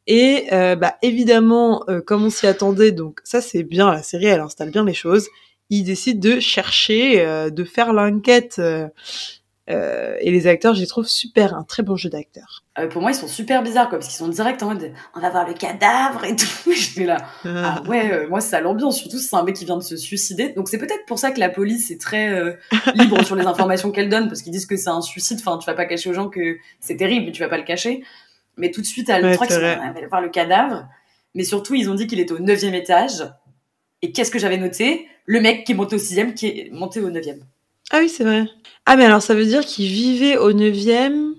Et 0.06 0.46
bah 0.50 0.94
évidemment, 1.02 1.84
comme 2.06 2.24
on 2.24 2.30
s'y 2.30 2.46
attendait, 2.46 2.92
donc 2.92 3.20
ça 3.24 3.42
c'est 3.42 3.62
bien, 3.62 3.90
la 3.90 4.02
série, 4.02 4.24
elle 4.24 4.40
installe 4.40 4.70
bien 4.70 4.82
les 4.82 4.94
choses. 4.94 5.28
Il 5.70 5.84
décide 5.84 6.20
de 6.20 6.40
chercher, 6.40 7.20
euh, 7.20 7.50
de 7.50 7.64
faire 7.64 7.92
l'enquête. 7.92 8.56
euh, 8.58 8.88
euh, 9.70 10.16
et 10.22 10.30
les 10.30 10.46
acteurs, 10.46 10.74
je 10.74 10.80
les 10.80 10.86
trouve 10.86 11.06
super, 11.06 11.54
un 11.54 11.62
très 11.62 11.82
bon 11.82 11.94
jeu 11.94 12.08
d'acteurs. 12.08 12.62
Euh, 12.78 12.88
pour 12.88 13.02
moi, 13.02 13.10
ils 13.10 13.14
sont 13.14 13.28
super 13.28 13.62
bizarres, 13.62 13.90
quoi, 13.90 13.98
parce 13.98 14.08
qu'ils 14.08 14.16
sont 14.16 14.28
direct 14.28 14.62
en 14.62 14.68
mode, 14.68 14.92
on 15.14 15.20
va 15.20 15.28
voir 15.28 15.46
le 15.46 15.52
cadavre 15.52 16.24
et 16.24 16.34
tout. 16.36 16.72
J'étais 16.72 17.04
là. 17.04 17.18
Ah 17.44 17.82
ouais, 17.86 18.10
euh, 18.10 18.28
moi 18.30 18.40
c'est 18.40 18.58
l'ambiance, 18.62 18.96
surtout 18.98 19.18
c'est 19.18 19.36
un 19.36 19.42
mec 19.42 19.56
qui 19.56 19.66
vient 19.66 19.76
de 19.76 19.82
se 19.82 19.98
suicider. 19.98 20.54
Donc 20.54 20.70
c'est 20.70 20.78
peut-être 20.78 21.04
pour 21.06 21.18
ça 21.18 21.32
que 21.32 21.38
la 21.40 21.50
police 21.50 21.90
est 21.90 22.00
très 22.00 22.56
libre 22.94 23.22
sur 23.26 23.36
les 23.36 23.44
informations 23.44 23.90
qu'elle 23.90 24.08
donne, 24.08 24.28
parce 24.28 24.40
qu'ils 24.40 24.52
disent 24.52 24.64
que 24.64 24.76
c'est 24.78 24.88
un 24.88 25.02
suicide. 25.02 25.36
Enfin, 25.40 25.58
tu 25.58 25.66
vas 25.66 25.74
pas 25.74 25.84
cacher 25.84 26.08
aux 26.08 26.14
gens 26.14 26.30
que 26.30 26.56
c'est 26.80 26.96
terrible, 26.96 27.26
mais 27.26 27.32
tu 27.32 27.42
vas 27.42 27.50
pas 27.50 27.58
le 27.58 27.64
cacher. 27.64 28.02
Mais 28.56 28.70
tout 28.70 28.80
de 28.80 28.86
suite, 28.86 29.10
elle 29.10 29.22
Ouais, 29.26 29.36
vont 29.36 29.42
aller 29.44 30.06
voir 30.06 30.22
le 30.22 30.30
cadavre. 30.30 30.88
Mais 31.34 31.44
surtout, 31.44 31.74
ils 31.74 31.90
ont 31.90 31.94
dit 31.94 32.06
qu'il 32.06 32.20
était 32.20 32.32
au 32.32 32.38
neuvième 32.38 32.74
étage. 32.74 33.22
Et 34.02 34.12
qu'est-ce 34.12 34.30
que 34.30 34.38
j'avais 34.38 34.58
noté? 34.58 35.06
Le 35.26 35.40
mec 35.40 35.64
qui 35.64 35.72
est 35.72 35.74
monté 35.74 35.96
au 35.96 35.98
sixième, 35.98 36.34
qui 36.34 36.46
est 36.46 36.70
monté 36.72 37.00
au 37.00 37.10
neuvième. 37.10 37.44
Ah 37.90 37.98
oui, 38.00 38.08
c'est 38.08 38.24
vrai. 38.24 38.44
Ah, 38.86 38.96
mais 38.96 39.04
alors 39.04 39.22
ça 39.22 39.34
veut 39.34 39.46
dire 39.46 39.64
qu'il 39.64 39.90
vivait 39.90 40.36
au 40.36 40.52
9e 40.52 41.34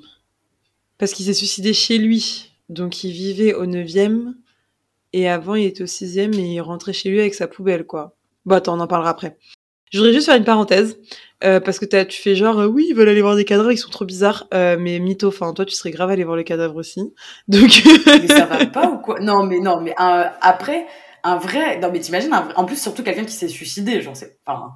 parce 0.97 1.13
qu'il 1.13 1.25
s'est 1.25 1.33
suicidé 1.33 1.73
chez 1.73 1.97
lui. 1.97 2.51
Donc 2.69 3.03
il 3.03 3.11
vivait 3.11 3.53
au 3.53 3.65
9e 3.65 4.33
et 5.13 5.27
avant 5.27 5.55
il 5.55 5.65
était 5.65 5.83
au 5.83 5.87
6e 5.87 6.35
et 6.37 6.53
il 6.53 6.61
rentrait 6.61 6.93
chez 6.93 7.09
lui 7.09 7.19
avec 7.19 7.33
sa 7.33 7.47
poubelle, 7.47 7.85
quoi. 7.85 8.15
Bon, 8.45 8.55
attends, 8.55 8.77
on 8.77 8.79
en 8.79 8.87
parlera 8.87 9.11
après. 9.11 9.37
Je 9.91 9.97
voudrais 9.97 10.13
juste 10.13 10.27
faire 10.27 10.35
une 10.35 10.43
parenthèse 10.43 10.97
euh, 11.43 11.59
parce 11.59 11.79
que 11.79 12.03
tu 12.03 12.21
fais 12.21 12.35
genre, 12.35 12.59
euh, 12.59 12.67
oui, 12.67 12.87
ils 12.89 12.95
veulent 12.95 13.09
aller 13.09 13.21
voir 13.21 13.35
des 13.35 13.45
cadavres, 13.45 13.71
ils 13.71 13.77
sont 13.77 13.89
trop 13.89 14.05
bizarres. 14.05 14.47
Euh, 14.53 14.77
mais 14.79 14.99
mytho, 14.99 15.29
enfin, 15.29 15.53
toi, 15.53 15.65
tu 15.65 15.73
serais 15.73 15.91
grave 15.91 16.11
allé 16.11 16.23
voir 16.23 16.37
les 16.37 16.43
cadavres 16.43 16.75
aussi. 16.75 17.01
Donc. 17.47 17.81
Mais 18.05 18.27
ça 18.27 18.45
va 18.45 18.65
pas 18.67 18.87
ou 18.87 18.97
quoi? 18.99 19.19
Non, 19.19 19.43
mais 19.43 19.59
non, 19.59 19.81
mais 19.81 19.95
après, 19.97 20.85
un 21.23 21.37
vrai. 21.37 21.79
Non, 21.79 21.89
mais 21.91 21.99
t'imagines, 21.99 22.33
un 22.33 22.49
en 22.55 22.65
plus, 22.65 22.81
surtout 22.81 23.03
quelqu'un 23.03 23.25
qui 23.25 23.33
s'est 23.33 23.47
suicidé, 23.47 24.01
genre, 24.01 24.15
c'est. 24.15 24.37
Enfin, 24.45 24.73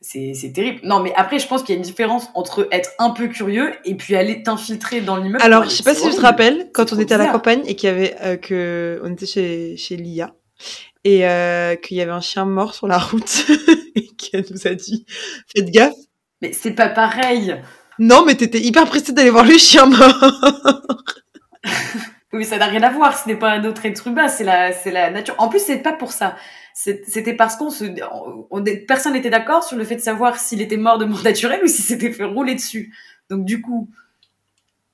c'est 0.00 0.32
c'est 0.34 0.52
terrible. 0.52 0.80
Non, 0.84 1.00
mais 1.00 1.12
après, 1.14 1.38
je 1.38 1.46
pense 1.46 1.62
qu'il 1.62 1.74
y 1.74 1.76
a 1.76 1.78
une 1.78 1.84
différence 1.84 2.28
entre 2.34 2.68
être 2.72 2.90
un 2.98 3.10
peu 3.10 3.28
curieux 3.28 3.72
et 3.84 3.94
puis 3.94 4.16
aller 4.16 4.42
t'infiltrer 4.42 5.00
dans 5.00 5.16
l'immeuble. 5.16 5.42
Alors, 5.42 5.64
je 5.64 5.70
sais 5.70 5.82
pas 5.82 5.94
si 5.94 6.00
tu 6.00 6.08
te 6.08 6.12
horrible. 6.14 6.26
rappelles, 6.26 6.70
quand 6.74 6.92
on 6.92 6.98
était 6.98 7.14
à 7.14 7.18
la 7.18 7.28
campagne 7.28 7.62
et 7.66 7.76
qu'il 7.76 7.88
y 7.88 7.92
avait 7.92 8.16
euh, 8.22 8.36
que 8.36 9.00
on 9.04 9.12
était 9.12 9.26
chez 9.26 9.76
chez 9.76 9.96
Lia 9.96 10.34
et 11.04 11.26
euh, 11.26 11.76
qu'il 11.76 11.96
y 11.96 12.00
avait 12.00 12.12
un 12.12 12.20
chien 12.20 12.44
mort 12.44 12.74
sur 12.74 12.86
la 12.88 12.98
route 12.98 13.46
et 13.94 14.08
qu'elle 14.16 14.44
nous 14.50 14.66
a 14.66 14.74
dit 14.74 15.06
faites 15.54 15.70
gaffe. 15.70 15.94
Mais 16.40 16.52
c'est 16.52 16.72
pas 16.72 16.88
pareil. 16.88 17.56
Non, 17.98 18.24
mais 18.24 18.34
t'étais 18.34 18.60
hyper 18.60 18.86
pressée 18.86 19.12
d'aller 19.12 19.30
voir 19.30 19.44
le 19.44 19.56
chien 19.58 19.86
mort. 19.86 21.04
Oui, 22.32 22.46
ça 22.46 22.56
n'a 22.56 22.66
rien 22.66 22.82
à 22.82 22.90
voir. 22.90 23.18
Ce 23.18 23.28
n'est 23.28 23.36
pas 23.36 23.50
un 23.50 23.64
autre 23.64 23.84
être 23.84 24.06
humain, 24.06 24.28
c'est 24.28 24.44
la, 24.44 24.72
c'est 24.72 24.90
la 24.90 25.10
nature. 25.10 25.34
En 25.38 25.48
plus, 25.48 25.60
c'est 25.60 25.78
pas 25.78 25.92
pour 25.92 26.12
ça. 26.12 26.36
C'était 26.74 27.34
parce 27.34 27.56
qu'on 27.56 27.68
se, 27.68 27.84
on, 28.50 28.64
personne 28.88 29.12
n'était 29.12 29.28
d'accord 29.28 29.62
sur 29.62 29.76
le 29.76 29.84
fait 29.84 29.96
de 29.96 30.00
savoir 30.00 30.38
s'il 30.38 30.62
était 30.62 30.78
mort 30.78 30.96
de 30.96 31.04
mort 31.04 31.22
naturelle 31.22 31.60
ou 31.62 31.66
s'il 31.66 31.84
s'était 31.84 32.10
fait 32.10 32.24
rouler 32.24 32.54
dessus. 32.54 32.94
Donc 33.28 33.44
du 33.44 33.60
coup, 33.60 33.90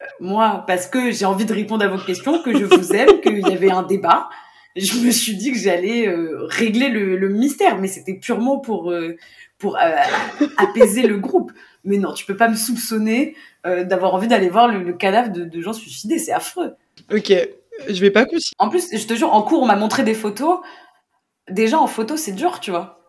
euh, 0.03 0.07
moi, 0.19 0.65
parce 0.67 0.89
que 0.89 1.13
j'ai 1.13 1.25
envie 1.25 1.45
de 1.45 1.55
répondre 1.55 1.85
à 1.85 1.89
vos 1.89 1.99
questions, 2.05 2.43
que 2.43 2.57
je 2.59 2.65
vous 2.65 2.93
aime, 2.93 3.21
qu'il 3.23 3.39
y 3.39 3.53
avait 3.53 3.71
un 3.71 3.85
débat, 3.85 4.29
je 4.75 4.99
me 4.99 5.13
suis 5.13 5.37
dit 5.37 5.53
que 5.53 5.59
j'allais 5.59 6.09
euh, 6.09 6.45
régler 6.47 6.89
le, 6.89 7.17
le, 7.17 7.29
mystère, 7.29 7.79
mais 7.79 7.87
c'était 7.87 8.15
purement 8.15 8.59
pour 8.59 8.91
euh, 8.91 9.17
pour 9.59 9.79
apaiser 10.57 11.03
le 11.03 11.19
groupe. 11.19 11.53
Mais 11.85 11.99
non, 11.99 12.13
tu 12.13 12.27
peux 12.27 12.37
pas 12.37 12.49
me 12.49 12.55
soupçonner 12.55 13.35
d'avoir 13.65 14.15
envie 14.15 14.29
d'aller 14.29 14.49
voir 14.49 14.69
le, 14.69 14.93
cadavre 14.93 15.31
de, 15.31 15.45
de 15.45 15.61
gens 15.61 15.73
suicidés, 15.73 16.19
c'est 16.19 16.33
affreux. 16.33 16.77
Ok, 17.13 17.33
je 17.89 18.01
vais 18.01 18.11
pas 18.11 18.25
continuer. 18.25 18.55
En 18.59 18.69
plus, 18.69 18.89
je 18.93 19.07
te 19.07 19.15
jure, 19.15 19.33
en 19.33 19.43
cours, 19.43 19.63
on 19.63 19.67
m'a 19.67 19.77
montré 19.77 20.03
des 20.03 20.15
photos. 20.15 20.61
Déjà, 21.51 21.79
en 21.79 21.87
photo, 21.87 22.17
c'est 22.17 22.33
dur, 22.33 22.61
tu 22.61 22.71
vois. 22.71 23.01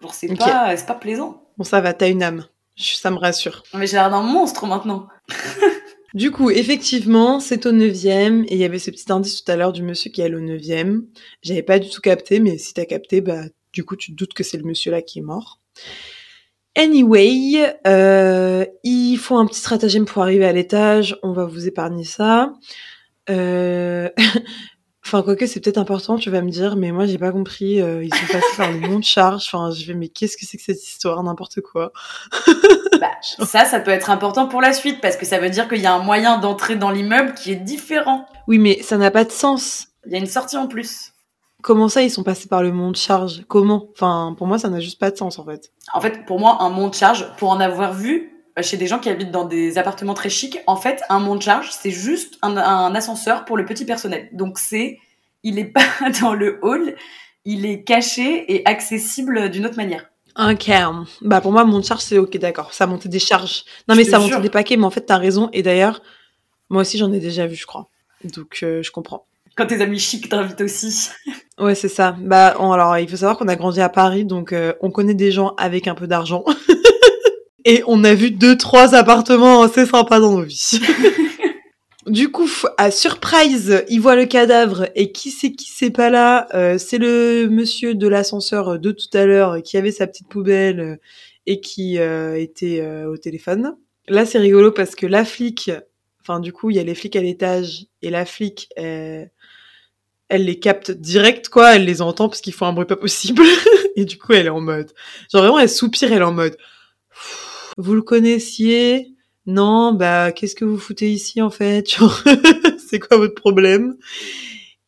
Genre, 0.00 0.14
c'est 0.14 0.34
pas, 0.36 0.74
pas 0.76 0.94
plaisant. 0.94 1.44
Bon, 1.56 1.64
ça 1.64 1.80
va, 1.80 1.94
t'as 1.94 2.08
une 2.08 2.22
âme. 2.22 2.46
Ça 2.76 3.10
me 3.10 3.18
rassure. 3.18 3.62
Mais 3.74 3.86
j'ai 3.86 3.96
l'air 3.96 4.10
d'un 4.10 4.22
monstre 4.22 4.66
maintenant. 4.66 5.06
du 6.14 6.30
coup, 6.30 6.50
effectivement, 6.50 7.38
c'est 7.38 7.66
au 7.66 7.72
neuvième. 7.72 8.44
Et 8.44 8.54
il 8.54 8.58
y 8.58 8.64
avait 8.64 8.78
ce 8.78 8.90
petit 8.90 9.10
indice 9.12 9.44
tout 9.44 9.52
à 9.52 9.56
l'heure 9.56 9.72
du 9.72 9.82
monsieur 9.82 10.10
qui 10.10 10.22
est 10.22 10.34
au 10.34 10.40
neuvième. 10.40 11.06
J'avais 11.42 11.62
pas 11.62 11.78
du 11.78 11.88
tout 11.90 12.00
capté, 12.00 12.40
mais 12.40 12.58
si 12.58 12.74
t'as 12.74 12.84
capté, 12.84 13.20
bah, 13.20 13.42
du 13.72 13.84
coup, 13.84 13.96
tu 13.96 14.12
te 14.12 14.16
doutes 14.16 14.34
que 14.34 14.42
c'est 14.42 14.56
le 14.56 14.64
monsieur 14.64 14.90
là 14.90 15.02
qui 15.02 15.20
est 15.20 15.22
mort. 15.22 15.60
Anyway, 16.74 17.76
euh, 17.86 18.64
il 18.82 19.16
faut 19.18 19.36
un 19.36 19.46
petit 19.46 19.60
stratagème 19.60 20.06
pour 20.06 20.22
arriver 20.22 20.46
à 20.46 20.52
l'étage. 20.52 21.18
On 21.22 21.32
va 21.32 21.44
vous 21.44 21.68
épargner 21.68 22.04
ça. 22.04 22.54
Euh... 23.30 24.08
enfin, 25.04 25.22
quoique 25.22 25.46
c'est 25.46 25.60
peut-être 25.60 25.78
important, 25.78 26.16
tu 26.16 26.30
vas 26.30 26.42
me 26.42 26.50
dire, 26.50 26.76
mais 26.76 26.92
moi 26.92 27.06
j'ai 27.06 27.18
pas 27.18 27.32
compris. 27.32 27.80
Euh, 27.80 28.04
ils 28.04 28.14
sont 28.14 28.26
passés 28.26 28.56
par 28.56 28.70
le 28.70 28.80
mont 28.80 28.98
de 28.98 29.04
charge. 29.04 29.44
Enfin, 29.46 29.70
je 29.70 29.86
vais, 29.86 29.94
mais 29.94 30.08
qu'est-ce 30.08 30.36
que 30.36 30.46
c'est 30.46 30.56
que 30.56 30.62
cette 30.62 30.82
histoire? 30.82 31.22
N'importe 31.22 31.60
quoi. 31.60 31.92
bah, 33.00 33.10
ça, 33.44 33.64
ça 33.64 33.80
peut 33.80 33.90
être 33.90 34.10
important 34.10 34.46
pour 34.46 34.60
la 34.60 34.72
suite 34.72 35.00
parce 35.00 35.16
que 35.16 35.26
ça 35.26 35.38
veut 35.38 35.50
dire 35.50 35.68
qu'il 35.68 35.80
y 35.80 35.86
a 35.86 35.94
un 35.94 36.02
moyen 36.02 36.38
d'entrer 36.38 36.76
dans 36.76 36.90
l'immeuble 36.90 37.34
qui 37.34 37.52
est 37.52 37.56
différent. 37.56 38.26
Oui, 38.48 38.58
mais 38.58 38.82
ça 38.82 38.96
n'a 38.96 39.10
pas 39.10 39.24
de 39.24 39.32
sens. 39.32 39.88
Il 40.06 40.12
y 40.12 40.16
a 40.16 40.18
une 40.18 40.26
sortie 40.26 40.56
en 40.56 40.66
plus. 40.66 41.12
Comment 41.62 41.88
ça, 41.88 42.02
ils 42.02 42.10
sont 42.10 42.24
passés 42.24 42.48
par 42.48 42.62
le 42.62 42.72
mont 42.72 42.90
de 42.90 42.96
charge? 42.96 43.44
Comment? 43.46 43.86
Enfin, 43.92 44.34
pour 44.36 44.48
moi, 44.48 44.58
ça 44.58 44.68
n'a 44.68 44.80
juste 44.80 44.98
pas 44.98 45.12
de 45.12 45.16
sens 45.16 45.38
en 45.38 45.44
fait. 45.44 45.70
En 45.92 46.00
fait, 46.00 46.26
pour 46.26 46.40
moi, 46.40 46.60
un 46.60 46.70
mont 46.70 46.88
de 46.88 46.94
charge, 46.94 47.24
pour 47.36 47.50
en 47.50 47.60
avoir 47.60 47.92
vu, 47.92 48.41
chez 48.60 48.76
des 48.76 48.86
gens 48.86 48.98
qui 48.98 49.08
habitent 49.08 49.30
dans 49.30 49.44
des 49.44 49.78
appartements 49.78 50.14
très 50.14 50.28
chics, 50.28 50.58
en 50.66 50.76
fait, 50.76 51.02
un 51.08 51.20
mont 51.20 51.36
de 51.36 51.42
charge, 51.42 51.70
c'est 51.70 51.90
juste 51.90 52.38
un, 52.42 52.56
ascenseur 52.94 53.44
pour 53.44 53.56
le 53.56 53.64
petit 53.64 53.84
personnel. 53.84 54.28
Donc 54.32 54.58
c'est, 54.58 54.98
il 55.42 55.58
est 55.58 55.64
pas 55.64 55.84
dans 56.20 56.34
le 56.34 56.58
hall, 56.62 56.94
il 57.44 57.64
est 57.64 57.82
caché 57.82 58.52
et 58.54 58.66
accessible 58.66 59.50
d'une 59.50 59.64
autre 59.64 59.76
manière. 59.76 60.06
Ok. 60.38 60.70
Bah 61.22 61.40
pour 61.40 61.52
moi, 61.52 61.64
mont 61.64 61.78
de 61.78 61.84
charge, 61.84 62.02
c'est 62.02 62.18
ok, 62.18 62.36
d'accord. 62.38 62.72
Ça 62.72 62.86
montait 62.86 63.08
des 63.08 63.18
charges. 63.18 63.64
Non 63.88 63.94
mais 63.94 64.04
ça 64.04 64.18
montait 64.18 64.40
des 64.40 64.50
paquets, 64.50 64.76
mais 64.76 64.84
en 64.84 64.90
fait, 64.90 65.02
t'as 65.02 65.18
raison. 65.18 65.50
Et 65.52 65.62
d'ailleurs, 65.62 66.02
moi 66.70 66.82
aussi, 66.82 66.98
j'en 66.98 67.12
ai 67.12 67.20
déjà 67.20 67.46
vu, 67.46 67.54
je 67.54 67.66
crois. 67.66 67.88
Donc 68.24 68.60
euh, 68.62 68.82
je 68.82 68.90
comprends. 68.90 69.26
Quand 69.56 69.66
tes 69.66 69.82
amis 69.82 69.98
chics 69.98 70.30
t'invitent 70.30 70.62
aussi. 70.62 71.10
ouais, 71.58 71.74
c'est 71.74 71.88
ça. 71.88 72.16
Bah 72.18 72.48
alors, 72.58 72.96
il 72.96 73.08
faut 73.08 73.16
savoir 73.16 73.36
qu'on 73.36 73.48
a 73.48 73.56
grandi 73.56 73.80
à 73.80 73.90
Paris, 73.90 74.24
donc 74.24 74.52
euh, 74.52 74.72
on 74.80 74.90
connaît 74.90 75.14
des 75.14 75.30
gens 75.30 75.54
avec 75.58 75.86
un 75.86 75.94
peu 75.94 76.06
d'argent. 76.06 76.44
Et 77.64 77.82
on 77.86 78.04
a 78.04 78.14
vu 78.14 78.30
deux, 78.30 78.56
trois 78.56 78.94
appartements 78.94 79.62
assez 79.62 79.86
sympas 79.86 80.20
dans 80.20 80.32
nos 80.32 80.42
vies. 80.42 80.80
du 82.06 82.30
coup, 82.30 82.48
à 82.76 82.90
surprise, 82.90 83.84
il 83.88 84.00
voit 84.00 84.16
le 84.16 84.26
cadavre 84.26 84.88
et 84.94 85.12
qui 85.12 85.30
c'est 85.30 85.52
qui 85.52 85.70
c'est 85.70 85.90
pas 85.90 86.10
là? 86.10 86.48
Euh, 86.54 86.78
C'est 86.78 86.98
le 86.98 87.48
monsieur 87.48 87.94
de 87.94 88.08
l'ascenseur 88.08 88.78
de 88.78 88.90
tout 88.90 89.16
à 89.16 89.26
l'heure 89.26 89.62
qui 89.62 89.76
avait 89.76 89.92
sa 89.92 90.06
petite 90.06 90.28
poubelle 90.28 90.80
euh, 90.80 90.96
et 91.46 91.60
qui 91.60 91.98
euh, 91.98 92.36
était 92.38 92.84
au 93.06 93.16
téléphone. 93.16 93.76
Là, 94.08 94.26
c'est 94.26 94.38
rigolo 94.38 94.72
parce 94.72 94.94
que 94.94 95.06
la 95.06 95.24
flic, 95.24 95.70
enfin 96.20 96.40
du 96.40 96.52
coup, 96.52 96.70
il 96.70 96.76
y 96.76 96.80
a 96.80 96.84
les 96.84 96.94
flics 96.94 97.16
à 97.16 97.22
l'étage 97.22 97.86
et 98.00 98.10
la 98.10 98.24
flic, 98.24 98.68
elle 98.76 100.46
les 100.46 100.58
capte 100.58 100.90
direct 100.90 101.48
quoi, 101.48 101.76
elle 101.76 101.84
les 101.84 102.00
entend 102.02 102.28
parce 102.28 102.40
qu'ils 102.40 102.52
font 102.52 102.66
un 102.66 102.72
bruit 102.72 102.86
pas 102.86 102.96
possible 102.96 103.42
et 103.96 104.04
du 104.04 104.18
coup, 104.18 104.32
elle 104.32 104.46
est 104.46 104.50
en 104.50 104.60
mode, 104.60 104.92
genre 105.32 105.42
vraiment, 105.42 105.58
elle 105.58 105.68
soupire, 105.68 106.12
elle 106.12 106.22
est 106.22 106.24
en 106.24 106.32
mode 106.32 106.56
vous 107.78 107.94
le 107.94 108.02
connaissiez? 108.02 109.14
Non, 109.46 109.92
bah 109.92 110.30
qu'est-ce 110.32 110.54
que 110.54 110.64
vous 110.64 110.78
foutez 110.78 111.10
ici 111.10 111.42
en 111.42 111.50
fait? 111.50 111.86
C'est 112.90 113.00
quoi 113.00 113.16
votre 113.16 113.34
problème? 113.34 113.96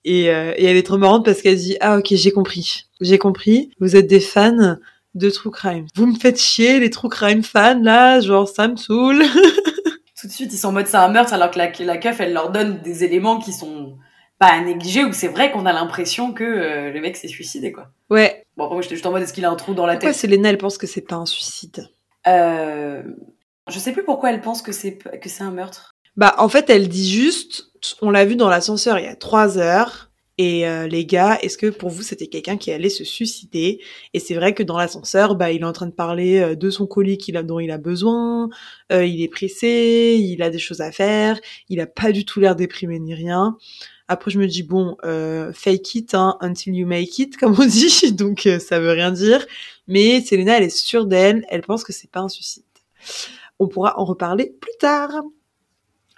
Et, 0.05 0.31
euh, 0.31 0.53
et, 0.57 0.65
elle 0.67 0.77
est 0.77 0.83
trop 0.83 0.99
marrante 0.99 1.25
parce 1.25 1.41
qu'elle 1.43 1.57
dit 1.57 1.77
ah 1.81 1.99
ok 1.99 2.09
j'ai 2.11 2.31
compris, 2.31 2.85
j'ai 3.01 3.19
compris. 3.19 3.71
Vous 3.81 3.97
êtes 3.97 4.07
des 4.07 4.21
fans 4.21 4.77
de 5.15 5.31
true 5.31 5.51
crime. 5.51 5.87
Vous 5.95 6.07
me 6.07 6.15
faites 6.19 6.39
chier 6.39 6.79
les 6.79 6.91
true 6.91 7.09
crime 7.09 7.43
fans 7.43 7.81
là, 7.83 8.21
genre 8.21 8.49
ça 8.49 8.69
me 8.69 8.77
saoule. 8.77 9.25
Tout 10.21 10.29
de 10.29 10.33
suite 10.33 10.53
ils 10.53 10.59
sont 10.59 10.69
en 10.69 10.73
mode 10.73 10.87
c'est 10.87 10.97
un 10.97 11.09
meurtre 11.09 11.33
alors 11.33 11.51
que 11.51 11.59
la, 11.59 11.73
la 11.81 11.97
keuf 11.97 12.21
elle 12.21 12.33
leur 12.33 12.51
donne 12.51 12.81
des 12.83 13.03
éléments 13.05 13.39
qui 13.39 13.53
sont 13.53 13.97
pas 14.39 14.47
à 14.47 14.61
négliger 14.61 15.05
où 15.05 15.13
c'est 15.13 15.29
vrai 15.29 15.51
qu'on 15.51 15.67
a 15.67 15.73
l'impression 15.73 16.33
que 16.33 16.45
euh, 16.45 16.91
le 16.91 17.01
mec 17.01 17.17
s'est 17.17 17.29
suicidé 17.29 17.73
quoi. 17.73 17.89
Ouais. 18.11 18.45
Bon 18.57 18.65
après 18.65 18.75
moi 18.75 18.83
j'étais 18.83 18.95
juste 18.97 19.07
en 19.07 19.11
mode 19.11 19.23
est-ce 19.23 19.33
qu'il 19.33 19.45
a 19.45 19.51
un 19.51 19.57
trou 19.57 19.75
dans 19.75 19.87
la 19.87 19.95
Pourquoi 19.95 20.11
tête? 20.11 20.21
Selena 20.21 20.51
elle 20.51 20.59
pense 20.59 20.79
que 20.79 20.87
c'est 20.87 21.01
pas 21.07 21.17
un 21.17 21.27
suicide? 21.27 21.89
Euh, 22.27 23.03
je 23.69 23.79
sais 23.79 23.93
plus 23.93 24.05
pourquoi 24.05 24.31
elle 24.31 24.41
pense 24.41 24.63
que 24.63 24.73
c'est 24.73 24.99
que 24.99 25.29
c'est 25.29 25.45
un 25.45 25.51
meurtre. 25.51 25.93
Bah 26.17 26.35
en 26.39 26.49
fait 26.49 26.71
elle 26.71 26.89
dit 26.89 27.11
juste, 27.11 27.73
on 28.03 28.11
l'a 28.11 28.25
vu 28.25 28.37
dans 28.37 28.49
l'ascenseur 28.49 28.99
il 28.99 29.05
y 29.05 29.09
a 29.09 29.17
trois 29.17 29.59
heures. 29.59 30.11
Et 30.37 30.67
euh, 30.67 30.89
les 30.89 31.07
gars, 31.07 31.39
est-ce 31.43 31.57
que 31.57 31.69
pour 31.69 31.91
vous 31.91 32.03
c'était 32.03 32.27
quelqu'un 32.27 32.57
qui 32.57 32.73
allait 32.73 32.89
se 32.89 33.05
suicider? 33.05 33.81
Et 34.15 34.19
c'est 34.19 34.35
vrai 34.35 34.53
que 34.53 34.65
dans 34.65 34.77
l'ascenseur, 34.77 35.37
bah 35.37 35.53
il 35.53 35.63
est 35.63 35.65
en 35.65 35.73
train 35.73 35.87
de 35.87 35.93
parler 35.93 36.41
euh, 36.41 36.57
de 36.57 36.71
son 36.71 36.87
colis 36.87 37.19
qu'il 37.19 37.37
a 37.37 37.45
dont 37.45 37.61
il 37.61 37.71
a 37.71 37.79
besoin. 37.79 38.49
Euh, 38.91 39.05
il 39.05 39.23
est 39.23 39.29
pressé, 39.29 40.17
il 40.21 40.43
a 40.43 40.51
des 40.51 40.59
choses 40.59 40.81
à 40.81 40.91
faire. 40.91 41.39
Il 41.69 41.81
a 41.81 41.87
pas 41.87 42.11
du 42.11 42.25
tout 42.25 42.41
l'air 42.41 42.57
déprimé 42.57 42.99
ni 42.99 43.15
rien. 43.15 43.57
Après 44.09 44.31
je 44.31 44.39
me 44.39 44.47
dis 44.47 44.63
bon, 44.63 44.97
euh, 45.05 45.53
fake 45.53 45.95
it 45.95 46.15
hein, 46.15 46.37
until 46.41 46.75
you 46.75 46.87
make 46.87 47.19
it 47.19 47.37
comme 47.39 47.57
on 47.59 47.67
dit, 47.67 48.13
donc 48.13 48.49
ça 48.61 48.81
veut 48.81 48.93
rien 48.93 49.11
dire. 49.11 49.45
Mais 49.87 50.21
Selena, 50.21 50.59
elle 50.59 50.65
est 50.65 50.77
sûre 50.77 51.07
d'elle, 51.07 51.45
elle 51.49 51.63
pense 51.63 51.85
que 51.85 51.93
c'est 51.93 52.11
pas 52.11 52.21
un 52.21 52.29
suicide. 52.29 52.65
On 53.59 53.69
pourra 53.69 53.99
en 53.99 54.05
reparler 54.05 54.55
plus 54.61 54.77
tard. 54.79 55.11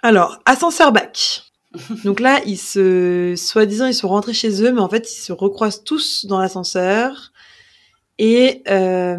Alors, 0.01 0.39
ascenseur 0.45 0.91
bac. 0.91 1.43
Donc 2.03 2.19
là, 2.19 2.41
ils 2.45 2.57
se, 2.57 3.33
soi-disant, 3.35 3.87
ils 3.87 3.93
sont 3.93 4.07
rentrés 4.07 4.33
chez 4.33 4.63
eux, 4.63 4.71
mais 4.71 4.81
en 4.81 4.89
fait, 4.89 5.11
ils 5.11 5.21
se 5.21 5.33
recroisent 5.33 5.83
tous 5.83 6.25
dans 6.25 6.39
l'ascenseur. 6.39 7.31
Et 8.19 8.63
euh... 8.67 9.17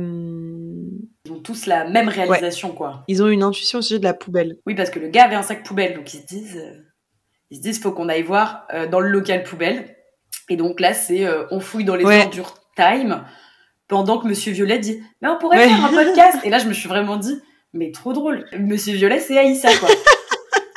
ils 1.25 1.33
ont 1.33 1.41
tous 1.41 1.67
la 1.67 1.89
même 1.89 2.09
réalisation, 2.09 2.73
quoi. 2.73 3.05
Ils 3.07 3.23
ont 3.23 3.29
une 3.29 3.45
intuition 3.45 3.79
au 3.79 3.83
sujet 3.83 4.01
de 4.01 4.05
la 4.05 4.15
poubelle. 4.15 4.59
Oui, 4.67 4.75
parce 4.75 4.91
que 4.91 4.99
le 4.99 5.09
gars 5.09 5.25
avait 5.25 5.37
un 5.37 5.43
sac 5.43 5.65
poubelle, 5.65 5.95
donc 5.95 6.13
ils 6.13 6.21
se 6.21 6.27
disent, 6.27 6.57
euh, 6.57 6.88
ils 7.51 7.57
se 7.57 7.63
disent, 7.63 7.81
faut 7.81 7.93
qu'on 7.93 8.09
aille 8.09 8.23
voir 8.23 8.67
euh, 8.73 8.87
dans 8.87 9.01
le 9.01 9.09
local 9.09 9.43
poubelle. 9.43 9.97
Et 10.49 10.57
donc 10.57 10.81
là, 10.81 10.95
c'est, 10.95 11.27
euh, 11.27 11.45
on 11.51 11.61
fouille 11.61 11.85
dans 11.85 11.97
les 11.97 12.05
ordures 12.05 12.55
time 12.77 13.25
pendant 13.89 14.18
que 14.18 14.29
Monsieur 14.29 14.53
Violet 14.53 14.79
dit 14.79 15.03
mais 15.20 15.29
on 15.29 15.39
pourrait 15.39 15.66
faire 15.66 15.85
un 15.85 15.89
podcast! 16.05 16.39
Et 16.45 16.51
là 16.51 16.59
je 16.59 16.68
me 16.68 16.72
suis 16.72 16.89
vraiment 16.89 17.16
dit 17.16 17.41
mais 17.72 17.91
trop 17.91 18.12
drôle 18.12 18.45
Monsieur 18.59 18.95
Violet 18.95 19.18
c'est 19.18 19.39
Aïssa 19.39 19.75
quoi. 19.77 19.89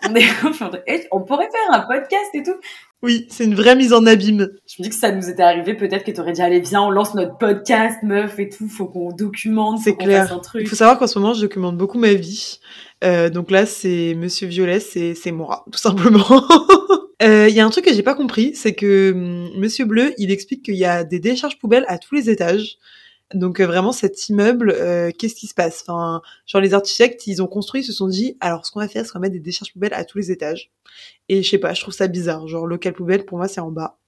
On, 0.09 0.15
est... 0.15 0.25
on 1.11 1.21
pourrait 1.21 1.47
faire 1.51 1.79
un 1.79 1.81
podcast 1.81 2.31
et 2.33 2.41
tout 2.41 2.55
oui 3.03 3.27
c'est 3.29 3.43
une 3.43 3.53
vraie 3.53 3.75
mise 3.75 3.93
en 3.93 4.07
abîme. 4.07 4.49
Je 4.67 4.81
me 4.81 4.83
dis 4.83 4.89
que 4.89 4.95
ça 4.95 5.11
nous 5.11 5.29
était 5.29 5.43
arrivé 5.43 5.75
peut-être 5.75 6.03
que 6.03 6.09
t'aurais 6.09 6.31
dit 6.31 6.41
allez 6.41 6.59
viens 6.59 6.81
on 6.81 6.89
lance 6.89 7.13
notre 7.13 7.37
podcast 7.37 7.99
meuf 8.01 8.39
et 8.39 8.49
tout 8.49 8.67
faut 8.67 8.87
qu'on 8.87 9.11
documente 9.11 9.77
c'est 9.77 9.95
clair. 9.95 10.33
un 10.33 10.39
truc. 10.39 10.63
il 10.63 10.67
faut 10.67 10.75
savoir 10.75 10.97
qu'en 10.97 11.05
ce 11.05 11.19
moment 11.19 11.35
je 11.35 11.41
documente 11.41 11.77
beaucoup 11.77 11.99
ma 11.99 12.13
vie 12.13 12.59
euh, 13.03 13.29
donc 13.29 13.51
là 13.51 13.65
c'est 13.65 14.15
Monsieur 14.15 14.47
Violet 14.47 14.79
c'est 14.79 15.31
moi 15.31 15.65
tout 15.71 15.79
simplement 15.79 16.43
euh, 17.21 17.47
il 17.47 17.55
y 17.55 17.59
a 17.59 17.65
un 17.65 17.69
truc 17.69 17.85
que 17.85 17.93
j'ai 17.93 18.03
pas 18.03 18.15
compris, 18.15 18.55
c'est 18.55 18.73
que 18.73 19.11
hum, 19.11 19.51
Monsieur 19.59 19.85
Bleu, 19.85 20.13
il 20.17 20.31
explique 20.31 20.63
qu'il 20.63 20.75
y 20.75 20.85
a 20.85 21.03
des 21.03 21.19
décharges 21.19 21.59
poubelles 21.59 21.85
à 21.87 21.97
tous 21.99 22.15
les 22.15 22.29
étages. 22.29 22.77
Donc 23.33 23.59
euh, 23.59 23.67
vraiment 23.67 23.91
cet 23.91 24.27
immeuble, 24.29 24.71
euh, 24.71 25.11
qu'est-ce 25.17 25.35
qui 25.35 25.47
se 25.47 25.53
passe? 25.53 25.83
Enfin, 25.83 26.21
genre 26.47 26.61
les 26.61 26.73
architectes, 26.73 27.27
ils 27.27 27.41
ont 27.41 27.47
construit, 27.47 27.81
ils 27.81 27.85
se 27.85 27.93
sont 27.93 28.07
dit, 28.07 28.37
alors 28.41 28.65
ce 28.65 28.71
qu'on 28.71 28.79
va 28.79 28.87
faire, 28.87 29.05
c'est 29.05 29.11
qu'on 29.11 29.19
va 29.19 29.23
mettre 29.23 29.33
des 29.33 29.39
décharges 29.39 29.71
poubelles 29.71 29.93
à 29.93 30.03
tous 30.03 30.17
les 30.17 30.31
étages. 30.31 30.71
Et 31.29 31.43
je 31.43 31.49
sais 31.49 31.57
pas, 31.59 31.73
je 31.73 31.81
trouve 31.81 31.93
ça 31.93 32.07
bizarre. 32.07 32.47
Genre 32.47 32.65
local 32.65 32.93
poubelle, 32.93 33.25
pour 33.25 33.37
moi, 33.37 33.47
c'est 33.47 33.61
en 33.61 33.71
bas. 33.71 33.99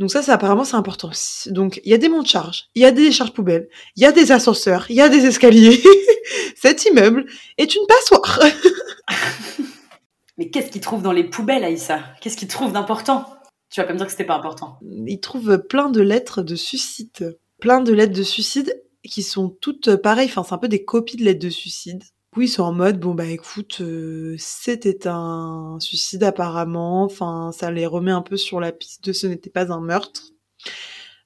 Donc 0.00 0.10
ça, 0.10 0.22
ça 0.22 0.34
apparemment, 0.34 0.64
c'est 0.64 0.74
important. 0.74 1.10
Donc 1.46 1.80
il 1.84 1.90
y 1.90 1.94
a 1.94 1.98
des 1.98 2.08
monts 2.08 2.22
de 2.22 2.26
charge, 2.26 2.64
il 2.74 2.82
y 2.82 2.84
a 2.84 2.90
des 2.90 3.02
décharges 3.02 3.32
poubelles, 3.32 3.68
il 3.94 4.02
y 4.02 4.06
a 4.06 4.12
des 4.12 4.32
ascenseurs, 4.32 4.86
il 4.88 4.96
y 4.96 5.00
a 5.00 5.08
des 5.08 5.26
escaliers. 5.26 5.80
Cet 6.56 6.84
immeuble 6.86 7.26
est 7.58 7.74
une 7.76 7.86
passoire. 7.86 8.40
Mais 10.38 10.50
qu'est-ce 10.50 10.72
qu'ils 10.72 10.80
trouvent 10.80 11.02
dans 11.02 11.12
les 11.12 11.24
poubelles, 11.24 11.64
Aïssa? 11.64 12.00
Qu'est-ce 12.20 12.36
qu'ils 12.36 12.48
trouvent 12.48 12.72
d'important? 12.72 13.26
Tu 13.70 13.80
vas 13.80 13.86
pas 13.86 13.92
me 13.92 13.98
dire 13.98 14.06
que 14.06 14.12
c'était 14.12 14.24
pas 14.24 14.36
important. 14.36 14.78
Ils 14.82 15.20
trouvent 15.20 15.58
plein 15.58 15.90
de 15.90 16.00
lettres 16.00 16.42
de 16.42 16.56
suicide 16.56 17.38
plein 17.60 17.80
de 17.80 17.92
lettres 17.92 18.14
de 18.14 18.22
suicide 18.22 18.82
qui 19.04 19.22
sont 19.22 19.50
toutes 19.60 19.96
pareilles. 19.96 20.28
Enfin, 20.28 20.42
c'est 20.42 20.54
un 20.54 20.58
peu 20.58 20.68
des 20.68 20.84
copies 20.84 21.16
de 21.16 21.24
lettres 21.24 21.44
de 21.44 21.50
suicide. 21.50 22.02
Oui, 22.36 22.46
c'est 22.46 22.60
en 22.60 22.72
mode, 22.72 23.00
bon 23.00 23.12
bah 23.12 23.26
écoute, 23.26 23.78
euh, 23.80 24.36
c'était 24.38 25.08
un 25.08 25.78
suicide 25.80 26.22
apparemment, 26.22 27.02
enfin 27.02 27.50
ça 27.52 27.72
les 27.72 27.86
remet 27.86 28.12
un 28.12 28.22
peu 28.22 28.36
sur 28.36 28.60
la 28.60 28.70
piste 28.70 29.04
de 29.04 29.12
ce 29.12 29.26
n'était 29.26 29.50
pas 29.50 29.72
un 29.72 29.80
meurtre. 29.80 30.30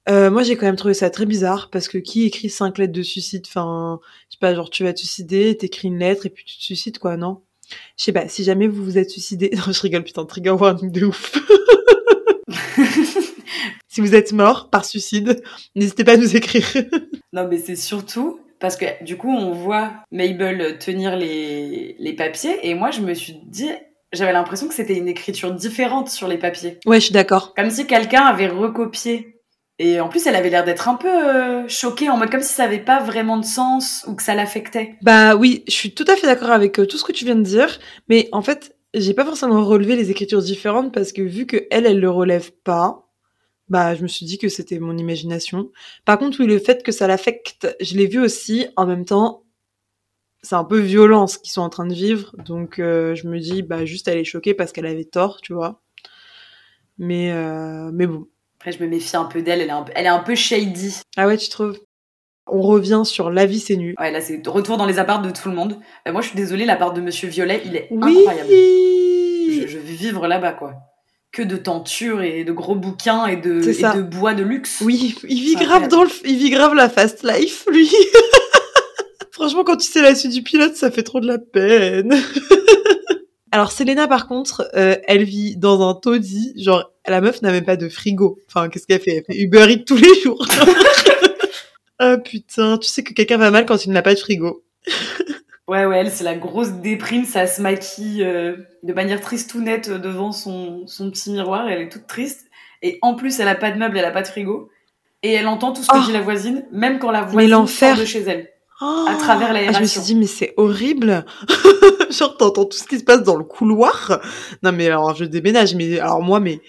Euh, 0.09 0.31
moi 0.31 0.41
j'ai 0.41 0.55
quand 0.55 0.65
même 0.65 0.75
trouvé 0.75 0.95
ça 0.95 1.11
très 1.11 1.27
bizarre 1.27 1.69
parce 1.69 1.87
que 1.89 1.99
qui 1.99 2.23
écrit 2.23 2.49
cinq 2.49 2.79
lettres 2.79 2.93
de 2.93 3.03
suicide, 3.03 3.43
enfin 3.47 3.99
je 4.29 4.35
sais 4.35 4.39
pas, 4.39 4.55
genre 4.55 4.71
tu 4.71 4.83
vas 4.83 4.93
te 4.93 4.99
suicider, 4.99 5.55
t'écris 5.55 5.89
une 5.89 5.99
lettre 5.99 6.25
et 6.25 6.29
puis 6.31 6.43
tu 6.43 6.57
te 6.57 6.63
suicides 6.63 6.97
quoi, 6.97 7.17
non? 7.17 7.43
Je 7.97 8.05
sais 8.05 8.11
pas, 8.11 8.27
si 8.27 8.43
jamais 8.43 8.67
vous 8.67 8.83
vous 8.83 8.97
êtes 8.97 9.11
suicidé, 9.11 9.51
non 9.67 9.71
je 9.71 9.81
rigole 9.81 10.03
putain, 10.03 10.25
trigger 10.25 10.51
warning 10.51 10.91
de 10.91 11.05
ouf. 11.05 11.33
si 13.87 14.01
vous 14.01 14.15
êtes 14.15 14.33
mort 14.33 14.71
par 14.71 14.85
suicide, 14.85 15.43
n'hésitez 15.75 16.03
pas 16.03 16.13
à 16.13 16.17
nous 16.17 16.35
écrire. 16.35 16.65
non 17.31 17.47
mais 17.47 17.59
c'est 17.59 17.75
surtout 17.75 18.39
parce 18.59 18.77
que 18.77 18.85
du 19.03 19.17
coup, 19.17 19.29
on 19.29 19.51
voit 19.51 19.91
Mabel 20.11 20.77
tenir 20.79 21.15
les, 21.15 21.95
les 21.99 22.13
papiers 22.13 22.57
et 22.63 22.73
moi, 22.73 22.91
je 22.91 23.01
me 23.01 23.13
suis 23.13 23.39
dit, 23.45 23.69
j'avais 24.13 24.33
l'impression 24.33 24.67
que 24.67 24.73
c'était 24.73 24.97
une 24.97 25.07
écriture 25.07 25.51
différente 25.51 26.09
sur 26.09 26.27
les 26.27 26.37
papiers. 26.37 26.79
Ouais, 26.85 26.99
je 26.99 27.05
suis 27.05 27.13
d'accord. 27.13 27.53
Comme 27.55 27.69
si 27.69 27.85
quelqu'un 27.85 28.23
avait 28.23 28.47
recopié. 28.47 29.31
Et 29.77 29.99
en 29.99 30.07
plus, 30.07 30.25
elle 30.25 30.37
avait 30.37 30.49
l'air 30.49 30.63
d'être 30.63 30.87
un 30.87 30.95
peu 30.95 31.09
euh, 31.09 31.67
choquée, 31.67 32.09
en 32.09 32.15
mode 32.15 32.29
comme 32.29 32.41
si 32.41 32.53
ça 32.53 32.63
avait 32.63 32.79
pas 32.79 33.01
vraiment 33.01 33.37
de 33.37 33.45
sens 33.45 34.05
ou 34.07 34.15
que 34.15 34.23
ça 34.23 34.33
l'affectait. 34.33 34.95
Bah 35.01 35.35
oui, 35.35 35.65
je 35.67 35.73
suis 35.73 35.93
tout 35.93 36.05
à 36.07 36.15
fait 36.15 36.27
d'accord 36.27 36.51
avec 36.51 36.79
euh, 36.79 36.85
tout 36.85 36.97
ce 36.97 37.03
que 37.03 37.11
tu 37.11 37.25
viens 37.25 37.35
de 37.35 37.41
dire, 37.41 37.77
mais 38.07 38.29
en 38.31 38.41
fait, 38.41 38.73
j'ai 38.93 39.13
pas 39.13 39.25
forcément 39.25 39.65
relevé 39.65 39.97
les 39.97 40.11
écritures 40.11 40.41
différentes 40.41 40.93
parce 40.93 41.11
que 41.11 41.21
vu 41.21 41.45
que 41.45 41.67
elle, 41.71 41.85
elle 41.85 41.99
le 41.99 42.09
relève 42.09 42.51
pas, 42.63 43.04
bah, 43.69 43.95
je 43.95 44.03
me 44.03 44.07
suis 44.07 44.25
dit 44.25 44.37
que 44.37 44.49
c'était 44.49 44.79
mon 44.79 44.97
imagination. 44.97 45.71
Par 46.05 46.19
contre, 46.19 46.39
oui, 46.39 46.47
le 46.47 46.59
fait 46.59 46.83
que 46.83 46.91
ça 46.91 47.07
l'affecte, 47.07 47.75
je 47.81 47.95
l'ai 47.95 48.07
vu 48.07 48.19
aussi. 48.19 48.67
En 48.75 48.85
même 48.85 49.05
temps, 49.05 49.43
c'est 50.43 50.55
un 50.55 50.63
peu 50.63 50.79
violent 50.79 51.25
ce 51.27 51.39
qu'ils 51.39 51.51
sont 51.51 51.61
en 51.61 51.69
train 51.69 51.87
de 51.87 51.93
vivre. 51.93 52.35
Donc, 52.45 52.79
euh, 52.79 53.15
je 53.15 53.27
me 53.27 53.39
dis, 53.39 53.63
bah, 53.63 53.85
juste 53.85 54.07
elle 54.07 54.19
est 54.19 54.23
choquée 54.23 54.53
parce 54.53 54.71
qu'elle 54.71 54.85
avait 54.85 55.05
tort, 55.05 55.41
tu 55.41 55.53
vois. 55.53 55.81
Mais, 56.97 57.31
euh, 57.31 57.89
mais 57.91 58.05
bon. 58.05 58.27
Après, 58.59 58.71
je 58.71 58.81
me 58.81 58.87
méfie 58.87 59.17
un 59.17 59.25
peu 59.25 59.41
d'elle. 59.41 59.61
Elle, 59.61 59.73
elle, 59.95 60.05
est 60.05 60.09
un 60.09 60.19
peu 60.19 60.35
shady. 60.35 61.01
Ah 61.17 61.27
ouais, 61.27 61.37
tu 61.37 61.49
trouves? 61.49 61.79
On 62.47 62.61
revient 62.61 63.01
sur 63.05 63.31
La 63.31 63.47
vie 63.47 63.59
c'est 63.59 63.75
nu. 63.75 63.95
Ouais, 63.99 64.11
là 64.11 64.21
c'est 64.21 64.45
retour 64.47 64.77
dans 64.77 64.85
les 64.85 64.99
apparts 64.99 65.23
de 65.23 65.31
tout 65.31 65.49
le 65.49 65.55
monde. 65.55 65.79
Euh, 66.07 66.11
moi 66.11 66.21
je 66.21 66.27
suis 66.27 66.35
désolée, 66.37 66.65
l'appart 66.65 66.95
de 66.95 67.01
Monsieur 67.01 67.27
Violet, 67.27 67.63
il 67.65 67.75
est 67.75 67.89
incroyable. 67.91 68.49
Je, 68.49 69.65
je 69.67 69.77
vais 69.79 69.93
vivre 69.93 70.27
là-bas 70.27 70.53
quoi 70.53 70.75
que 71.35 71.43
de 71.43 71.57
tentures 71.57 72.21
et 72.21 72.45
de 72.45 72.53
gros 72.53 72.75
bouquins 72.75 73.27
et 73.27 73.35
de, 73.35 73.61
et 73.61 73.97
de 73.97 74.01
bois 74.01 74.33
de 74.33 74.41
luxe. 74.41 74.81
Oui, 74.81 75.15
il 75.27 75.41
vit 75.41 75.55
grave 75.55 75.89
dans 75.89 76.03
le, 76.03 76.09
il 76.23 76.37
vit 76.37 76.49
grave 76.49 76.73
la 76.73 76.87
fast 76.87 77.23
life, 77.23 77.65
lui. 77.69 77.91
Franchement, 79.31 79.65
quand 79.65 79.75
tu 79.75 79.85
sais 79.85 80.01
la 80.01 80.15
suite 80.15 80.31
du 80.31 80.43
pilote, 80.43 80.77
ça 80.77 80.89
fait 80.89 81.03
trop 81.03 81.19
de 81.19 81.27
la 81.27 81.37
peine. 81.37 82.15
Alors, 83.51 83.73
Selena, 83.73 84.07
par 84.07 84.29
contre, 84.29 84.69
euh, 84.75 84.95
elle 85.07 85.25
vit 85.25 85.57
dans 85.57 85.85
un 85.85 85.93
taudis. 85.93 86.53
Genre, 86.55 86.89
la 87.05 87.19
meuf 87.19 87.41
n'a 87.41 87.51
même 87.51 87.65
pas 87.65 87.75
de 87.75 87.89
frigo. 87.89 88.39
Enfin, 88.47 88.69
qu'est-ce 88.69 88.87
qu'elle 88.87 89.01
fait? 89.01 89.17
Elle 89.17 89.25
fait 89.25 89.41
Uber 89.41 89.65
Eats 89.69 89.83
tous 89.85 89.97
les 89.97 90.21
jours. 90.21 90.47
ah 91.99 92.17
putain, 92.17 92.77
tu 92.77 92.87
sais 92.87 93.03
que 93.03 93.13
quelqu'un 93.13 93.37
va 93.37 93.51
mal 93.51 93.65
quand 93.65 93.83
il 93.83 93.91
n'a 93.91 94.01
pas 94.01 94.13
de 94.13 94.19
frigo. 94.19 94.63
Ouais, 95.67 95.85
ouais, 95.85 95.97
elle, 95.97 96.11
c'est 96.11 96.23
la 96.23 96.35
grosse 96.35 96.73
déprime, 96.73 97.25
ça 97.25 97.47
se 97.47 97.59
maquille 97.61 98.23
euh, 98.23 98.55
de 98.83 98.93
manière 98.93 99.19
triste 99.19 99.55
ou 99.55 99.61
nette 99.61 99.89
devant 99.89 100.31
son, 100.31 100.85
son 100.85 101.09
petit 101.09 101.31
miroir, 101.31 101.67
elle 101.67 101.81
est 101.81 101.89
toute 101.89 102.05
triste. 102.05 102.47
Et 102.83 102.99
en 103.01 103.15
plus, 103.15 103.39
elle 103.39 103.47
a 103.47 103.55
pas 103.55 103.71
de 103.71 103.77
meubles, 103.77 103.97
elle 103.97 104.05
a 104.05 104.11
pas 104.11 104.21
de 104.21 104.27
frigo. 104.27 104.69
Et 105.23 105.31
elle 105.31 105.47
entend 105.47 105.73
tout 105.73 105.81
ce 105.81 105.87
que 105.87 105.97
oh. 105.97 106.05
dit 106.05 106.11
la 106.11 106.21
voisine, 106.21 106.65
même 106.71 106.99
quand 106.99 107.09
la 107.09 107.23
voisine 107.23 107.65
sort 107.65 107.97
de 107.97 108.05
chez 108.05 108.21
elle. 108.21 108.49
à 108.79 109.15
oh. 109.15 109.19
travers 109.19 109.53
l'aération. 109.53 109.73
Ah, 109.73 109.77
je 109.77 109.81
me 109.81 109.87
suis 109.87 110.01
dit, 110.01 110.15
mais 110.15 110.27
c'est 110.27 110.53
horrible. 110.55 111.25
Genre, 112.11 112.37
t'entends 112.37 112.65
tout 112.65 112.77
ce 112.77 112.83
qui 112.83 112.99
se 112.99 113.03
passe 113.03 113.23
dans 113.23 113.35
le 113.35 113.43
couloir. 113.43 114.21
Non, 114.61 114.71
mais 114.71 114.85
alors, 114.85 115.15
je 115.15 115.25
déménage. 115.25 115.73
Mais 115.73 115.99
alors, 115.99 116.21
moi, 116.21 116.39
mais 116.39 116.61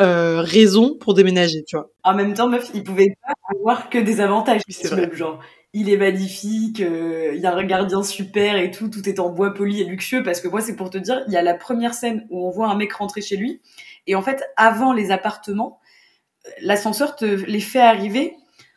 euh, 0.00 0.40
raison 0.40 0.96
pour 0.98 1.14
déménager, 1.14 1.62
tu 1.62 1.76
vois. 1.76 1.88
En 2.02 2.14
même 2.14 2.34
temps, 2.34 2.48
meuf, 2.48 2.68
il 2.74 2.82
pouvait 2.82 3.14
pas 3.22 3.34
avoir 3.56 3.90
que 3.90 3.98
des 3.98 4.20
avantages. 4.20 4.62
c'est 4.68 4.88
vrai. 4.88 5.08
Genre, 5.12 5.38
il 5.74 5.90
est 5.90 5.96
magnifique, 5.96 6.80
euh, 6.80 7.32
il 7.34 7.40
y 7.40 7.46
a 7.46 7.54
un 7.54 7.64
gardien 7.64 8.04
super 8.04 8.56
et 8.56 8.70
tout, 8.70 8.88
tout 8.88 9.06
est 9.08 9.18
en 9.18 9.28
bois 9.28 9.52
poli 9.52 9.80
et 9.80 9.84
luxueux 9.84 10.22
parce 10.22 10.40
que 10.40 10.46
moi 10.46 10.60
c'est 10.60 10.76
pour 10.76 10.88
te 10.88 10.98
dire, 10.98 11.22
il 11.26 11.32
y 11.32 11.36
a 11.36 11.42
la 11.42 11.54
première 11.54 11.94
scène 11.94 12.26
où 12.30 12.46
on 12.46 12.50
voit 12.50 12.68
un 12.68 12.76
mec 12.76 12.92
rentrer 12.92 13.20
chez 13.20 13.36
lui 13.36 13.60
et 14.06 14.14
en 14.14 14.22
fait 14.22 14.44
avant 14.56 14.92
les 14.92 15.10
appartements, 15.10 15.80
l'ascenseur 16.60 17.16
te 17.16 17.24
les 17.24 17.60
fait 17.60 17.80
arriver 17.80 18.36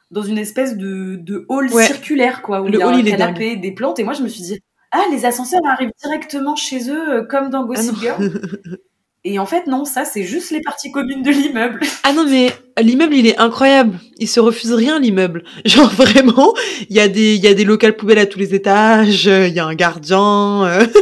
dans 0.09 0.23
une 0.23 0.39
espèce 0.39 0.75
de, 0.75 1.17
de 1.17 1.45
hall 1.49 1.69
circulaire 1.69 2.41
quoi 2.41 2.61
où 2.61 2.67
il 2.67 2.75
y 2.75 2.81
a 2.81 2.87
un 2.87 3.03
canapé, 3.03 3.57
des 3.57 3.71
plantes 3.71 3.99
et 3.99 4.03
moi 4.03 4.13
je 4.13 4.23
me 4.23 4.27
suis 4.27 4.41
dit 4.41 4.59
ah 4.91 5.03
les 5.11 5.25
ascenseurs 5.25 5.61
arrivent 5.65 5.93
directement 6.03 6.55
chez 6.55 6.89
eux 6.89 7.09
euh, 7.09 7.23
comme 7.23 7.51
dans 7.51 7.63
Gossip 7.65 7.93
ah 7.97 8.01
Girl. 8.01 8.41
Et 9.23 9.39
en 9.39 9.45
fait, 9.45 9.67
non, 9.67 9.83
ça, 9.83 10.05
c'est 10.05 10.23
juste 10.23 10.51
les 10.51 10.61
parties 10.61 10.89
communes 10.89 11.21
de 11.21 11.31
l'immeuble. 11.31 11.81
Ah 12.03 12.13
non, 12.13 12.25
mais 12.29 12.49
l'immeuble, 12.81 13.15
il 13.15 13.27
est 13.27 13.37
incroyable. 13.37 13.99
Il 14.17 14.27
se 14.27 14.39
refuse 14.39 14.73
rien, 14.73 14.99
l'immeuble. 14.99 15.43
Genre, 15.65 15.89
vraiment, 15.89 16.53
il 16.89 16.95
y, 16.95 16.99
a 16.99 17.07
des, 17.07 17.35
il 17.35 17.43
y 17.43 17.47
a 17.47 17.53
des 17.53 17.63
locales 17.63 17.95
poubelles 17.95 18.19
à 18.19 18.25
tous 18.25 18.39
les 18.39 18.55
étages, 18.55 19.25
il 19.25 19.53
y 19.53 19.59
a 19.59 19.65
un 19.65 19.75
gardien. 19.75 20.65
Euh. 20.65 20.85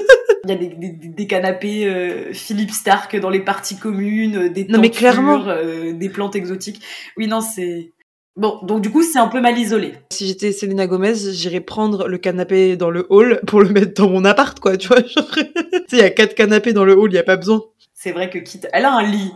Il 0.47 0.51
y 0.51 0.53
a 0.53 0.57
des, 0.57 0.67
des, 0.67 0.91
des 0.91 1.25
canapés 1.25 1.87
euh, 1.87 2.31
Philippe 2.31 2.69
Stark 2.69 3.19
dans 3.19 3.31
les 3.31 3.39
parties 3.39 3.77
communes, 3.77 4.49
des 4.49 4.65
non, 4.65 4.79
mais 4.79 4.91
clairement. 4.91 5.43
Euh, 5.47 5.91
des 5.91 6.07
plantes 6.07 6.35
exotiques. 6.35 6.83
Oui, 7.17 7.25
non, 7.25 7.41
c'est... 7.41 7.93
Bon, 8.35 8.59
donc 8.61 8.81
du 8.81 8.91
coup, 8.91 9.01
c'est 9.01 9.17
un 9.17 9.27
peu 9.27 9.41
mal 9.41 9.57
isolé. 9.57 9.93
Si 10.11 10.27
j'étais 10.27 10.51
Selena 10.51 10.85
Gomez, 10.85 11.15
j'irais 11.15 11.61
prendre 11.61 12.07
le 12.07 12.19
canapé 12.19 12.77
dans 12.77 12.91
le 12.91 13.07
hall 13.09 13.41
pour 13.47 13.59
le 13.59 13.69
mettre 13.69 13.99
dans 13.99 14.07
mon 14.07 14.23
appart, 14.23 14.59
quoi, 14.59 14.77
tu 14.77 14.87
vois. 14.87 14.99
il 15.91 15.97
y 15.97 16.01
a 16.01 16.11
quatre 16.11 16.35
canapés 16.35 16.73
dans 16.73 16.85
le 16.85 16.93
hall, 16.95 17.11
il 17.11 17.15
y 17.15 17.17
a 17.17 17.23
pas 17.23 17.37
besoin 17.37 17.63
c'est 18.05 18.11
vrai 18.11 18.29
que 18.29 18.37
quitte, 18.37 18.67
elle 18.71 18.85
a 18.85 18.93
un 18.93 19.03
lit. 19.03 19.31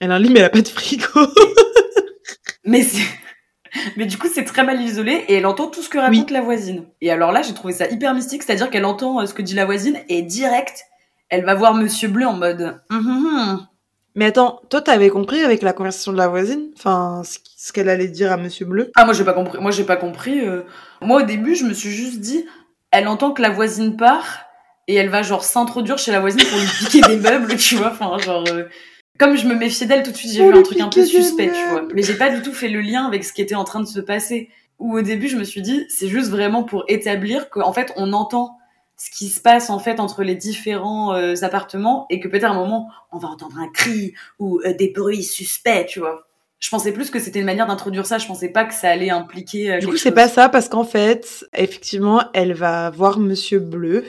Elle 0.00 0.10
a 0.10 0.14
un 0.14 0.18
lit, 0.18 0.30
mais 0.30 0.40
elle 0.40 0.46
a 0.46 0.50
pas 0.50 0.60
de 0.60 0.68
frigo. 0.68 1.06
mais 2.64 2.82
c'est, 2.82 3.02
mais 3.96 4.06
du 4.06 4.18
coup, 4.18 4.28
c'est 4.32 4.44
très 4.44 4.64
mal 4.64 4.80
isolé 4.80 5.24
et 5.28 5.34
elle 5.34 5.46
entend 5.46 5.68
tout 5.68 5.82
ce 5.82 5.88
que 5.88 5.98
raconte 5.98 6.30
la 6.30 6.40
voisine. 6.40 6.84
Et 7.00 7.10
alors 7.10 7.32
là, 7.32 7.42
j'ai 7.42 7.54
trouvé 7.54 7.72
ça 7.72 7.86
hyper 7.88 8.14
mystique, 8.14 8.42
c'est-à-dire 8.42 8.70
qu'elle 8.70 8.84
entend 8.84 9.20
euh, 9.20 9.26
ce 9.26 9.34
que 9.34 9.42
dit 9.42 9.54
la 9.54 9.64
voisine 9.64 9.98
et 10.08 10.22
direct, 10.22 10.84
elle 11.28 11.44
va 11.44 11.54
voir 11.54 11.74
Monsieur 11.74 12.08
Bleu 12.08 12.26
en 12.26 12.34
mode. 12.34 12.80
Hum, 12.90 13.06
hum, 13.06 13.26
hum. 13.26 13.66
Mais 14.16 14.26
attends, 14.26 14.60
toi, 14.70 14.80
t'avais 14.80 15.10
compris 15.10 15.42
avec 15.42 15.62
la 15.62 15.72
conversation 15.72 16.12
de 16.12 16.18
la 16.18 16.28
voisine, 16.28 16.70
enfin, 16.76 17.22
ce 17.24 17.72
qu'elle 17.72 17.88
allait 17.88 18.06
dire 18.06 18.30
à 18.30 18.36
Monsieur 18.36 18.64
Bleu? 18.64 18.92
Ah, 18.94 19.04
moi, 19.04 19.12
j'ai 19.12 19.24
pas 19.24 19.32
compris. 19.32 19.58
Moi, 19.60 19.72
j'ai 19.72 19.82
pas 19.82 19.96
compris. 19.96 20.40
Euh. 20.40 20.62
Moi, 21.00 21.22
au 21.22 21.24
début, 21.24 21.56
je 21.56 21.64
me 21.64 21.74
suis 21.74 21.90
juste 21.90 22.20
dit, 22.20 22.46
elle 22.92 23.08
entend 23.08 23.32
que 23.32 23.42
la 23.42 23.50
voisine 23.50 23.96
part 23.96 24.46
et 24.86 24.94
elle 24.94 25.08
va 25.08 25.22
genre 25.22 25.42
s'introduire 25.42 25.98
chez 25.98 26.12
la 26.12 26.20
voisine 26.20 26.46
pour 26.48 26.58
lui 26.58 26.66
piquer 26.78 27.00
des 27.00 27.16
meubles, 27.16 27.56
tu 27.56 27.74
vois. 27.74 27.90
Enfin, 27.90 28.16
genre, 28.18 28.44
euh, 28.50 28.64
comme 29.18 29.36
je 29.36 29.46
me 29.46 29.54
méfiais 29.54 29.86
d'elle 29.86 30.02
tout 30.02 30.10
de 30.10 30.16
suite, 30.16 30.32
j'ai 30.32 30.44
vu 30.44 30.56
un 30.56 30.62
truc 30.62 30.80
un 30.80 30.88
peu 30.88 31.04
suspect, 31.04 31.50
tu 31.52 31.70
vois. 31.70 31.86
Mais 31.94 32.02
j'ai 32.02 32.14
pas 32.14 32.30
du 32.30 32.42
tout 32.42 32.52
fait 32.52 32.68
le 32.68 32.80
lien 32.80 33.06
avec 33.06 33.24
ce 33.24 33.32
qui 33.32 33.42
était 33.42 33.54
en 33.54 33.64
train 33.64 33.80
de 33.80 33.86
se 33.86 34.00
passer. 34.00 34.50
Ou 34.80 34.98
au 34.98 35.02
début, 35.02 35.28
je 35.28 35.36
me 35.36 35.44
suis 35.44 35.62
dit, 35.62 35.84
c'est 35.88 36.08
juste 36.08 36.30
vraiment 36.30 36.64
pour 36.64 36.84
établir 36.88 37.48
qu'en 37.48 37.72
fait, 37.72 37.92
on 37.96 38.12
entend 38.12 38.58
ce 38.96 39.10
qui 39.10 39.28
se 39.28 39.40
passe 39.40 39.70
en 39.70 39.78
fait 39.78 39.98
entre 40.00 40.22
les 40.22 40.34
différents 40.34 41.14
euh, 41.14 41.34
appartements 41.42 42.06
et 42.10 42.20
que 42.20 42.28
peut-être 42.28 42.44
à 42.44 42.50
un 42.50 42.54
moment, 42.54 42.88
on 43.12 43.18
va 43.18 43.28
entendre 43.28 43.58
un 43.58 43.68
cri 43.68 44.14
ou 44.38 44.60
euh, 44.64 44.72
des 44.74 44.90
bruits 44.90 45.24
suspects, 45.24 45.86
tu 45.86 46.00
vois 46.00 46.26
je 46.64 46.70
pensais 46.70 46.92
plus 46.92 47.10
que 47.10 47.18
c'était 47.18 47.40
une 47.40 47.44
manière 47.44 47.66
d'introduire 47.66 48.06
ça. 48.06 48.16
Je 48.16 48.26
pensais 48.26 48.48
pas 48.48 48.64
que 48.64 48.72
ça 48.72 48.88
allait 48.88 49.10
impliquer. 49.10 49.76
du 49.80 49.86
coup, 49.86 49.98
c'est 49.98 50.12
pas 50.12 50.28
ça 50.28 50.48
parce 50.48 50.70
qu'en 50.70 50.84
fait, 50.84 51.44
effectivement, 51.54 52.22
elle 52.32 52.54
va 52.54 52.88
voir 52.88 53.18
Monsieur 53.18 53.58
Bleu 53.58 54.02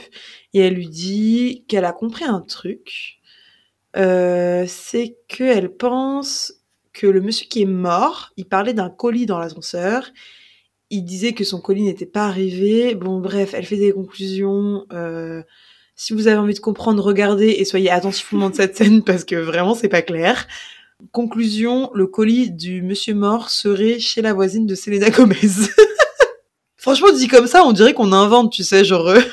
et 0.53 0.61
elle 0.61 0.75
lui 0.75 0.87
dit 0.87 1.65
qu'elle 1.67 1.83
a 1.83 1.91
compris 1.91 2.23
un 2.23 2.39
truc. 2.39 3.14
Euh, 3.95 4.65
c'est 4.67 5.17
qu'elle 5.27 5.69
pense 5.69 6.53
que 6.93 7.07
le 7.07 7.21
monsieur 7.21 7.47
qui 7.47 7.61
est 7.61 7.67
mort, 7.67 8.31
il 8.37 8.45
parlait 8.45 8.73
d'un 8.73 8.89
colis 8.89 9.25
dans 9.25 9.39
l'ascenseur. 9.39 10.11
Il 10.89 11.03
disait 11.03 11.33
que 11.33 11.43
son 11.43 11.59
colis 11.59 11.83
n'était 11.83 12.05
pas 12.05 12.25
arrivé. 12.25 12.95
Bon, 12.95 13.19
bref, 13.19 13.53
elle 13.53 13.65
fait 13.65 13.77
des 13.77 13.91
conclusions. 13.91 14.85
Euh, 14.93 15.43
si 15.95 16.13
vous 16.13 16.27
avez 16.27 16.37
envie 16.37 16.53
de 16.53 16.59
comprendre, 16.59 17.03
regardez 17.03 17.49
et 17.49 17.65
soyez 17.65 17.89
attentifs 17.89 18.31
au 18.33 18.37
moment 18.37 18.49
de 18.49 18.55
cette 18.55 18.75
scène 18.77 19.03
parce 19.03 19.23
que 19.23 19.35
vraiment, 19.35 19.75
c'est 19.75 19.89
pas 19.89 20.01
clair. 20.01 20.47
Conclusion, 21.11 21.91
le 21.93 22.07
colis 22.07 22.51
du 22.51 22.81
monsieur 22.81 23.13
mort 23.13 23.49
serait 23.49 23.99
chez 23.99 24.21
la 24.21 24.33
voisine 24.33 24.65
de 24.65 24.75
Selena 24.75 25.09
Gomez. 25.09 25.35
Franchement, 26.77 27.11
dit 27.11 27.27
comme 27.27 27.47
ça, 27.47 27.65
on 27.65 27.73
dirait 27.73 27.93
qu'on 27.93 28.13
invente, 28.13 28.51
tu 28.51 28.63
sais, 28.63 28.85
genre... 28.85 29.13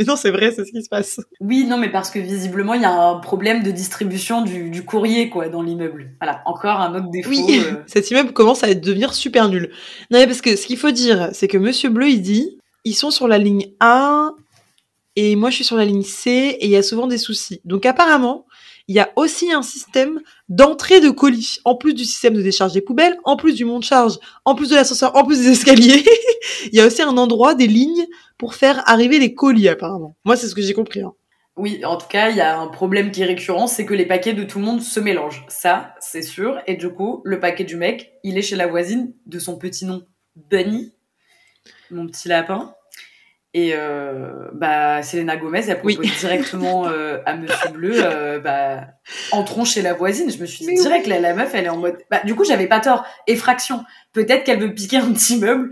Mais 0.00 0.06
non, 0.06 0.16
c'est 0.16 0.30
vrai, 0.30 0.50
c'est 0.50 0.64
ce 0.64 0.72
qui 0.72 0.82
se 0.82 0.88
passe. 0.88 1.20
Oui, 1.40 1.66
non, 1.66 1.76
mais 1.76 1.90
parce 1.90 2.10
que 2.10 2.18
visiblement, 2.18 2.72
il 2.72 2.80
y 2.80 2.86
a 2.86 2.90
un 2.90 3.16
problème 3.16 3.62
de 3.62 3.70
distribution 3.70 4.40
du, 4.40 4.82
courrier, 4.82 5.28
quoi, 5.28 5.50
dans 5.50 5.60
l'immeuble. 5.60 6.12
Voilà, 6.22 6.40
encore 6.46 6.80
un 6.80 6.94
autre 6.94 7.10
défaut. 7.10 7.28
Oui, 7.28 7.60
euh. 7.62 7.74
cet 7.86 8.10
immeuble 8.10 8.32
commence 8.32 8.64
à 8.64 8.72
devenir 8.72 9.12
super 9.12 9.50
nul. 9.50 9.70
Non, 10.10 10.18
mais 10.18 10.26
parce 10.26 10.40
que 10.40 10.56
ce 10.56 10.66
qu'il 10.66 10.78
faut 10.78 10.90
dire, 10.90 11.28
c'est 11.34 11.48
que 11.48 11.58
Monsieur 11.58 11.90
Bleu, 11.90 12.08
il 12.08 12.22
dit, 12.22 12.56
ils 12.86 12.94
sont 12.94 13.10
sur 13.10 13.28
la 13.28 13.36
ligne 13.36 13.72
A, 13.80 14.30
et 15.16 15.36
moi, 15.36 15.50
je 15.50 15.56
suis 15.56 15.64
sur 15.64 15.76
la 15.76 15.84
ligne 15.84 16.02
C, 16.02 16.30
et 16.30 16.64
il 16.64 16.70
y 16.70 16.76
a 16.76 16.82
souvent 16.82 17.06
des 17.06 17.18
soucis. 17.18 17.60
Donc, 17.64 17.84
apparemment, 17.86 18.46
il 18.88 18.96
y 18.96 19.00
a 19.00 19.10
aussi 19.16 19.52
un 19.52 19.62
système 19.62 20.20
d'entrée 20.48 21.00
de 21.00 21.10
colis, 21.10 21.60
en 21.64 21.76
plus 21.76 21.94
du 21.94 22.04
système 22.04 22.34
de 22.34 22.42
décharge 22.42 22.72
des 22.72 22.80
poubelles, 22.80 23.16
en 23.24 23.36
plus 23.36 23.54
du 23.54 23.64
monte-charge, 23.64 24.18
en 24.44 24.54
plus 24.54 24.70
de 24.70 24.74
l'ascenseur, 24.74 25.14
en 25.16 25.24
plus 25.24 25.40
des 25.40 25.50
escaliers. 25.50 26.04
il 26.72 26.74
y 26.74 26.80
a 26.80 26.86
aussi 26.86 27.02
un 27.02 27.16
endroit, 27.16 27.54
des 27.54 27.66
lignes 27.66 28.06
pour 28.38 28.54
faire 28.54 28.82
arriver 28.88 29.18
les 29.18 29.34
colis 29.34 29.68
apparemment. 29.68 30.16
Moi, 30.24 30.36
c'est 30.36 30.48
ce 30.48 30.54
que 30.54 30.62
j'ai 30.62 30.72
compris. 30.72 31.02
Hein. 31.02 31.12
Oui, 31.56 31.84
en 31.84 31.98
tout 31.98 32.08
cas, 32.08 32.30
il 32.30 32.36
y 32.36 32.40
a 32.40 32.58
un 32.58 32.68
problème 32.68 33.10
qui 33.10 33.22
est 33.22 33.26
récurrent, 33.26 33.66
c'est 33.66 33.84
que 33.84 33.94
les 33.94 34.06
paquets 34.06 34.32
de 34.32 34.44
tout 34.44 34.58
le 34.58 34.64
monde 34.64 34.80
se 34.80 34.98
mélangent. 34.98 35.44
Ça, 35.48 35.94
c'est 36.00 36.22
sûr. 36.22 36.60
Et 36.66 36.74
du 36.74 36.90
coup, 36.90 37.20
le 37.24 37.38
paquet 37.38 37.64
du 37.64 37.76
mec, 37.76 38.12
il 38.24 38.38
est 38.38 38.42
chez 38.42 38.56
la 38.56 38.66
voisine 38.66 39.12
de 39.26 39.38
son 39.38 39.58
petit 39.58 39.84
nom, 39.84 40.02
Bunny, 40.36 40.94
mon 41.90 42.06
petit 42.06 42.28
lapin. 42.28 42.74
Et 43.52 43.72
euh, 43.74 44.48
bah, 44.52 45.02
Selena 45.02 45.36
Gomez, 45.36 45.64
elle 45.66 45.80
propose 45.80 46.18
directement 46.20 46.86
euh, 46.86 47.18
à 47.26 47.34
Monsieur 47.34 47.70
Bleu, 47.70 47.94
euh, 47.96 48.38
bah, 48.38 48.84
entrons 49.32 49.64
chez 49.64 49.82
la 49.82 49.92
voisine. 49.92 50.30
Je 50.30 50.38
me 50.38 50.46
suis 50.46 50.64
dit 50.64 50.74
direct, 50.74 51.08
la, 51.08 51.18
la 51.18 51.34
meuf, 51.34 51.52
elle 51.54 51.64
est 51.64 51.70
en 51.70 51.76
mode. 51.76 51.98
Bah, 52.10 52.20
du 52.24 52.36
coup, 52.36 52.44
j'avais 52.44 52.68
pas 52.68 52.78
tort. 52.78 53.04
Effraction. 53.26 53.84
Peut-être 54.12 54.44
qu'elle 54.44 54.60
veut 54.60 54.72
piquer 54.72 54.98
un 54.98 55.12
petit 55.12 55.38
meuble. 55.38 55.70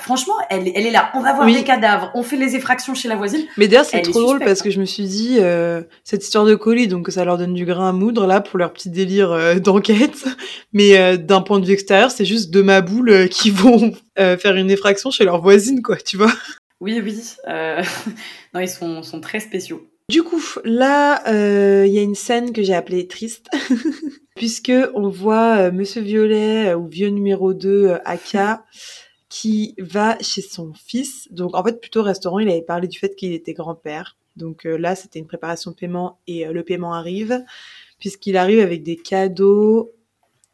Franchement, 0.00 0.32
elle, 0.48 0.72
elle 0.74 0.86
est 0.86 0.90
là. 0.90 1.10
On 1.14 1.20
va 1.20 1.34
voir 1.34 1.46
les 1.46 1.64
cadavres. 1.64 2.10
On 2.14 2.22
fait 2.22 2.38
les 2.38 2.56
effractions 2.56 2.94
chez 2.94 3.08
la 3.08 3.16
voisine. 3.16 3.42
Mais 3.58 3.68
d'ailleurs, 3.68 3.84
c'est 3.84 4.00
trop 4.00 4.22
drôle 4.22 4.38
parce 4.38 4.62
que 4.62 4.70
je 4.70 4.80
me 4.80 4.86
suis 4.86 5.04
dit, 5.04 5.36
euh, 5.38 5.82
cette 6.02 6.24
histoire 6.24 6.46
de 6.46 6.54
colis, 6.54 6.88
donc 6.88 7.10
ça 7.10 7.26
leur 7.26 7.36
donne 7.36 7.52
du 7.52 7.66
grain 7.66 7.90
à 7.90 7.92
moudre 7.92 8.26
là 8.26 8.40
pour 8.40 8.58
leur 8.58 8.72
petit 8.72 8.88
délire 8.88 9.32
euh, 9.32 9.54
d'enquête. 9.58 10.24
Mais 10.72 10.96
euh, 10.96 11.18
d'un 11.18 11.42
point 11.42 11.60
de 11.60 11.66
vue 11.66 11.74
extérieur, 11.74 12.10
c'est 12.10 12.24
juste 12.24 12.50
deux 12.50 12.62
maboules 12.62 13.28
qui 13.28 13.50
vont 13.50 13.92
faire 14.16 14.56
une 14.56 14.70
effraction 14.70 15.10
chez 15.10 15.24
leur 15.24 15.42
voisine, 15.42 15.82
quoi, 15.82 15.96
tu 15.96 16.16
vois. 16.16 16.32
Oui, 16.82 17.00
oui. 17.00 17.18
non, 18.54 18.60
ils 18.60 18.68
sont, 18.68 19.20
très 19.20 19.40
spéciaux. 19.40 19.88
Du 20.08 20.22
coup, 20.22 20.42
là, 20.64 21.22
il 21.86 21.92
y 21.92 21.98
a 21.98 22.02
une 22.02 22.14
scène 22.14 22.52
que 22.52 22.62
j'ai 22.62 22.74
appelée 22.74 23.06
triste. 23.06 23.48
puisque 24.34 24.72
on 24.94 25.08
voit 25.08 25.70
Monsieur 25.70 26.02
Violet 26.02 26.74
ou 26.74 26.86
Vieux 26.86 27.10
numéro 27.10 27.54
2, 27.54 27.98
Aka 28.04 28.64
qui 29.28 29.74
va 29.78 30.18
chez 30.20 30.42
son 30.42 30.72
fils. 30.74 31.28
Donc 31.30 31.56
en 31.56 31.64
fait 31.64 31.80
plutôt 31.80 32.02
restaurant, 32.02 32.38
il 32.38 32.50
avait 32.50 32.60
parlé 32.60 32.88
du 32.88 32.98
fait 32.98 33.14
qu'il 33.14 33.32
était 33.32 33.54
grand-père. 33.54 34.18
Donc 34.36 34.66
euh, 34.66 34.76
là 34.76 34.94
c'était 34.94 35.18
une 35.18 35.26
préparation 35.26 35.70
de 35.70 35.76
paiement 35.76 36.18
et 36.26 36.46
euh, 36.46 36.52
le 36.52 36.62
paiement 36.64 36.92
arrive 36.92 37.42
puisqu'il 37.98 38.36
arrive 38.36 38.60
avec 38.60 38.82
des 38.82 38.96
cadeaux 38.96 39.92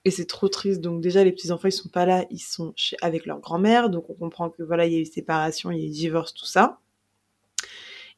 et 0.09 0.11
c'est 0.11 0.27
trop 0.27 0.49
triste. 0.49 0.81
Donc 0.81 1.01
déjà 1.01 1.23
les 1.23 1.33
petits 1.33 1.53
enfants 1.53 1.69
ils 1.69 1.73
sont 1.73 1.89
pas 1.89 2.07
là, 2.07 2.25
ils 2.31 2.41
sont 2.41 2.73
chez, 2.77 2.97
avec 3.01 3.27
leur 3.27 3.41
grand-mère. 3.41 3.91
Donc 3.91 4.11
on 4.11 4.15
comprend 4.15 4.51
que 4.51 4.63
voilà 4.63 4.87
il 4.87 4.93
y 4.93 4.97
a 4.97 5.01
eu 5.01 5.05
séparation, 5.05 5.71
il 5.71 5.79
y 5.79 5.83
a 5.85 5.87
eu 5.87 5.91
divorce, 5.91 6.35
tout 6.35 6.47
ça. 6.47 6.81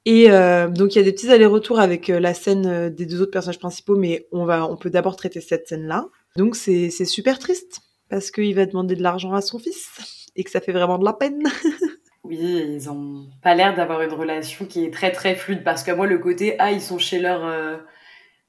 Et 0.07 0.31
euh, 0.31 0.69
donc 0.69 0.95
il 0.95 0.99
y 0.99 1.01
a 1.03 1.05
des 1.05 1.13
petits 1.13 1.31
allers-retours 1.31 1.79
avec 1.79 2.09
la 2.09 2.33
scène 2.33 2.89
des 2.89 3.05
deux 3.05 3.21
autres 3.21 3.33
personnages 3.33 3.59
principaux, 3.59 3.97
mais 3.97 4.27
on 4.33 4.47
va, 4.47 4.67
on 4.67 4.77
peut 4.77 4.89
d'abord 4.89 5.17
traiter 5.17 5.43
cette 5.43 5.69
scène-là. 5.69 6.07
Donc 6.37 6.57
c'est 6.57 6.91
super 7.05 7.39
triste 7.39 7.83
parce 8.09 8.31
qu'il 8.31 8.55
va 8.55 8.67
demander 8.67 8.97
de 8.97 9.03
l'argent 9.03 9.33
à 9.35 9.41
son 9.41 9.59
fils 9.59 10.31
et 10.37 10.45
que 10.45 10.51
ça 10.51 10.61
fait 10.61 10.73
vraiment 10.73 10.99
de 10.99 11.05
la 11.05 11.13
peine. 11.13 11.43
oui, 12.25 12.39
ils 12.39 12.91
ont 12.91 13.27
pas 13.43 13.55
l'air 13.55 13.75
d'avoir 13.75 14.03
une 14.03 14.13
relation 14.13 14.65
qui 14.65 14.85
est 14.85 14.93
très 14.93 15.13
très 15.13 15.35
fluide 15.35 15.65
parce 15.65 15.83
que 15.83 15.93
moi 15.93 16.07
le 16.07 16.19
côté 16.19 16.57
ah 16.59 16.73
ils 16.73 16.81
sont 16.81 16.99
chez 16.99 17.19
leur 17.19 17.45
euh, 17.45 17.77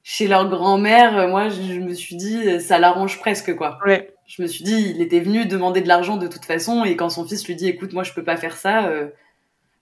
chez 0.02 0.26
leur 0.26 0.48
grand-mère, 0.48 1.16
euh, 1.16 1.28
moi 1.28 1.48
je, 1.48 1.78
me 1.78 1.94
suis 1.94 2.16
dit 2.16 2.60
ça 2.60 2.78
l'arrange 2.78 3.18
presque 3.18 3.54
quoi. 3.54 3.78
Ouais. 3.86 4.14
Je 4.26 4.42
me 4.42 4.46
suis 4.46 4.64
dit 4.64 4.92
il 4.94 5.00
était 5.00 5.20
venu 5.20 5.46
demander 5.46 5.80
de 5.80 5.88
l'argent 5.88 6.16
de 6.16 6.26
toute 6.26 6.44
façon 6.44 6.84
et 6.84 6.96
quand 6.96 7.08
son 7.08 7.26
fils 7.26 7.46
lui 7.46 7.54
dit 7.54 7.68
écoute 7.68 7.92
moi 7.92 8.02
je 8.02 8.12
peux 8.12 8.24
pas 8.24 8.36
faire 8.36 8.56
ça, 8.56 8.86
euh, 8.86 9.08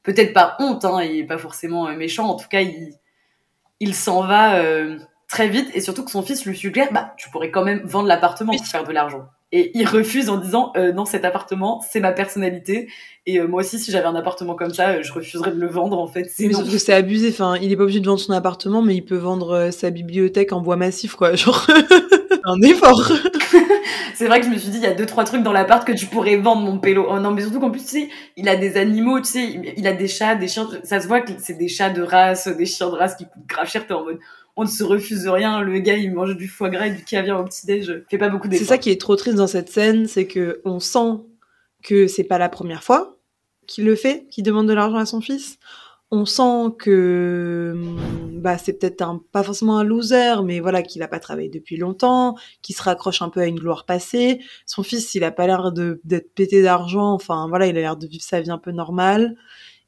peut-être 0.03 0.33
pas 0.33 0.57
honte 0.59 0.85
hein, 0.85 1.03
il 1.03 1.21
est 1.21 1.25
pas 1.25 1.39
forcément 1.39 1.91
méchant 1.95 2.29
en 2.29 2.35
tout 2.35 2.49
cas 2.49 2.61
il 2.61 2.95
il 3.81 3.95
s'en 3.95 4.27
va 4.27 4.63
très 5.27 5.49
vite 5.49 5.71
et 5.75 5.81
surtout 5.81 6.05
que 6.05 6.11
son 6.11 6.23
fils 6.23 6.45
lui 6.45 6.57
suggère 6.57 6.93
bah 6.93 7.15
tu 7.17 7.31
pourrais 7.31 7.51
quand 7.51 7.65
même 7.65 7.81
vendre 7.85 8.09
l'appartement 8.09 8.55
pour 8.55 8.67
faire 8.67 8.85
de 8.85 8.93
l'argent 8.93 9.27
et 9.53 9.77
il 9.77 9.87
refuse 9.87 10.29
en 10.29 10.37
disant 10.37 10.73
euh, 10.77 10.93
non 10.93 11.05
cet 11.05 11.25
appartement 11.25 11.83
c'est 11.89 12.01
ma 12.01 12.13
personnalité. 12.13 12.89
Et 13.27 13.39
euh, 13.39 13.49
moi 13.49 13.61
aussi 13.61 13.79
si 13.79 13.91
j'avais 13.91 14.07
un 14.07 14.15
appartement 14.15 14.55
comme 14.55 14.73
ça 14.73 14.91
euh, 14.91 15.03
je 15.03 15.13
refuserais 15.13 15.51
de 15.51 15.59
le 15.59 15.67
vendre 15.67 15.99
en 15.99 16.07
fait. 16.07 16.25
C'est 16.33 16.49
que 16.49 16.79
c'est 16.79 16.93
abusé. 16.93 17.31
Enfin 17.31 17.57
il 17.61 17.73
est 17.73 17.77
pas 17.77 17.83
obligé 17.83 18.01
de 18.01 18.07
vendre 18.07 18.21
son 18.21 18.33
appartement 18.33 18.81
mais 18.81 18.95
il 18.95 19.05
peut 19.05 19.17
vendre 19.17 19.71
sa 19.73 19.91
bibliothèque 19.91 20.53
en 20.53 20.61
bois 20.61 20.77
massif 20.77 21.17
quoi. 21.17 21.35
Genre 21.35 21.67
un 22.45 22.61
effort. 22.63 23.11
C'est 24.15 24.27
vrai 24.27 24.41
que 24.41 24.47
je 24.47 24.51
me 24.51 24.59
suis 24.59 24.71
dit 24.71 24.79
il 24.79 24.85
y 24.85 24.87
a 24.87 24.95
deux 24.95 25.07
trois 25.07 25.25
trucs 25.25 25.43
dans 25.43 25.53
l'appart 25.53 25.87
que 25.87 25.93
tu 25.93 26.07
pourrais 26.07 26.37
vendre 26.37 26.63
mon 26.63 26.79
pélo. 26.79 27.07
Oh 27.11 27.19
non 27.19 27.33
mais 27.33 27.43
surtout 27.43 27.59
qu'en 27.59 27.71
plus 27.71 27.81
tu 27.83 27.89
sais 27.89 28.09
il 28.37 28.49
a 28.49 28.55
des 28.55 28.77
animaux 28.77 29.19
tu 29.19 29.31
sais 29.31 29.75
il 29.77 29.87
a 29.87 29.93
des 29.93 30.07
chats 30.07 30.37
des 30.37 30.47
chiens. 30.47 30.69
Ça 30.85 31.01
se 31.01 31.09
voit 31.09 31.23
que 31.23 31.33
c'est 31.39 31.59
des 31.59 31.69
chats 31.69 31.91
de 31.91 32.03
race 32.03 32.47
des 32.47 32.67
chiens 32.67 32.89
de 32.89 32.95
race 32.95 33.17
qui 33.17 33.25
coûtent 33.25 33.47
grave 33.49 33.69
cher. 33.69 33.85
T'es 33.85 33.95
en 33.95 34.05
mode 34.05 34.19
on 34.61 34.65
ne 34.65 34.69
se 34.69 34.85
refuse 34.85 35.27
rien. 35.27 35.63
Le 35.63 35.79
gars, 35.79 35.97
il 35.97 36.13
mange 36.13 36.37
du 36.37 36.47
foie 36.47 36.69
gras 36.69 36.89
et 36.89 36.95
du 36.95 37.03
caviar 37.03 37.41
au 37.41 37.45
petit-déj. 37.45 38.05
Fait 38.11 38.19
pas 38.19 38.29
beaucoup 38.29 38.47
d'efforts. 38.47 38.67
C'est 38.67 38.75
ça 38.75 38.79
qui 38.79 38.91
est 38.91 39.01
trop 39.01 39.17
triste 39.17 39.39
dans 39.39 39.47
cette 39.47 39.71
scène, 39.71 40.07
c'est 40.07 40.27
que 40.27 40.61
on 40.67 40.81
sent 40.81 41.25
que 41.83 42.07
c'est 42.07 42.25
pas 42.25 42.37
la 42.37 42.51
première 42.51 42.83
fois 42.83 43.17
qu'il 43.67 43.87
le 43.87 43.97
fait, 43.97 44.27
qu'il 44.31 44.45
demande 44.45 44.69
de 44.69 44.75
l'argent 44.75 44.99
à 44.99 45.07
son 45.07 45.23
fils. 45.23 45.59
On 46.11 46.27
sent 46.27 46.75
que 46.79 47.75
bah 48.33 48.59
c'est 48.59 48.75
peut-être 48.75 49.01
un 49.01 49.23
pas 49.33 49.43
forcément 49.43 49.79
un 49.79 49.85
loser, 49.85 50.43
mais 50.45 50.61
voilà 50.61 50.83
qu'il 50.83 51.03
a 51.03 51.09
pas 51.09 51.21
travaillé 51.21 51.49
depuis 51.49 51.79
longtemps, 51.79 52.37
qu'il 52.61 52.75
se 52.75 52.83
raccroche 52.83 53.23
un 53.23 53.31
peu 53.31 53.41
à 53.41 53.47
une 53.47 53.59
gloire 53.59 53.87
passée. 53.87 54.41
Son 54.67 54.83
fils, 54.83 55.15
il 55.15 55.25
a 55.25 55.31
pas 55.31 55.47
l'air 55.47 55.73
de 55.73 56.03
d'être 56.05 56.35
pété 56.35 56.63
d'argent. 56.63 57.15
Enfin 57.15 57.47
voilà, 57.49 57.67
il 57.67 57.79
a 57.79 57.81
l'air 57.81 57.97
de 57.97 58.07
vivre 58.07 58.25
sa 58.25 58.43
vie 58.43 58.51
un 58.51 58.59
peu 58.59 58.73
normale. 58.73 59.37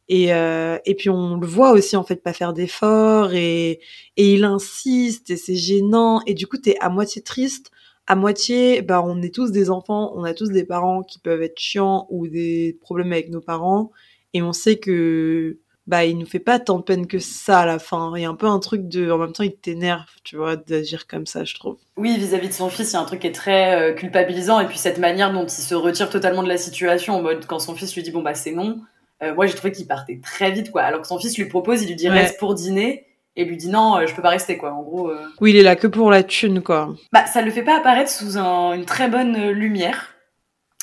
Et, 0.09 0.35
euh, 0.35 0.79
et 0.85 0.95
puis 0.95 1.11
on 1.11 1.37
le 1.37 1.47
voit 1.47 1.71
aussi 1.71 1.97
en 1.97 2.03
fait 2.03 2.17
pas 2.17 2.33
faire 2.33 2.53
d'efforts 2.53 3.35
et, 3.35 3.81
et 4.17 4.35
il 4.35 4.45
insiste 4.45 5.31
et 5.31 5.37
c'est 5.37 5.55
gênant 5.55 6.21
et 6.27 6.35
du 6.35 6.47
coup 6.47 6.59
t'es 6.59 6.77
à 6.81 6.89
moitié 6.89 7.23
triste, 7.23 7.71
à 8.07 8.17
moitié 8.17 8.83
bah 8.83 9.03
on 9.05 9.23
est 9.23 9.35
tous 9.35 9.53
des 9.53 9.71
enfants, 9.71 10.13
on 10.17 10.25
a 10.25 10.35
tous 10.35 10.51
des 10.51 10.65
parents 10.65 11.03
qui 11.03 11.19
peuvent 11.21 11.43
être 11.43 11.59
chiants 11.59 12.09
ou 12.11 12.27
des 12.27 12.79
problèmes 12.81 13.13
avec 13.13 13.31
nos 13.31 13.41
parents 13.41 13.91
et 14.35 14.43
on 14.43 14.53
sait 14.53 14.77
que 14.77 15.59
bah 15.87 16.05
il 16.05 16.17
nous 16.17 16.27
fait 16.27 16.39
pas 16.39 16.59
tant 16.59 16.79
de 16.79 16.85
peine 16.85 17.07
que 17.07 17.19
ça 17.19 17.61
à 17.61 17.67
la 17.67 17.79
fin. 17.79 18.13
Il 18.17 18.23
y 18.23 18.25
a 18.25 18.31
un 18.31 18.35
peu 18.35 18.47
un 18.47 18.61
truc 18.61 18.89
de 18.89 19.11
en 19.11 19.19
même 19.19 19.33
temps 19.33 19.43
il 19.43 19.55
t'énerve, 19.55 20.09
tu 20.25 20.37
vois, 20.37 20.57
d'agir 20.57 21.07
comme 21.07 21.27
ça, 21.27 21.45
je 21.45 21.55
trouve. 21.55 21.77
Oui, 21.97 22.17
vis-à-vis 22.17 22.49
de 22.49 22.53
son 22.53 22.69
fils, 22.69 22.91
il 22.91 22.95
y 22.95 22.97
a 22.97 23.01
un 23.01 23.05
truc 23.05 23.21
qui 23.21 23.27
est 23.27 23.33
très 23.33 23.75
euh, 23.81 23.93
culpabilisant 23.93 24.61
et 24.61 24.67
puis 24.67 24.79
cette 24.79 24.99
manière 24.99 25.33
dont 25.33 25.45
il 25.45 25.51
se 25.51 25.75
retire 25.75 26.09
totalement 26.09 26.43
de 26.43 26.49
la 26.49 26.59
situation 26.59 27.17
en 27.17 27.23
mode 27.23 27.47
quand 27.47 27.59
son 27.59 27.75
fils 27.75 27.95
lui 27.95 28.03
dit 28.03 28.11
bon 28.11 28.23
bah 28.23 28.35
c'est 28.35 28.53
non 28.53 28.81
euh, 29.23 29.35
moi 29.35 29.47
j'ai 29.47 29.55
trouvé 29.55 29.73
qu'il 29.73 29.87
partait 29.87 30.21
très 30.23 30.51
vite 30.51 30.71
quoi. 30.71 30.83
Alors 30.83 31.01
que 31.01 31.07
son 31.07 31.19
fils 31.19 31.37
lui 31.37 31.47
propose 31.47 31.83
il 31.83 31.89
lui 31.89 31.97
dit 31.97 32.09
reste 32.09 32.39
pour 32.39 32.55
dîner. 32.55 33.07
Et 33.35 33.47
lui 33.47 33.57
dit 33.57 33.69
non 33.69 33.97
euh, 33.97 34.07
je 34.07 34.15
peux 34.15 34.23
pas 34.23 34.31
rester 34.31 34.59
quoi. 34.59 34.73
En 34.73 34.83
gros 34.83 35.09
euh. 35.09 35.27
oui 35.41 35.51
il 35.51 35.57
est 35.57 35.63
là 35.63 35.77
que 35.77 35.87
pour 35.87 36.11
la 36.11 36.23
thune 36.23 36.63
quoi. 36.63 36.95
Bah 37.13 37.27
ça 37.27 37.41
le 37.43 37.51
fait 37.51 37.63
pas 37.63 37.79
apparaître 37.79 38.11
sous 38.11 38.37
une 38.37 38.85
très 38.85 39.09
bonne 39.09 39.51
lumière. 39.51 40.15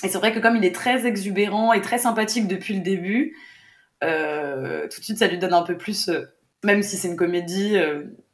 Et 0.04 0.08
c'est 0.08 0.18
vrai 0.18 0.32
que 0.32 0.40
comme 0.40 0.56
il 0.56 0.66
est 0.66 0.74
très 0.74 1.06
exubérant 1.06 1.74
et 1.74 1.82
très 1.82 1.98
sympathique 1.98 2.48
depuis 2.48 2.74
le 2.74 2.82
début 2.82 3.36
tout 4.02 4.08
de 4.08 5.04
suite 5.04 5.18
ça 5.18 5.28
lui 5.28 5.38
donne 5.38 5.54
un 5.54 5.62
peu 5.62 5.78
plus 5.78 6.10
même 6.64 6.82
si 6.82 6.96
c'est 6.98 7.10
une 7.10 7.18
comédie 7.18 7.78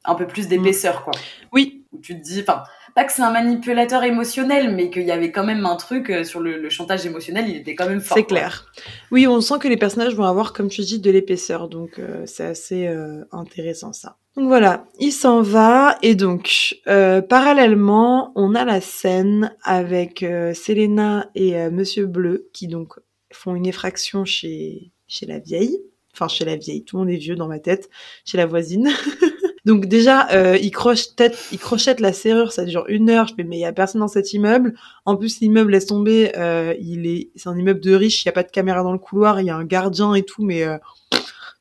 un 0.05 0.15
peu 0.15 0.27
plus 0.27 0.47
d'épaisseur 0.47 1.03
quoi. 1.03 1.13
Oui. 1.51 1.85
Où 1.91 1.99
tu 1.99 2.15
te 2.15 2.23
dis 2.23 2.41
enfin 2.41 2.63
pas 2.95 3.03
que 3.03 3.11
c'est 3.11 3.21
un 3.21 3.31
manipulateur 3.31 4.03
émotionnel, 4.03 4.73
mais 4.73 4.89
qu'il 4.89 5.03
y 5.03 5.11
avait 5.11 5.29
quand 5.29 5.43
même 5.43 5.65
un 5.65 5.75
truc 5.75 6.09
euh, 6.09 6.23
sur 6.23 6.39
le, 6.39 6.69
chantage 6.69 7.05
émotionnel, 7.05 7.49
il 7.49 7.57
était 7.57 7.75
quand 7.75 7.89
même 7.89 7.99
fort. 7.99 8.17
C'est 8.17 8.23
clair. 8.23 8.71
Oui, 9.11 9.27
on 9.27 9.41
sent 9.41 9.55
que 9.59 9.67
les 9.67 9.75
personnages 9.75 10.15
vont 10.15 10.23
avoir, 10.23 10.53
comme 10.53 10.69
tu 10.69 10.81
dis, 10.81 10.99
de 10.99 11.11
l'épaisseur, 11.11 11.67
donc 11.67 11.99
euh, 11.99 12.23
c'est 12.25 12.45
assez 12.45 12.87
euh, 12.87 13.25
intéressant 13.33 13.91
ça. 13.91 14.17
Donc 14.37 14.47
voilà, 14.47 14.85
il 14.99 15.11
s'en 15.11 15.41
va 15.41 15.97
et 16.01 16.15
donc 16.15 16.77
parallèlement, 16.85 18.33
on 18.35 18.53
a 18.53 18.65
la 18.65 18.81
scène 18.81 19.55
avec 19.63 20.19
Selena 20.19 21.29
et 21.35 21.69
Monsieur 21.69 22.05
Bleu 22.05 22.49
qui 22.51 22.67
donc 22.67 22.95
font 23.31 23.55
une 23.55 23.65
effraction 23.65 24.25
chez 24.25 24.91
chez 25.07 25.25
la 25.25 25.39
vieille, 25.39 25.79
enfin 26.13 26.27
chez 26.27 26.43
la 26.43 26.57
vieille, 26.57 26.83
tout 26.83 26.97
le 26.97 27.03
monde 27.03 27.13
est 27.13 27.17
vieux 27.17 27.37
dans 27.37 27.47
ma 27.47 27.59
tête, 27.59 27.89
chez 28.25 28.35
la 28.35 28.45
voisine. 28.45 28.89
Donc 29.65 29.87
déjà, 29.87 30.29
euh, 30.31 30.57
il 30.61 30.69
crochette, 30.69 31.37
il 31.51 31.57
crochette 31.57 31.99
la 31.99 32.13
serrure, 32.13 32.53
ça 32.53 32.65
dure 32.65 32.85
une 32.87 33.09
heure. 33.09 33.27
Je 33.27 33.33
mais 33.43 33.57
il 33.57 33.61
y 33.61 33.65
a 33.65 33.73
personne 33.73 34.01
dans 34.01 34.07
cet 34.07 34.31
immeuble. 34.33 34.75
En 35.05 35.15
plus, 35.15 35.39
l'immeuble 35.39 35.71
laisse 35.71 35.87
tomber. 35.87 36.31
Euh, 36.37 36.75
il 36.79 37.07
est, 37.07 37.31
c'est 37.35 37.49
un 37.49 37.57
immeuble 37.57 37.79
de 37.79 37.95
riche. 37.95 38.23
Il 38.23 38.27
y 38.27 38.29
a 38.29 38.31
pas 38.31 38.43
de 38.43 38.51
caméra 38.51 38.83
dans 38.83 38.93
le 38.93 38.99
couloir. 38.99 39.41
Il 39.41 39.47
y 39.47 39.49
a 39.49 39.55
un 39.55 39.65
gardien 39.65 40.13
et 40.13 40.21
tout, 40.21 40.43
mais 40.43 40.63
euh, 40.63 40.77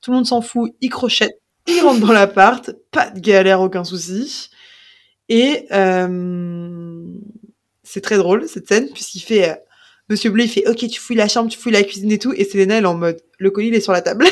tout 0.02 0.11
le 0.11 0.16
monde 0.16 0.26
s'en 0.26 0.42
fout. 0.42 0.74
Il 0.82 0.90
crochette, 0.90 1.40
il 1.66 1.80
rentre 1.80 2.00
dans 2.00 2.12
l'appart, 2.12 2.70
pas 2.90 3.09
de 3.09 3.20
galère, 3.20 3.62
aucun 3.62 3.84
souci. 3.84 4.50
Et 5.30 5.66
c'est 7.82 8.00
très 8.02 8.18
drôle 8.18 8.46
cette 8.48 8.68
scène 8.68 8.90
puisqu'il 8.92 9.20
fait. 9.20 9.61
Monsieur 10.11 10.28
Bleu, 10.28 10.44
il 10.44 10.50
fait 10.50 10.68
OK, 10.68 10.86
tu 10.86 11.00
fouilles 11.00 11.16
la 11.16 11.28
chambre, 11.28 11.50
tu 11.50 11.59
fouilles 11.59 11.72
la 11.72 11.82
cuisine 11.82 12.12
et 12.12 12.18
tout. 12.18 12.34
Et 12.34 12.44
Selena, 12.44 12.76
elle 12.76 12.84
est 12.84 12.86
en 12.86 12.94
mode 12.94 13.22
le 13.38 13.50
colis, 13.50 13.68
est 13.68 13.80
sur 13.80 13.92
la 13.92 14.02
table. 14.02 14.26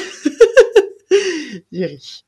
J'ai 1.73 1.87
ri. 1.87 2.27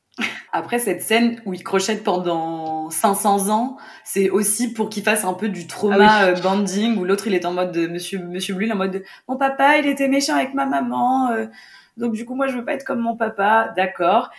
Après, 0.51 0.79
cette 0.79 1.01
scène 1.01 1.41
où 1.45 1.53
il 1.53 1.63
crochette 1.63 2.03
pendant 2.03 2.89
500 2.89 3.49
ans, 3.49 3.77
c'est 4.05 4.29
aussi 4.29 4.71
pour 4.71 4.89
qu'il 4.89 5.03
fasse 5.03 5.25
un 5.25 5.33
peu 5.33 5.49
du 5.49 5.67
trauma 5.67 6.07
ah 6.07 6.25
euh, 6.27 6.35
banding, 6.39 6.97
où 6.97 7.03
l'autre, 7.03 7.27
il 7.27 7.33
est 7.33 7.45
en 7.45 7.51
mode 7.51 7.73
de 7.73 7.87
Monsieur, 7.87 8.19
Monsieur 8.19 8.55
Blue, 8.55 8.71
en 8.71 8.75
mode 8.75 8.91
de, 8.91 9.03
mon 9.27 9.35
papa, 9.35 9.77
il 9.77 9.85
était 9.85 10.07
méchant 10.07 10.35
avec 10.35 10.53
ma 10.53 10.65
maman, 10.65 11.31
euh, 11.31 11.47
donc 11.97 12.13
du 12.13 12.23
coup, 12.23 12.35
moi, 12.35 12.47
je 12.47 12.55
veux 12.55 12.63
pas 12.63 12.73
être 12.73 12.85
comme 12.85 12.99
mon 12.99 13.17
papa, 13.17 13.73
d'accord. 13.75 14.29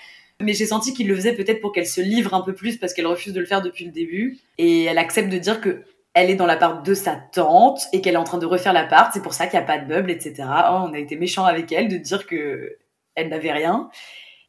Mais 0.41 0.53
j'ai 0.53 0.67
senti 0.67 0.93
qu'il 0.93 1.09
le 1.09 1.15
faisait 1.15 1.35
peut-être 1.35 1.61
pour 1.61 1.73
qu'elle 1.73 1.87
se 1.87 2.01
livre 2.01 2.35
un 2.35 2.43
peu 2.43 2.55
plus 2.55 2.77
parce 2.77 2.93
qu'elle 2.93 3.07
refuse 3.07 3.33
de 3.33 3.41
le 3.41 3.47
faire 3.47 3.63
depuis 3.63 3.87
le 3.87 3.91
début. 3.91 4.39
Et 4.59 4.85
elle 4.85 4.99
accepte 4.99 5.31
de 5.31 5.39
dire 5.39 5.61
que 5.61 5.83
elle 6.13 6.31
est 6.31 6.35
dans 6.35 6.47
l'appart 6.47 6.85
de 6.85 6.95
sa 6.95 7.15
tante 7.15 7.81
et 7.93 8.01
qu'elle 8.01 8.15
est 8.15 8.19
en 8.19 8.25
train 8.25 8.39
de 8.39 8.47
refaire 8.47 8.73
l'appart. 8.73 9.11
C'est 9.13 9.23
pour 9.23 9.35
ça 9.35 9.47
qu'il 9.47 9.59
n'y 9.59 9.65
a 9.65 9.67
pas 9.67 9.79
de 9.79 9.87
meubles, 9.87 10.11
etc. 10.11 10.45
Oh, 10.71 10.85
on 10.89 10.93
a 10.93 10.99
été 10.99 11.17
méchant 11.17 11.45
avec 11.45 11.73
elle 11.73 11.89
de 11.89 11.97
dire 11.97 12.27
que 12.27 12.77
elle 13.15 13.29
n'avait 13.29 13.53
rien 13.53 13.91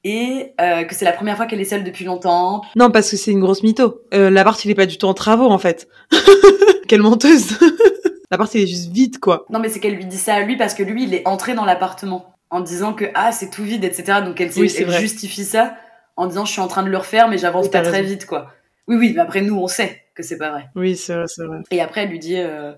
et 0.07 0.53
euh, 0.61 0.85
que 0.85 0.95
c'est 0.95 1.03
la 1.03 1.11
première 1.11 1.35
fois 1.35 1.47
qu'elle 1.47 1.59
est 1.59 1.65
seule 1.65 1.83
depuis 1.83 2.05
longtemps. 2.05 2.61
Non, 2.77 2.89
parce 2.89 3.11
que 3.11 3.17
c'est 3.17 3.31
une 3.31 3.41
grosse 3.41 3.61
mytho. 3.61 4.03
Euh, 4.13 4.29
l'appart, 4.29 4.63
il 4.63 4.71
est 4.71 4.75
pas 4.75 4.85
du 4.85 4.97
tout 4.97 5.05
en 5.05 5.13
travaux, 5.13 5.49
en 5.49 5.57
fait. 5.57 5.89
Quelle 6.87 7.01
menteuse 7.01 7.59
L'appart, 8.31 8.53
il 8.55 8.61
est 8.61 8.67
juste 8.67 8.89
vide, 8.89 9.19
quoi. 9.19 9.45
Non, 9.49 9.59
mais 9.59 9.67
c'est 9.67 9.81
qu'elle 9.81 9.95
lui 9.95 10.05
dit 10.05 10.17
ça 10.17 10.35
à 10.35 10.41
lui 10.43 10.55
parce 10.55 10.73
que 10.73 10.83
lui, 10.83 11.03
il 11.03 11.13
est 11.13 11.27
entré 11.27 11.55
dans 11.55 11.65
l'appartement 11.65 12.33
en 12.49 12.61
disant 12.61 12.93
que 12.93 13.05
ah, 13.15 13.33
c'est 13.33 13.49
tout 13.49 13.63
vide, 13.63 13.83
etc. 13.83 14.19
Donc 14.23 14.39
elle, 14.39 14.51
justifie 14.53 15.43
ça 15.43 15.75
en 16.15 16.27
disant 16.27 16.45
je 16.45 16.53
suis 16.53 16.61
en 16.61 16.67
train 16.67 16.83
de 16.83 16.89
le 16.89 16.97
refaire, 16.97 17.27
mais 17.27 17.37
j'avance 17.37 17.69
pas 17.69 17.81
très 17.81 18.01
vite, 18.01 18.25
quoi. 18.25 18.53
Oui, 18.87 18.95
oui, 18.95 19.11
mais 19.13 19.21
après, 19.21 19.41
nous, 19.41 19.57
on 19.57 19.67
sait 19.67 20.03
que 20.15 20.23
c'est 20.23 20.37
pas 20.37 20.51
vrai. 20.51 20.69
Oui, 20.75 20.95
c'est 20.95 21.13
vrai, 21.13 21.25
c'est 21.27 21.43
vrai. 21.43 21.59
Et 21.69 21.81
après, 21.81 22.03
elle 22.03 22.09
lui 22.09 22.19
dit 22.19 22.37
euh, 22.37 22.71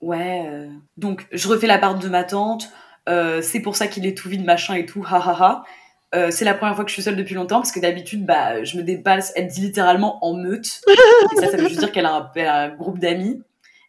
ouais, 0.00 0.46
euh, 0.46 0.66
donc 0.96 1.26
je 1.30 1.46
refais 1.48 1.66
l'appart 1.66 2.00
de 2.00 2.08
ma 2.08 2.24
tante. 2.24 2.70
C'est 3.06 3.60
pour 3.60 3.76
ça 3.76 3.86
qu'il 3.86 4.06
est 4.06 4.16
tout 4.16 4.30
vide, 4.30 4.46
machin 4.46 4.74
et 4.76 4.86
tout, 4.86 5.04
ha 5.06 5.18
ha 5.18 5.36
ha. 5.38 5.64
Euh, 6.14 6.30
c'est 6.30 6.44
la 6.44 6.52
première 6.54 6.74
fois 6.74 6.84
que 6.84 6.90
je 6.90 6.94
suis 6.94 7.02
seule 7.02 7.16
depuis 7.16 7.34
longtemps 7.34 7.56
parce 7.56 7.72
que 7.72 7.80
d'habitude, 7.80 8.26
bah, 8.26 8.62
je 8.64 8.76
me 8.76 8.82
dépasse. 8.82 9.32
Elle 9.34 9.46
dit 9.46 9.62
littéralement 9.62 10.24
en 10.24 10.34
meute. 10.34 10.82
et 10.88 11.40
ça, 11.40 11.50
ça 11.50 11.56
veut 11.56 11.68
juste 11.68 11.80
dire 11.80 11.92
qu'elle 11.92 12.06
a, 12.06 12.30
un, 12.36 12.68
groupe 12.68 12.98
d'amis. 12.98 13.40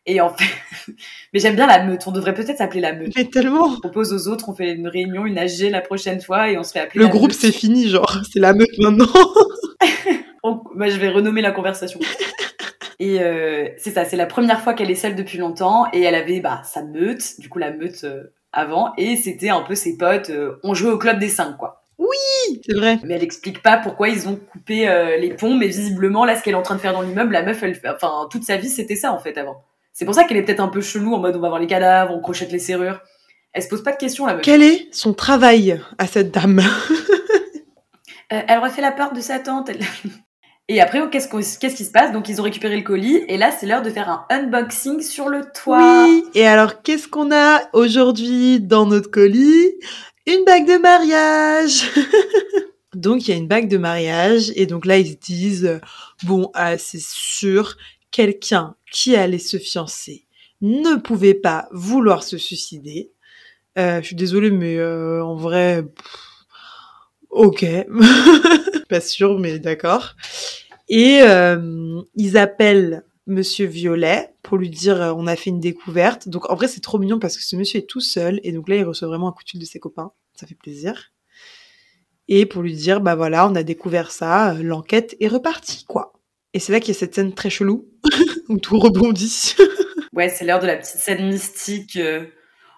Et 0.05 0.21
en 0.21 0.29
fait, 0.29 0.45
mais 1.33 1.39
j'aime 1.39 1.55
bien 1.55 1.67
la 1.67 1.83
meute. 1.83 2.07
On 2.07 2.11
devrait 2.11 2.33
peut-être 2.33 2.57
s'appeler 2.57 2.81
la 2.81 2.93
meute. 2.93 3.13
Mais 3.15 3.25
tellement. 3.25 3.65
On 3.65 3.79
propose 3.79 4.13
aux 4.13 4.31
autres, 4.31 4.47
on 4.47 4.55
fait 4.55 4.71
une 4.71 4.87
réunion, 4.87 5.25
une 5.25 5.37
AG 5.37 5.69
la 5.69 5.81
prochaine 5.81 6.21
fois 6.21 6.49
et 6.49 6.57
on 6.57 6.63
se 6.63 6.71
fait 6.71 6.79
appeler. 6.79 7.03
Le 7.03 7.09
groupe, 7.09 7.33
c'est 7.33 7.51
fini, 7.51 7.89
genre. 7.89 8.19
C'est 8.31 8.39
la 8.39 8.53
meute 8.53 8.77
maintenant. 8.77 9.07
bah, 10.75 10.89
je 10.89 10.97
vais 10.97 11.09
renommer 11.09 11.41
la 11.41 11.51
conversation. 11.51 11.99
Et 12.99 13.21
euh, 13.21 13.67
c'est 13.77 13.91
ça, 13.91 14.05
c'est 14.05 14.15
la 14.15 14.27
première 14.27 14.61
fois 14.61 14.73
qu'elle 14.73 14.91
est 14.91 14.95
seule 14.95 15.15
depuis 15.15 15.37
longtemps 15.37 15.87
et 15.91 16.01
elle 16.01 16.15
avait 16.15 16.39
bah, 16.39 16.61
sa 16.63 16.83
meute, 16.83 17.39
du 17.39 17.49
coup 17.49 17.59
la 17.59 17.71
meute 17.71 18.05
euh, 18.05 18.31
avant, 18.53 18.93
et 18.97 19.17
c'était 19.17 19.49
un 19.49 19.61
peu 19.61 19.75
ses 19.75 19.97
potes. 19.97 20.31
On 20.63 20.73
jouait 20.73 20.91
au 20.91 20.97
club 20.97 21.19
des 21.19 21.27
cinq, 21.27 21.57
quoi. 21.57 21.82
Oui, 22.03 22.61
c'est 22.65 22.75
vrai. 22.75 22.99
Mais 23.03 23.13
elle 23.13 23.23
explique 23.23 23.61
pas 23.61 23.77
pourquoi 23.77 24.09
ils 24.09 24.27
ont 24.27 24.35
coupé 24.35 24.89
euh, 24.89 25.17
les 25.17 25.29
ponts, 25.29 25.55
mais 25.55 25.67
visiblement, 25.67 26.25
là, 26.25 26.35
ce 26.35 26.43
qu'elle 26.43 26.53
est 26.53 26.57
en 26.57 26.63
train 26.63 26.75
de 26.75 26.81
faire 26.81 26.93
dans 26.93 27.01
l'immeuble, 27.01 27.31
la 27.31 27.43
meuf, 27.43 27.63
elle, 27.63 27.79
enfin, 27.85 28.27
toute 28.29 28.43
sa 28.43 28.57
vie, 28.57 28.69
c'était 28.69 28.95
ça, 28.95 29.13
en 29.13 29.19
fait, 29.19 29.37
avant. 29.37 29.63
C'est 29.93 30.05
pour 30.05 30.15
ça 30.15 30.25
qu'elle 30.25 30.37
est 30.37 30.43
peut-être 30.43 30.59
un 30.59 30.67
peu 30.67 30.81
chelou, 30.81 31.13
en 31.13 31.19
mode 31.19 31.35
on 31.35 31.39
va 31.39 31.49
voir 31.49 31.59
les 31.59 31.67
cadavres, 31.67 32.13
on 32.13 32.19
crochette 32.19 32.51
les 32.51 32.59
serrures. 32.59 33.01
Elle 33.53 33.63
se 33.63 33.69
pose 33.69 33.83
pas 33.83 33.91
de 33.91 33.97
questions, 33.97 34.25
la 34.25 34.33
meuf. 34.33 34.41
Quel 34.41 34.63
est 34.63 34.87
son 34.91 35.13
travail 35.13 35.79
à 35.97 36.07
cette 36.07 36.31
dame? 36.31 36.61
Euh, 38.31 38.41
Elle 38.47 38.59
refait 38.59 38.81
la 38.81 38.93
part 38.93 39.11
de 39.13 39.19
sa 39.19 39.37
tante. 39.37 39.69
Et 40.69 40.79
après, 40.79 41.01
oh, 41.01 41.09
qu'est-ce, 41.09 41.27
qu'est-ce 41.59 41.75
qui 41.75 41.83
se 41.83 41.91
passe? 41.91 42.13
Donc, 42.13 42.29
ils 42.29 42.39
ont 42.39 42.43
récupéré 42.43 42.77
le 42.77 42.83
colis, 42.83 43.21
et 43.27 43.37
là, 43.37 43.51
c'est 43.51 43.65
l'heure 43.65 43.81
de 43.81 43.89
faire 43.89 44.09
un 44.09 44.25
unboxing 44.29 45.01
sur 45.01 45.27
le 45.27 45.41
toit. 45.53 46.05
Oui, 46.05 46.23
et 46.35 46.47
alors, 46.47 46.81
qu'est-ce 46.81 47.09
qu'on 47.09 47.33
a 47.33 47.59
aujourd'hui 47.73 48.61
dans 48.61 48.85
notre 48.85 49.11
colis? 49.11 49.73
Une 50.25 50.45
bague 50.45 50.67
de 50.67 50.77
mariage 50.77 51.83
Donc 52.95 53.27
il 53.27 53.31
y 53.31 53.33
a 53.33 53.37
une 53.37 53.47
bague 53.47 53.67
de 53.67 53.77
mariage 53.77 54.51
et 54.55 54.65
donc 54.65 54.85
là 54.85 54.99
ils 54.99 55.13
se 55.13 55.17
disent 55.17 55.79
bon 56.23 56.51
ah, 56.53 56.77
c'est 56.77 57.01
sûr 57.01 57.75
quelqu'un 58.11 58.75
qui 58.91 59.15
allait 59.15 59.39
se 59.39 59.57
fiancer 59.57 60.25
ne 60.61 60.95
pouvait 60.95 61.33
pas 61.33 61.67
vouloir 61.71 62.23
se 62.23 62.37
suicider. 62.37 63.11
Euh, 63.77 63.99
je 64.01 64.07
suis 64.07 64.15
désolée 64.15 64.51
mais 64.51 64.77
euh, 64.77 65.23
en 65.25 65.35
vrai 65.35 65.83
ok 67.31 67.65
pas 68.89 69.01
sûr 69.01 69.39
mais 69.39 69.59
d'accord. 69.59 70.15
Et 70.87 71.21
euh, 71.23 72.01
ils 72.15 72.37
appellent 72.37 73.03
Monsieur 73.25 73.65
Violet 73.65 74.33
pour 74.41 74.57
lui 74.57 74.69
dire 74.69 75.01
euh, 75.01 75.13
on 75.15 75.27
a 75.27 75.35
fait 75.35 75.49
une 75.49 75.59
découverte. 75.59 76.27
Donc 76.27 76.49
en 76.49 76.55
vrai 76.55 76.67
c'est 76.67 76.81
trop 76.81 76.99
mignon 76.99 77.19
parce 77.19 77.37
que 77.37 77.43
ce 77.43 77.55
monsieur 77.55 77.79
est 77.79 77.89
tout 77.89 78.01
seul 78.01 78.39
et 78.43 78.51
donc 78.51 78.67
là 78.67 78.75
il 78.75 78.83
reçoit 78.83 79.07
vraiment 79.07 79.29
un 79.29 79.31
coup 79.31 79.43
de 79.43 79.49
fil 79.49 79.59
de 79.59 79.65
ses 79.65 79.79
copains. 79.79 80.11
Ça 80.35 80.47
fait 80.47 80.55
plaisir. 80.55 81.11
Et 82.27 82.45
pour 82.45 82.61
lui 82.61 82.73
dire 82.73 83.01
bah 83.01 83.15
voilà 83.15 83.47
on 83.47 83.55
a 83.55 83.63
découvert 83.63 84.11
ça, 84.11 84.53
euh, 84.53 84.63
l'enquête 84.63 85.15
est 85.19 85.27
repartie 85.27 85.85
quoi. 85.85 86.13
Et 86.53 86.59
c'est 86.59 86.71
là 86.71 86.79
qu'il 86.79 86.93
y 86.93 86.97
a 86.97 86.99
cette 86.99 87.15
scène 87.15 87.33
très 87.33 87.49
chelou 87.49 87.87
où 88.49 88.57
tout 88.57 88.77
rebondit. 88.77 89.55
ouais 90.13 90.29
c'est 90.29 90.45
l'heure 90.45 90.59
de 90.59 90.67
la 90.67 90.77
petite 90.77 90.99
scène 90.99 91.27
mystique. 91.27 91.95
Euh, 91.95 92.25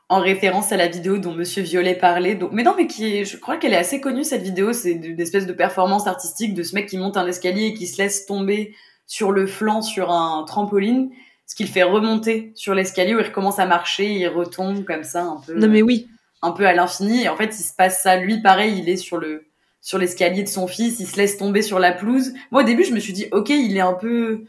en 0.07 0.19
référence 0.19 0.71
à 0.71 0.77
la 0.77 0.87
vidéo 0.87 1.17
dont 1.17 1.33
Monsieur 1.33 1.63
Violet 1.63 1.95
parlait. 1.95 2.35
Donc, 2.35 2.51
mais 2.51 2.61
non, 2.61 2.75
mais 2.77 2.85
qui 2.85 3.17
est, 3.17 3.25
je 3.25 3.37
crois 3.37 3.57
qu'elle 3.57 3.73
est 3.73 3.77
assez 3.77 4.01
connue 4.01 4.23
cette 4.23 4.43
vidéo. 4.43 4.71
C'est 4.71 4.91
une 4.91 5.19
espèce 5.19 5.47
de 5.47 5.53
performance 5.53 6.05
artistique 6.05 6.53
de 6.53 6.61
ce 6.61 6.75
mec 6.75 6.87
qui 6.87 6.97
monte 6.97 7.17
un 7.17 7.25
escalier 7.25 7.67
et 7.67 7.73
qui 7.73 7.87
se 7.87 7.99
laisse 7.99 8.27
tomber 8.27 8.75
sur 9.07 9.31
le 9.31 9.47
flanc 9.47 9.81
sur 9.81 10.11
un 10.11 10.43
trampoline, 10.45 11.09
ce 11.45 11.55
qui 11.55 11.63
le 11.63 11.69
fait 11.69 11.83
remonter 11.83 12.51
sur 12.55 12.73
l'escalier 12.73 13.15
où 13.15 13.19
il 13.19 13.25
recommence 13.25 13.59
à 13.59 13.65
marcher, 13.65 14.11
il 14.11 14.27
retombe 14.27 14.83
comme 14.83 15.03
ça 15.03 15.23
un 15.23 15.41
peu. 15.45 15.53
Non 15.53 15.67
mais 15.67 15.81
oui. 15.81 16.07
Un 16.41 16.51
peu 16.51 16.65
à 16.67 16.73
l'infini. 16.73 17.23
Et 17.23 17.29
en 17.29 17.35
fait, 17.35 17.55
il 17.57 17.63
se 17.63 17.73
passe 17.73 18.03
ça. 18.03 18.17
Lui, 18.17 18.41
pareil, 18.41 18.77
il 18.77 18.89
est 18.89 18.97
sur 18.97 19.17
le 19.17 19.45
sur 19.85 19.99
l'escalier 19.99 20.41
de 20.41 20.47
son 20.47 20.65
fils, 20.65 20.99
il 20.99 21.05
se 21.05 21.15
laisse 21.15 21.37
tomber 21.37 21.61
sur 21.61 21.77
la 21.77 21.91
pelouse. 21.91 22.33
Moi, 22.49 22.63
au 22.63 22.65
début, 22.65 22.83
je 22.83 22.91
me 22.91 22.99
suis 22.99 23.13
dit, 23.13 23.27
ok, 23.31 23.49
il 23.49 23.77
est 23.77 23.81
un 23.81 23.93
peu, 23.93 24.45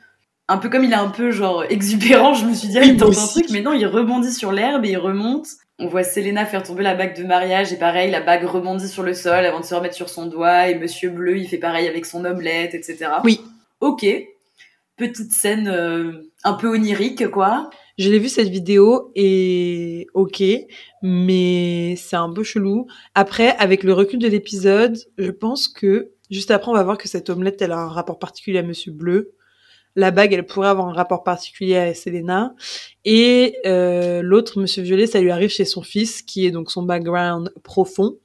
un 0.49 0.57
peu 0.57 0.71
comme 0.71 0.83
il 0.83 0.93
est 0.93 0.97
un 0.97 1.11
peu 1.11 1.31
genre 1.31 1.63
exubérant. 1.69 2.33
Je 2.33 2.47
me 2.47 2.55
suis 2.55 2.69
dit, 2.69 2.79
ah, 2.79 2.85
il 2.85 2.97
tente 2.97 3.19
un 3.19 3.27
truc, 3.27 3.45
mais 3.51 3.61
non, 3.61 3.75
il 3.75 3.87
rebondit 3.87 4.33
sur 4.33 4.51
l'herbe 4.51 4.87
et 4.87 4.93
il 4.93 4.97
remonte. 4.97 5.47
On 5.79 5.89
voit 5.89 6.05
Selena 6.05 6.47
faire 6.47 6.63
tomber 6.63 6.83
la 6.83 6.95
bague 6.95 7.15
de 7.15 7.23
mariage 7.23 7.71
et 7.71 7.77
pareil, 7.77 8.11
la 8.11 8.23
bague 8.23 8.45
rebondit 8.45 8.89
sur 8.89 9.03
le 9.03 9.13
sol 9.13 9.45
avant 9.45 9.61
de 9.61 9.67
se 9.67 9.75
remettre 9.75 9.95
sur 9.95 10.09
son 10.09 10.25
doigt 10.25 10.71
et 10.71 10.75
Monsieur 10.79 11.11
Bleu, 11.11 11.37
il 11.37 11.47
fait 11.47 11.59
pareil 11.59 11.87
avec 11.87 12.07
son 12.07 12.25
omelette, 12.25 12.75
etc. 12.75 13.11
Oui. 13.23 13.43
Ok 13.81 14.07
petite 14.97 15.33
scène 15.33 15.69
euh, 15.69 16.13
un 16.45 16.55
peu 16.55 16.69
onirique, 16.69 17.29
quoi. 17.31 17.71
Je 17.99 18.11
l'ai 18.11 18.19
vu 18.19 18.29
cette 18.29 18.49
vidéo 18.49 19.11
et 19.15 20.07
ok, 20.15 20.43
mais 21.03 21.97
c'est 21.97 22.17
un 22.17 22.31
peu 22.33 22.43
chelou. 22.43 22.87
Après, 23.15 23.57
avec 23.57 23.83
le 23.83 23.93
recul 23.93 24.19
de 24.19 24.29
l'épisode, 24.29 24.97
je 25.19 25.31
pense 25.31 25.69
que 25.69 26.13
juste 26.31 26.51
après, 26.51 26.71
on 26.71 26.75
va 26.75 26.83
voir 26.83 26.99
que 26.99 27.09
cette 27.09 27.31
omelette, 27.31 27.61
elle 27.63 27.73
a 27.73 27.79
un 27.79 27.89
rapport 27.89 28.19
particulier 28.19 28.59
à 28.59 28.63
Monsieur 28.63 28.93
Bleu. 28.93 29.33
La 29.95 30.11
bague, 30.11 30.35
elle 30.35 30.45
pourrait 30.45 30.69
avoir 30.69 30.89
un 30.89 30.93
rapport 30.93 31.25
particulier 31.25 31.77
à 31.77 31.95
Selena. 31.95 32.55
Et 33.07 33.57
euh, 33.65 34.21
l'autre, 34.21 34.61
Monsieur 34.61 34.83
Violet, 34.83 35.07
ça 35.07 35.21
lui 35.21 35.31
arrive 35.31 35.49
chez 35.49 35.65
son 35.65 35.81
fils, 35.81 36.21
qui 36.21 36.45
est 36.47 36.51
donc 36.51 36.71
son 36.71 36.83
background 36.83 37.51
profond. 37.65 38.19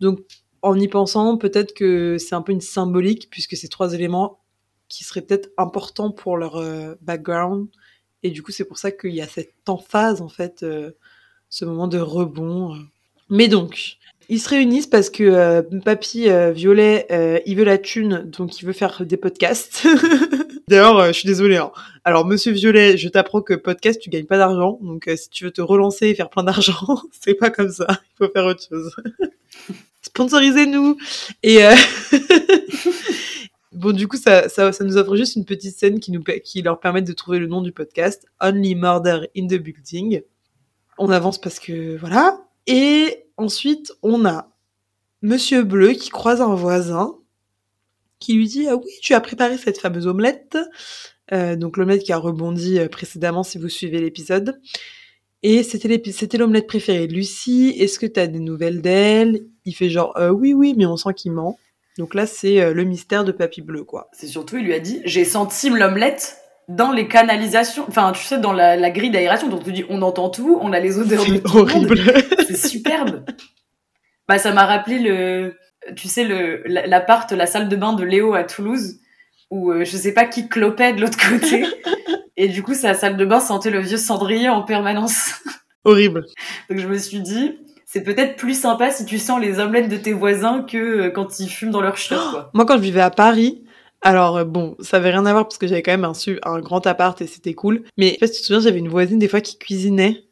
Donc, 0.00 0.18
en 0.62 0.78
y 0.78 0.88
pensant, 0.88 1.36
peut-être 1.36 1.74
que 1.74 2.18
c'est 2.18 2.34
un 2.34 2.42
peu 2.42 2.50
une 2.50 2.60
symbolique, 2.60 3.28
puisque 3.30 3.56
ces 3.56 3.68
trois 3.68 3.94
éléments 3.94 4.41
qui 4.92 5.04
serait 5.04 5.22
peut-être 5.22 5.48
important 5.56 6.10
pour 6.10 6.36
leur 6.36 6.56
euh, 6.56 6.94
background. 7.00 7.68
Et 8.22 8.30
du 8.30 8.42
coup, 8.42 8.52
c'est 8.52 8.66
pour 8.66 8.76
ça 8.76 8.90
qu'il 8.90 9.14
y 9.14 9.22
a 9.22 9.26
cette 9.26 9.54
emphase, 9.66 10.20
en 10.20 10.28
fait, 10.28 10.62
euh, 10.62 10.90
ce 11.48 11.64
moment 11.64 11.88
de 11.88 11.98
rebond. 11.98 12.76
Mais 13.30 13.48
donc, 13.48 13.96
ils 14.28 14.38
se 14.38 14.50
réunissent 14.50 14.86
parce 14.86 15.08
que 15.08 15.24
euh, 15.24 15.62
Papy 15.82 16.28
Violet, 16.52 17.42
il 17.46 17.56
veut 17.56 17.64
la 17.64 17.78
thune, 17.78 18.30
donc 18.30 18.60
il 18.60 18.66
veut 18.66 18.74
faire 18.74 19.06
des 19.06 19.16
podcasts. 19.16 19.86
D'ailleurs, 20.68 21.06
je 21.06 21.12
suis 21.12 21.26
désolée. 21.26 21.56
Hein. 21.56 21.72
Alors, 22.04 22.26
Monsieur 22.26 22.52
Violet, 22.52 22.98
je 22.98 23.08
t'apprends 23.08 23.40
que 23.40 23.54
podcast, 23.54 23.98
tu 23.98 24.10
gagnes 24.10 24.26
pas 24.26 24.36
d'argent. 24.36 24.78
Donc, 24.82 25.10
si 25.16 25.30
tu 25.30 25.44
veux 25.44 25.50
te 25.50 25.62
relancer 25.62 26.08
et 26.08 26.14
faire 26.14 26.28
plein 26.28 26.44
d'argent, 26.44 27.00
c'est 27.18 27.34
pas 27.34 27.48
comme 27.48 27.72
ça. 27.72 27.86
Il 27.88 28.26
faut 28.26 28.30
faire 28.30 28.44
autre 28.44 28.62
chose. 28.68 28.94
Sponsorisez-nous. 30.02 30.98
Et 31.42 31.62
Bon, 33.72 33.92
du 33.92 34.06
coup, 34.06 34.16
ça, 34.16 34.48
ça, 34.48 34.70
nous 34.84 34.96
offre 34.98 35.16
juste 35.16 35.36
une 35.36 35.46
petite 35.46 35.76
scène 35.76 35.98
qui, 35.98 36.12
nous, 36.12 36.22
qui 36.44 36.60
leur 36.60 36.78
permet 36.78 37.02
de 37.02 37.12
trouver 37.12 37.38
le 37.38 37.46
nom 37.46 37.62
du 37.62 37.72
podcast, 37.72 38.26
Only 38.40 38.74
Murder 38.74 39.28
in 39.36 39.46
the 39.46 39.54
Building. 39.54 40.22
On 40.98 41.10
avance 41.10 41.40
parce 41.40 41.58
que 41.58 41.96
voilà. 41.96 42.38
Et 42.66 43.26
ensuite, 43.36 43.92
on 44.02 44.26
a 44.26 44.52
Monsieur 45.22 45.62
Bleu 45.62 45.92
qui 45.92 46.10
croise 46.10 46.40
un 46.40 46.54
voisin 46.54 47.16
qui 48.18 48.34
lui 48.34 48.46
dit 48.46 48.68
Ah 48.68 48.76
oui, 48.76 48.90
tu 49.00 49.14
as 49.14 49.20
préparé 49.20 49.56
cette 49.56 49.78
fameuse 49.78 50.06
omelette. 50.06 50.58
Euh, 51.32 51.56
donc 51.56 51.76
l'omelette 51.76 52.02
qui 52.02 52.12
a 52.12 52.18
rebondi 52.18 52.78
euh, 52.78 52.88
précédemment 52.88 53.42
si 53.42 53.58
vous 53.58 53.68
suivez 53.68 54.00
l'épisode. 54.00 54.60
Et 55.44 55.62
c'était 55.62 56.38
l'omelette 56.38 56.68
préférée 56.68 57.08
de 57.08 57.14
Lucie. 57.14 57.74
Est-ce 57.78 57.98
que 57.98 58.06
tu 58.06 58.20
as 58.20 58.28
des 58.28 58.38
nouvelles 58.38 58.80
d'elle? 58.80 59.46
Il 59.64 59.74
fait 59.74 59.90
genre 59.90 60.16
euh, 60.16 60.30
oui, 60.30 60.52
oui, 60.54 60.74
mais 60.76 60.86
on 60.86 60.96
sent 60.96 61.14
qu'il 61.14 61.32
ment. 61.32 61.58
Donc 61.98 62.14
là, 62.14 62.26
c'est 62.26 62.60
euh, 62.60 62.72
le 62.72 62.84
mystère 62.84 63.24
de 63.24 63.32
Papy 63.32 63.60
Bleu, 63.60 63.84
quoi. 63.84 64.08
C'est 64.12 64.26
surtout, 64.26 64.56
il 64.56 64.64
lui 64.64 64.74
a 64.74 64.80
dit, 64.80 65.02
j'ai 65.04 65.24
senti 65.24 65.68
l'omelette 65.68 66.38
dans 66.68 66.92
les 66.92 67.08
canalisations, 67.08 67.84
enfin, 67.88 68.12
tu 68.12 68.22
sais, 68.22 68.38
dans 68.38 68.52
la, 68.52 68.90
grille 68.90 69.10
d'aération. 69.10 69.48
Donc 69.48 69.64
tu 69.64 69.72
dis, 69.72 69.84
on 69.88 70.00
entend 70.02 70.30
tout, 70.30 70.58
on 70.60 70.72
a 70.72 70.80
les 70.80 70.98
odeurs 70.98 71.24
de 71.26 71.38
tout 71.38 71.56
horrible. 71.56 72.00
C'est 72.46 72.68
superbe. 72.68 73.24
bah, 74.28 74.38
ça 74.38 74.52
m'a 74.52 74.64
rappelé 74.64 74.98
le, 74.98 75.56
tu 75.96 76.08
sais, 76.08 76.24
le, 76.24 76.62
l'appart, 76.66 77.30
la, 77.32 77.46
salle 77.46 77.68
de 77.68 77.76
bain 77.76 77.92
de 77.92 78.04
Léo 78.04 78.34
à 78.34 78.44
Toulouse, 78.44 79.00
où 79.50 79.70
euh, 79.70 79.84
je 79.84 79.96
sais 79.96 80.14
pas 80.14 80.24
qui 80.24 80.48
clopait 80.48 80.94
de 80.94 81.00
l'autre 81.00 81.18
côté. 81.18 81.66
Et 82.36 82.48
du 82.48 82.62
coup, 82.62 82.74
sa 82.74 82.94
salle 82.94 83.18
de 83.18 83.24
bain 83.26 83.40
sentait 83.40 83.70
le 83.70 83.80
vieux 83.80 83.98
cendrier 83.98 84.48
en 84.48 84.62
permanence. 84.62 85.32
Horrible. 85.84 86.24
Donc 86.70 86.78
je 86.78 86.88
me 86.88 86.96
suis 86.96 87.20
dit, 87.20 87.58
c'est 87.92 88.02
peut-être 88.02 88.36
plus 88.36 88.58
sympa 88.58 88.90
si 88.90 89.04
tu 89.04 89.18
sens 89.18 89.38
les 89.38 89.58
omelettes 89.58 89.90
de 89.90 89.98
tes 89.98 90.14
voisins 90.14 90.62
que 90.62 90.78
euh, 90.78 91.10
quand 91.10 91.38
ils 91.40 91.48
fument 91.48 91.72
dans 91.72 91.82
leur 91.82 91.98
shop, 91.98 92.16
quoi. 92.30 92.50
Moi, 92.54 92.64
quand 92.64 92.76
je 92.76 92.82
vivais 92.82 93.02
à 93.02 93.10
Paris, 93.10 93.64
alors 94.00 94.38
euh, 94.38 94.44
bon, 94.44 94.76
ça 94.80 94.96
avait 94.96 95.10
rien 95.10 95.26
à 95.26 95.32
voir 95.32 95.44
parce 95.44 95.58
que 95.58 95.66
j'avais 95.66 95.82
quand 95.82 95.92
même 95.92 96.06
un, 96.06 96.14
un 96.44 96.60
grand 96.60 96.86
appart 96.86 97.20
et 97.20 97.26
c'était 97.26 97.52
cool. 97.52 97.84
Mais 97.98 98.06
je 98.06 98.12
sais 98.12 98.18
pas 98.18 98.26
si 98.28 98.32
tu 98.32 98.40
te 98.40 98.46
souviens, 98.46 98.60
j'avais 98.60 98.78
une 98.78 98.88
voisine 98.88 99.18
des 99.18 99.28
fois 99.28 99.42
qui 99.42 99.58
cuisinait 99.58 100.24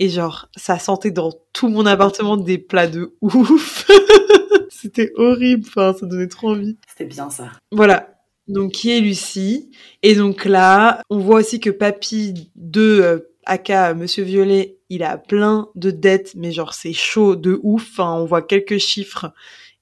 et 0.00 0.08
genre 0.08 0.48
ça 0.56 0.80
sentait 0.80 1.12
dans 1.12 1.32
tout 1.52 1.68
mon 1.68 1.86
appartement 1.86 2.36
des 2.36 2.58
plats 2.58 2.88
de 2.88 3.14
ouf. 3.22 3.88
c'était 4.68 5.12
horrible, 5.14 5.66
enfin 5.68 5.94
ça 5.96 6.06
donnait 6.06 6.26
trop 6.26 6.50
envie. 6.50 6.78
C'était 6.88 7.04
bien 7.04 7.30
ça. 7.30 7.52
Voilà. 7.70 8.08
Donc 8.48 8.72
qui 8.72 8.90
est 8.90 9.00
Lucie? 9.00 9.70
Et 10.02 10.16
donc 10.16 10.44
là, 10.44 11.00
on 11.10 11.18
voit 11.18 11.38
aussi 11.38 11.60
que 11.60 11.70
Papy 11.70 12.50
de 12.56 13.30
aka 13.46 13.94
Monsieur 13.94 14.24
Violet, 14.24 14.76
il 14.88 15.02
a 15.02 15.18
plein 15.18 15.68
de 15.74 15.90
dettes, 15.90 16.34
mais 16.36 16.52
genre 16.52 16.74
c'est 16.74 16.92
chaud 16.92 17.36
de 17.36 17.58
ouf. 17.62 17.98
On 17.98 18.24
voit 18.24 18.42
quelques 18.42 18.78
chiffres 18.78 19.32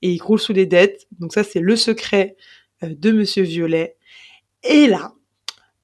et 0.03 0.11
il 0.11 0.19
croule 0.19 0.41
sous 0.41 0.53
les 0.53 0.67
dettes. 0.67 1.07
Donc 1.19 1.33
ça, 1.33 1.45
c'est 1.45 1.61
le 1.61 1.77
secret 1.77 2.37
euh, 2.83 2.95
de 2.97 3.13
Monsieur 3.13 3.43
Violet. 3.43 3.97
Et 4.65 4.87
là, 4.87 5.13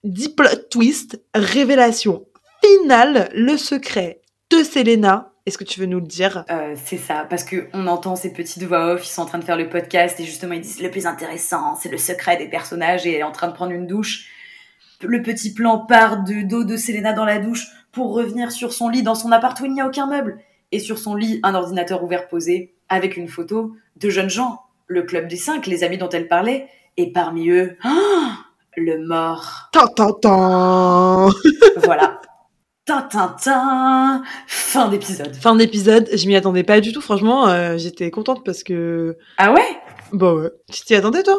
dit 0.05 0.29
plot 0.29 0.49
twist, 0.70 1.22
révélation 1.35 2.26
finale, 2.64 3.31
le 3.35 3.57
secret 3.57 4.20
de 4.51 4.62
Selena. 4.62 5.33
Est-ce 5.47 5.57
que 5.57 5.64
tu 5.64 5.81
veux 5.81 5.87
nous 5.87 6.01
le 6.01 6.07
dire? 6.07 6.45
Euh, 6.51 6.74
C'est 6.85 6.99
ça, 6.99 7.26
parce 7.29 7.43
que 7.43 7.68
on 7.72 7.87
entend 7.87 8.16
ces 8.16 8.33
petites 8.33 8.62
voix 8.64 8.93
off, 8.95 9.07
ils 9.07 9.11
sont 9.11 9.22
en 9.22 9.26
train 9.26 9.39
de 9.39 9.45
faire 9.45 9.57
le 9.57 9.68
podcast 9.68 10.20
et 10.20 10.24
justement 10.24 10.53
ils 10.53 10.61
disent 10.61 10.83
le 10.83 10.91
plus 10.91 11.07
intéressant, 11.07 11.74
c'est 11.76 11.89
le 11.89 11.97
secret 11.97 12.37
des 12.37 12.49
personnages 12.49 13.07
et 13.07 13.14
elle 13.14 13.20
est 13.20 13.24
en 13.24 13.33
train 13.33 13.49
de 13.49 13.55
prendre 13.55 13.72
une 13.72 13.87
douche. 13.87 14.29
Le 15.01 15.22
petit 15.22 15.55
plan 15.55 15.78
part 15.78 16.24
du 16.24 16.42
dos 16.42 16.64
de 16.64 16.76
Selena 16.76 17.12
dans 17.12 17.24
la 17.24 17.38
douche 17.38 17.68
pour 17.92 18.14
revenir 18.14 18.51
sur 18.51 18.72
son 18.72 18.88
lit 18.88 19.05
dans 19.05 19.14
son 19.14 19.30
appart 19.30 19.59
où 19.61 19.64
il 19.64 19.72
n'y 19.72 19.80
a 19.80 19.86
aucun 19.86 20.09
meuble. 20.09 20.40
Et 20.72 20.80
sur 20.80 20.99
son 20.99 21.14
lit, 21.14 21.38
un 21.44 21.55
ordinateur 21.55 22.03
ouvert 22.03 22.26
posé 22.26 22.74
avec 22.88 23.16
une 23.16 23.28
photo 23.28 23.76
de 23.96 24.11
jeunes 24.11 24.28
gens, 24.28 24.62
le 24.88 25.05
club 25.05 25.28
des 25.28 25.36
cinq, 25.36 25.68
les 25.68 25.84
amis 25.84 25.99
dont 25.99 26.09
elle 26.09 26.26
parlait, 26.26 26.66
et 26.96 27.12
parmi 27.12 27.49
eux, 27.49 27.76
le 28.76 29.07
mort. 29.07 29.70
Ta 29.70 29.84
voilà. 31.84 32.20
Tintin, 32.84 34.24
fin 34.49 34.88
d'épisode. 34.88 35.36
Fin 35.36 35.55
d'épisode, 35.55 36.09
je 36.12 36.26
m'y 36.26 36.34
attendais 36.34 36.64
pas 36.64 36.80
du 36.80 36.92
tout. 36.92 37.03
Franchement, 37.03 37.46
euh, 37.46 37.76
j'étais 37.76 38.11
contente 38.11 38.44
parce 38.44 38.64
que. 38.64 39.16
Ah 39.36 39.53
ouais? 39.53 39.78
Bah 40.12 40.34
ouais. 40.34 40.51
Tu 40.72 40.82
t'y 40.82 40.96
attendais 40.96 41.22
toi? 41.22 41.38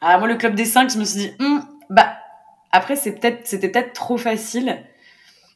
Ah 0.00 0.16
moi 0.18 0.28
le 0.28 0.36
club 0.36 0.54
des 0.54 0.64
cinq, 0.64 0.90
je 0.90 0.98
me 0.98 1.04
suis 1.04 1.18
dit, 1.18 1.32
hum, 1.40 1.62
bah 1.90 2.14
après 2.74 2.96
c'était 2.96 3.30
peut-être 3.32 3.92
trop 3.92 4.16
facile 4.16 4.84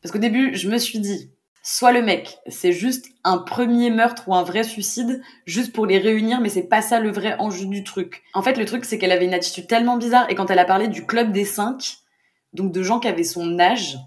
parce 0.03 0.13
qu'au 0.13 0.19
début 0.19 0.55
je 0.55 0.69
me 0.69 0.79
suis 0.79 1.01
dit, 1.01 1.31
soit 1.63 1.93
le 1.93 2.01
mec, 2.01 2.39
c'est 2.47 2.73
juste 2.73 3.07
un 3.25 3.37
premier 3.37 3.91
meurtre 3.91 4.25
ou 4.27 4.35
un 4.35 4.43
vrai 4.43 4.63
suicide, 4.63 5.21
juste 5.45 5.75
pour 5.75 5.85
les 5.85 5.99
réunir, 5.99 6.41
mais 6.41 6.49
c'est 6.49 6.63
pas 6.63 6.81
ça 6.81 6.99
le 6.99 7.11
vrai 7.11 7.37
enjeu 7.39 7.67
du 7.67 7.85
truc. 7.85 8.23
En 8.33 8.41
fait, 8.41 8.57
le 8.57 8.65
truc, 8.65 8.87
c'est 8.87 8.97
qu'elle 8.97 9.13
avait 9.13 9.27
une 9.27 9.35
attitude 9.35 9.67
tellement 9.67 9.99
bizarre, 9.99 10.31
et 10.31 10.35
quand 10.35 10.51
elle 10.51 10.59
a 10.61 10.65
parlé 10.65 10.89
du 10.89 11.05
club 11.05 11.31
des 11.31 11.45
cinq, 11.45 11.99
donc 12.55 12.73
de 12.73 12.83
gens 12.83 13.01
qui 13.01 13.09
avaient 13.09 13.23
son 13.23 13.59
âge, 13.59 13.99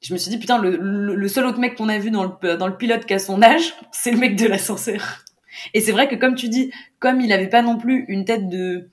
je 0.00 0.12
me 0.12 0.18
suis 0.18 0.30
dit, 0.30 0.38
putain, 0.38 0.58
le, 0.58 1.28
seul 1.28 1.46
autre 1.46 1.60
mec 1.60 1.76
qu'on 1.76 1.88
a 1.88 1.98
vu 1.98 2.10
dans 2.10 2.24
le, 2.24 2.56
dans 2.56 2.66
le 2.66 2.76
pilote 2.76 3.06
qui 3.06 3.14
a 3.14 3.20
son 3.20 3.42
âge, 3.42 3.74
c'est 3.92 4.10
le 4.10 4.18
mec 4.18 4.36
de 4.36 4.46
l'ascenseur. 4.46 5.24
Et 5.72 5.80
c'est 5.80 5.92
vrai 5.92 6.08
que 6.08 6.16
comme 6.16 6.34
tu 6.34 6.48
dis, 6.48 6.72
comme 6.98 7.20
il 7.20 7.32
avait 7.32 7.48
pas 7.48 7.62
non 7.62 7.78
plus 7.78 8.06
une 8.08 8.24
tête 8.24 8.48
de 8.48 8.90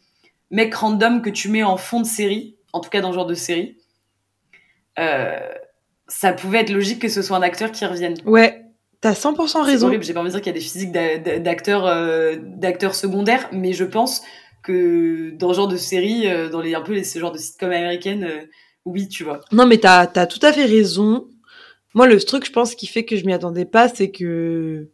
mec 0.52 0.76
random 0.76 1.24
que 1.24 1.32
tu 1.32 1.50
mets 1.50 1.64
en 1.64 1.76
fond 1.76 2.02
de 2.02 2.06
série, 2.06 2.56
en 2.74 2.80
tout 2.80 2.90
cas 2.90 3.02
dans 3.02 3.12
ce 3.12 3.16
genre 3.16 3.26
de 3.26 3.34
série, 3.34 3.78
euh, 5.00 5.40
ça 6.08 6.34
pouvait 6.34 6.60
être 6.60 6.72
logique 6.72 7.02
que 7.02 7.10
ce 7.10 7.22
soit 7.22 7.38
un 7.38 7.42
acteur 7.42 7.72
qui 7.72 7.86
revienne. 7.86 8.16
Ouais, 8.26 8.66
t'as 9.00 9.14
100% 9.14 9.64
raison. 9.64 9.80
C'est 9.80 9.84
horrible, 9.86 10.04
j'ai 10.04 10.14
pas 10.14 10.20
envie 10.20 10.30
de 10.30 10.34
dire 10.34 10.42
qu'il 10.42 10.54
y 10.54 10.56
a 10.56 10.60
des 10.60 10.64
physiques 10.64 10.92
d'acteurs 10.92 11.86
euh, 11.86 12.36
d'acteurs 12.40 12.96
secondaires, 12.96 13.50
mais 13.52 13.74
je 13.74 13.86
pense 13.86 14.22
que 14.64 15.32
dans 15.32 15.50
ce 15.50 15.56
genre 15.56 15.68
de 15.68 15.78
série, 15.78 16.28
euh, 16.28 16.50
dans 16.50 16.62
les 16.62 16.76
un 16.76 16.82
peu 16.82 16.94
les, 16.94 17.04
ce 17.04 17.20
genre 17.20 17.32
de 17.32 17.38
sitcom 17.38 17.72
américaine, 17.72 18.24
euh, 18.24 18.46
oui, 18.86 19.08
tu 19.08 19.24
vois. 19.24 19.42
Non, 19.52 19.66
mais 19.66 19.78
t'as 19.78 20.02
as 20.14 20.28
tout 20.28 20.40
à 20.42 20.54
fait 20.54 20.66
raison. 20.66 21.28
Moi, 21.94 22.08
le 22.08 22.20
truc, 22.22 22.46
je 22.46 22.52
pense, 22.52 22.76
qui 22.76 22.88
fait 22.88 23.04
que 23.04 23.18
je 23.18 23.26
m'y 23.26 23.34
attendais 23.34 23.66
pas, 23.66 23.90
c'est 23.90 24.12
que 24.12 24.90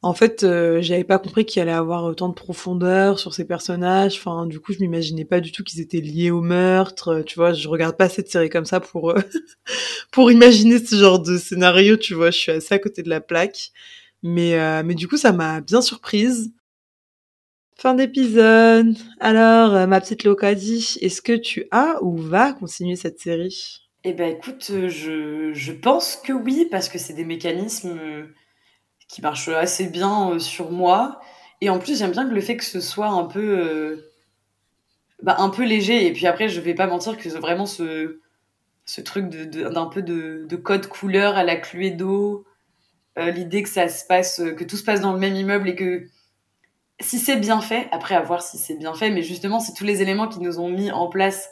en 0.00 0.14
fait, 0.14 0.44
euh, 0.44 0.80
j'avais 0.80 1.02
pas 1.02 1.18
compris 1.18 1.44
qu'il 1.44 1.60
allait 1.60 1.72
avoir 1.72 2.04
autant 2.04 2.28
de 2.28 2.34
profondeur 2.34 3.18
sur 3.18 3.34
ces 3.34 3.44
personnages. 3.44 4.16
Enfin, 4.16 4.46
du 4.46 4.60
coup, 4.60 4.72
je 4.72 4.78
m'imaginais 4.78 5.24
pas 5.24 5.40
du 5.40 5.50
tout 5.50 5.64
qu'ils 5.64 5.80
étaient 5.80 6.00
liés 6.00 6.30
au 6.30 6.40
meurtre. 6.40 7.22
Tu 7.26 7.34
vois, 7.34 7.52
je 7.52 7.66
regarde 7.68 7.96
pas 7.96 8.08
cette 8.08 8.30
série 8.30 8.48
comme 8.48 8.64
ça 8.64 8.78
pour 8.78 9.10
euh, 9.10 9.20
pour 10.12 10.30
imaginer 10.30 10.78
ce 10.78 10.94
genre 10.94 11.20
de 11.20 11.36
scénario. 11.36 11.96
Tu 11.96 12.14
vois, 12.14 12.30
je 12.30 12.38
suis 12.38 12.52
assez 12.52 12.74
à 12.74 12.78
côté 12.78 13.02
de 13.02 13.08
la 13.08 13.20
plaque. 13.20 13.72
Mais 14.22 14.58
euh, 14.58 14.82
mais 14.84 14.94
du 14.94 15.08
coup, 15.08 15.16
ça 15.16 15.32
m'a 15.32 15.60
bien 15.60 15.82
surprise. 15.82 16.52
Fin 17.76 17.94
d'épisode. 17.94 18.96
Alors, 19.20 19.86
ma 19.88 20.00
petite 20.00 20.24
Locadie, 20.24 20.98
est-ce 21.00 21.22
que 21.22 21.32
tu 21.36 21.66
as 21.70 21.98
ou 22.02 22.16
vas 22.16 22.52
continuer 22.52 22.96
cette 22.96 23.20
série? 23.20 23.80
Eh 24.04 24.12
ben, 24.12 24.36
écoute, 24.36 24.70
je 24.88 25.52
je 25.52 25.72
pense 25.72 26.16
que 26.16 26.32
oui 26.32 26.68
parce 26.70 26.88
que 26.88 26.98
c'est 26.98 27.14
des 27.14 27.24
mécanismes 27.24 28.28
qui 29.08 29.22
marche 29.22 29.48
assez 29.48 29.86
bien 29.86 30.30
euh, 30.30 30.38
sur 30.38 30.70
moi. 30.70 31.20
Et 31.60 31.70
en 31.70 31.78
plus, 31.78 31.98
j'aime 31.98 32.12
bien 32.12 32.28
que 32.28 32.34
le 32.34 32.40
fait 32.40 32.56
que 32.56 32.64
ce 32.64 32.80
soit 32.80 33.08
un 33.08 33.24
peu, 33.24 33.58
euh, 33.58 34.10
bah, 35.22 35.36
un 35.38 35.48
peu 35.48 35.64
léger. 35.64 36.06
Et 36.06 36.12
puis 36.12 36.26
après, 36.26 36.48
je 36.48 36.60
vais 36.60 36.74
pas 36.74 36.86
mentir 36.86 37.16
que 37.16 37.28
vraiment 37.30 37.66
ce, 37.66 38.20
ce 38.84 39.00
truc 39.00 39.28
d'un 39.28 39.86
peu 39.86 40.02
de, 40.02 40.44
de, 40.48 40.56
code 40.56 40.86
couleur 40.86 41.36
à 41.36 41.42
la 41.42 41.56
Cluedo, 41.56 42.44
euh, 43.18 43.30
l'idée 43.30 43.62
que 43.62 43.68
ça 43.68 43.88
se 43.88 44.04
passe, 44.06 44.40
que 44.56 44.64
tout 44.64 44.76
se 44.76 44.84
passe 44.84 45.00
dans 45.00 45.12
le 45.12 45.18
même 45.18 45.34
immeuble 45.34 45.70
et 45.70 45.74
que 45.74 46.06
si 47.00 47.18
c'est 47.18 47.36
bien 47.36 47.60
fait, 47.60 47.88
après 47.92 48.14
à 48.14 48.22
voir 48.22 48.42
si 48.42 48.58
c'est 48.58 48.76
bien 48.76 48.94
fait, 48.94 49.10
mais 49.10 49.22
justement, 49.22 49.60
si 49.60 49.72
tous 49.72 49.84
les 49.84 50.02
éléments 50.02 50.28
qui 50.28 50.40
nous 50.40 50.60
ont 50.60 50.68
mis 50.68 50.90
en 50.90 51.08
place 51.08 51.50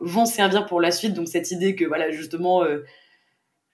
vont 0.00 0.26
servir 0.26 0.66
pour 0.66 0.80
la 0.80 0.90
suite, 0.90 1.14
donc 1.14 1.28
cette 1.28 1.50
idée 1.50 1.74
que 1.74 1.84
voilà, 1.84 2.10
justement, 2.10 2.62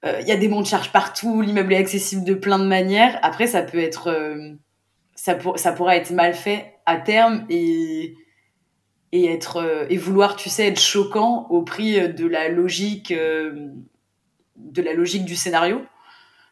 il 0.04 0.10
euh, 0.10 0.20
y 0.20 0.32
a 0.32 0.36
des 0.36 0.48
monts 0.48 0.60
de 0.60 0.66
charge 0.66 0.92
partout, 0.92 1.40
l'immeuble 1.40 1.72
est 1.72 1.78
accessible 1.78 2.24
de 2.24 2.34
plein 2.34 2.58
de 2.58 2.66
manières. 2.66 3.18
Après, 3.22 3.46
ça 3.46 3.62
peut 3.62 3.78
être, 3.78 4.08
euh, 4.08 4.52
ça, 5.14 5.34
pour, 5.34 5.58
ça 5.58 5.72
pourra 5.72 5.96
être 5.96 6.10
mal 6.10 6.34
fait 6.34 6.74
à 6.86 6.96
terme 6.98 7.46
et 7.48 8.14
et 9.12 9.26
être 9.26 9.58
euh, 9.58 9.86
et 9.88 9.96
vouloir, 9.96 10.36
tu 10.36 10.50
sais, 10.50 10.66
être 10.66 10.80
choquant 10.80 11.46
au 11.48 11.62
prix 11.62 12.08
de 12.12 12.26
la 12.26 12.48
logique 12.48 13.12
de 13.12 14.82
la 14.82 14.92
logique 14.92 15.24
du 15.24 15.36
scénario. 15.36 15.82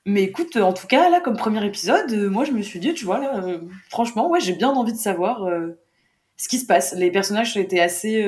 Mais 0.06 0.22
écoute, 0.22 0.56
en 0.56 0.72
tout 0.72 0.86
cas, 0.86 1.10
là, 1.10 1.20
comme 1.20 1.36
premier 1.36 1.64
épisode, 1.64 2.12
moi, 2.30 2.44
je 2.44 2.52
me 2.52 2.62
suis 2.62 2.80
dit, 2.80 2.94
tu 2.94 3.04
vois, 3.04 3.20
là, 3.20 3.44
franchement, 3.88 4.28
ouais, 4.30 4.40
j'ai 4.40 4.54
bien 4.54 4.70
envie 4.70 4.92
de 4.92 4.98
savoir 4.98 5.48
ce 6.36 6.48
qui 6.48 6.58
se 6.58 6.66
passe. 6.66 6.94
Les 6.94 7.10
personnages 7.10 7.56
été 7.56 7.80
assez 7.80 8.24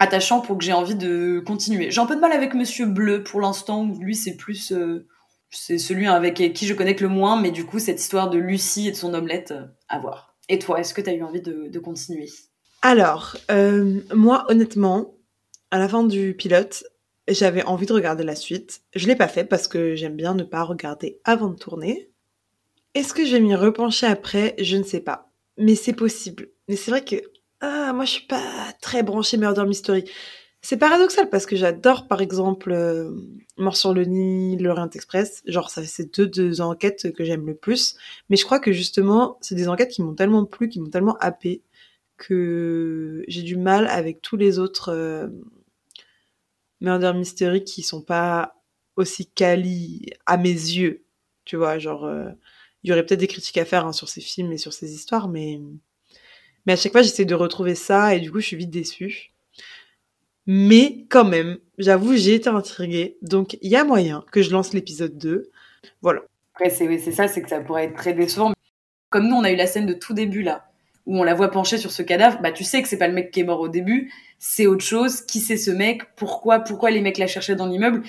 attachant 0.00 0.40
pour 0.40 0.58
que 0.58 0.64
j'ai 0.64 0.72
envie 0.72 0.96
de 0.96 1.40
continuer. 1.46 1.92
J'ai 1.92 2.00
un 2.00 2.06
peu 2.06 2.16
de 2.16 2.20
mal 2.20 2.32
avec 2.32 2.54
Monsieur 2.54 2.86
Bleu 2.86 3.22
pour 3.22 3.40
l'instant. 3.40 3.86
Lui, 4.00 4.16
c'est 4.16 4.36
plus 4.36 4.72
euh, 4.72 5.06
c'est 5.50 5.78
celui 5.78 6.06
avec 6.06 6.34
qui 6.54 6.66
je 6.66 6.74
connais 6.74 6.94
le 6.94 7.08
moins, 7.08 7.40
mais 7.40 7.50
du 7.50 7.64
coup, 7.66 7.78
cette 7.78 8.00
histoire 8.00 8.30
de 8.30 8.38
Lucie 8.38 8.88
et 8.88 8.92
de 8.92 8.96
son 8.96 9.14
omelette, 9.14 9.50
euh, 9.52 9.66
à 9.88 9.98
voir. 9.98 10.36
Et 10.48 10.58
toi, 10.58 10.80
est-ce 10.80 10.94
que 10.94 11.00
tu 11.00 11.10
as 11.10 11.14
eu 11.14 11.22
envie 11.22 11.42
de, 11.42 11.78
continuer? 11.78 12.28
Alors, 12.82 13.36
euh, 13.50 14.00
moi, 14.14 14.46
honnêtement, 14.48 15.14
à 15.70 15.78
la 15.78 15.88
fin 15.88 16.04
du 16.04 16.34
pilote, 16.34 16.84
j'avais 17.28 17.64
envie 17.64 17.86
de 17.86 17.92
regarder 17.92 18.24
la 18.24 18.34
suite. 18.34 18.82
Je 18.94 19.06
l'ai 19.06 19.16
pas 19.16 19.28
fait 19.28 19.44
parce 19.44 19.68
que 19.68 19.94
j'aime 19.94 20.16
bien 20.16 20.34
ne 20.34 20.42
pas 20.42 20.62
regarder 20.62 21.20
avant 21.24 21.48
de 21.48 21.56
tourner. 21.56 22.10
Est-ce 22.94 23.14
que 23.14 23.24
je 23.24 23.32
vais 23.32 23.40
m'y 23.40 23.54
repencher 23.54 24.06
après? 24.06 24.54
Je 24.58 24.76
ne 24.76 24.82
sais 24.82 25.00
pas. 25.00 25.30
Mais 25.56 25.74
c'est 25.74 25.92
possible. 25.92 26.48
Mais 26.68 26.76
c'est 26.76 26.90
vrai 26.90 27.04
que 27.04 27.16
ah, 27.60 27.92
moi, 27.92 28.04
je 28.04 28.12
suis 28.12 28.26
pas 28.26 28.72
très 28.80 29.02
branchée 29.02 29.36
Murder 29.36 29.64
Mystery. 29.64 30.04
C'est 30.62 30.76
paradoxal 30.76 31.30
parce 31.30 31.46
que 31.46 31.56
j'adore, 31.56 32.06
par 32.06 32.20
exemple, 32.20 32.72
euh, 32.72 33.10
Mort 33.56 33.76
sur 33.76 33.94
le 33.94 34.04
Nil, 34.04 34.62
L'Orient 34.62 34.90
Express. 34.90 35.42
Genre, 35.46 35.70
c'est 35.70 36.14
deux, 36.14 36.26
deux 36.26 36.60
enquêtes 36.60 37.12
que 37.14 37.24
j'aime 37.24 37.46
le 37.46 37.54
plus. 37.54 37.96
Mais 38.28 38.36
je 38.36 38.44
crois 38.44 38.60
que 38.60 38.72
justement, 38.72 39.38
c'est 39.40 39.54
des 39.54 39.68
enquêtes 39.68 39.90
qui 39.90 40.02
m'ont 40.02 40.14
tellement 40.14 40.44
plu, 40.44 40.68
qui 40.68 40.80
m'ont 40.80 40.90
tellement 40.90 41.16
happé, 41.20 41.62
que 42.18 43.24
j'ai 43.28 43.42
du 43.42 43.56
mal 43.56 43.86
avec 43.88 44.22
tous 44.22 44.36
les 44.36 44.58
autres 44.58 44.90
euh, 44.90 45.28
Murder 46.80 47.12
Mystery 47.14 47.64
qui 47.64 47.82
sont 47.82 48.02
pas 48.02 48.54
aussi 48.96 49.26
quali 49.26 50.06
à 50.26 50.36
mes 50.36 50.50
yeux. 50.50 51.04
Tu 51.44 51.56
vois, 51.56 51.78
genre, 51.78 52.04
euh, 52.04 52.30
il 52.82 52.90
y 52.90 52.92
aurait 52.92 53.04
peut-être 53.04 53.20
des 53.20 53.26
critiques 53.28 53.58
à 53.58 53.64
faire 53.64 53.86
hein, 53.86 53.92
sur 53.92 54.08
ces 54.08 54.20
films 54.20 54.52
et 54.52 54.58
sur 54.58 54.72
ces 54.72 54.94
histoires, 54.94 55.28
mais 55.28 55.60
mais 56.66 56.74
à 56.74 56.76
chaque 56.76 56.92
fois, 56.92 57.02
j'essaie 57.02 57.24
de 57.24 57.34
retrouver 57.34 57.74
ça 57.74 58.14
et 58.14 58.20
du 58.20 58.30
coup, 58.30 58.40
je 58.40 58.46
suis 58.46 58.56
vite 58.56 58.70
déçue. 58.70 59.32
Mais 60.46 61.06
quand 61.08 61.24
même, 61.24 61.58
j'avoue, 61.78 62.16
j'ai 62.16 62.34
été 62.34 62.48
intriguée. 62.48 63.18
Donc, 63.22 63.56
il 63.62 63.70
y 63.70 63.76
a 63.76 63.84
moyen 63.84 64.24
que 64.32 64.42
je 64.42 64.50
lance 64.50 64.72
l'épisode 64.72 65.16
2. 65.16 65.50
Voilà. 66.02 66.22
Après, 66.54 66.70
c'est 66.70 67.12
ça, 67.12 67.28
c'est 67.28 67.42
que 67.42 67.48
ça 67.48 67.60
pourrait 67.60 67.84
être 67.84 67.96
très 67.96 68.12
décevant. 68.12 68.52
Comme 69.10 69.28
nous, 69.28 69.36
on 69.36 69.44
a 69.44 69.50
eu 69.50 69.56
la 69.56 69.66
scène 69.66 69.86
de 69.86 69.94
tout 69.94 70.12
début 70.12 70.42
là, 70.42 70.70
où 71.06 71.18
on 71.18 71.22
la 71.22 71.34
voit 71.34 71.50
pencher 71.50 71.78
sur 71.78 71.90
ce 71.90 72.02
cadavre, 72.02 72.40
bah 72.42 72.52
tu 72.52 72.64
sais 72.64 72.82
que 72.82 72.88
c'est 72.88 72.98
pas 72.98 73.08
le 73.08 73.14
mec 73.14 73.30
qui 73.30 73.40
est 73.40 73.44
mort 73.44 73.60
au 73.60 73.68
début, 73.68 74.12
c'est 74.38 74.66
autre 74.66 74.84
chose. 74.84 75.22
Qui 75.22 75.40
c'est 75.40 75.56
ce 75.56 75.70
mec? 75.70 76.14
Pourquoi? 76.16 76.60
Pourquoi 76.60 76.90
les 76.90 77.00
mecs 77.00 77.18
la 77.18 77.26
cherchaient 77.26 77.56
dans 77.56 77.66
l'immeuble? 77.66 78.02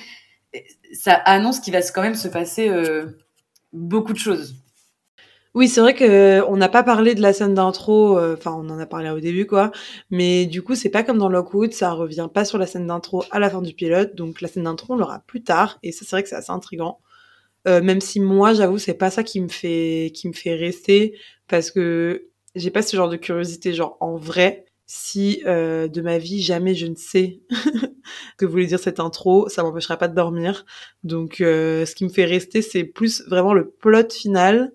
Ça 0.93 1.13
annonce 1.13 1.59
qu'il 1.59 1.73
va 1.73 1.81
quand 1.81 2.01
même 2.01 2.15
se 2.15 2.27
passer 2.27 2.69
euh, 2.69 3.05
beaucoup 3.73 4.13
de 4.13 4.19
choses. 4.19 4.55
Oui, 5.53 5.67
c'est 5.67 5.81
vrai 5.81 5.93
que 5.93 6.41
on 6.47 6.55
n'a 6.55 6.69
pas 6.69 6.81
parlé 6.83 7.13
de 7.13 7.21
la 7.21 7.33
scène 7.33 7.53
d'intro, 7.53 8.17
euh, 8.17 8.35
enfin 8.37 8.53
on 8.53 8.69
en 8.69 8.79
a 8.79 8.85
parlé 8.85 9.09
au 9.09 9.19
début 9.19 9.45
quoi, 9.45 9.71
mais 10.09 10.45
du 10.45 10.61
coup 10.61 10.75
c'est 10.75 10.89
pas 10.89 11.03
comme 11.03 11.17
dans 11.17 11.27
Lockwood, 11.27 11.73
ça 11.73 11.91
revient 11.91 12.29
pas 12.33 12.45
sur 12.45 12.57
la 12.57 12.65
scène 12.65 12.87
d'intro 12.87 13.25
à 13.31 13.39
la 13.39 13.49
fin 13.49 13.61
du 13.61 13.73
pilote, 13.73 14.15
donc 14.15 14.39
la 14.39 14.47
scène 14.47 14.63
d'intro 14.63 14.93
on 14.93 14.97
l'aura 14.97 15.19
plus 15.27 15.43
tard. 15.43 15.77
Et 15.83 15.91
ça 15.91 16.05
c'est 16.05 16.11
vrai 16.15 16.23
que 16.23 16.29
c'est 16.29 16.35
assez 16.35 16.51
intriguant. 16.53 16.99
Euh, 17.67 17.81
même 17.83 18.01
si 18.01 18.19
moi 18.21 18.53
j'avoue 18.53 18.79
c'est 18.79 18.95
pas 18.95 19.11
ça 19.11 19.23
qui 19.23 19.41
me 19.41 19.49
fait 19.49 20.11
qui 20.15 20.27
me 20.29 20.33
fait 20.33 20.55
rester. 20.55 21.17
Parce 21.47 21.71
que 21.71 22.27
j'ai 22.55 22.71
pas 22.71 22.81
ce 22.83 22.97
genre 22.97 23.09
de 23.09 23.17
curiosité 23.17 23.73
genre 23.73 23.97
en 24.01 24.17
vrai 24.17 24.65
si 24.87 25.43
euh, 25.47 25.87
de 25.89 26.01
ma 26.01 26.17
vie 26.19 26.41
jamais 26.41 26.75
je 26.75 26.87
ne 26.87 26.95
sais 26.95 27.41
que 28.37 28.45
voulait 28.45 28.67
dire 28.67 28.79
cette 28.79 28.99
intro, 29.01 29.49
ça 29.49 29.63
m'empêchera 29.63 29.97
pas 29.97 30.07
de 30.07 30.15
dormir. 30.15 30.65
Donc 31.03 31.35
ce 31.39 31.95
qui 31.95 32.03
me 32.05 32.09
fait 32.09 32.25
rester 32.25 32.61
c'est 32.61 32.83
plus 32.85 33.23
vraiment 33.27 33.53
le 33.53 33.69
plot 33.69 34.09
final 34.11 34.71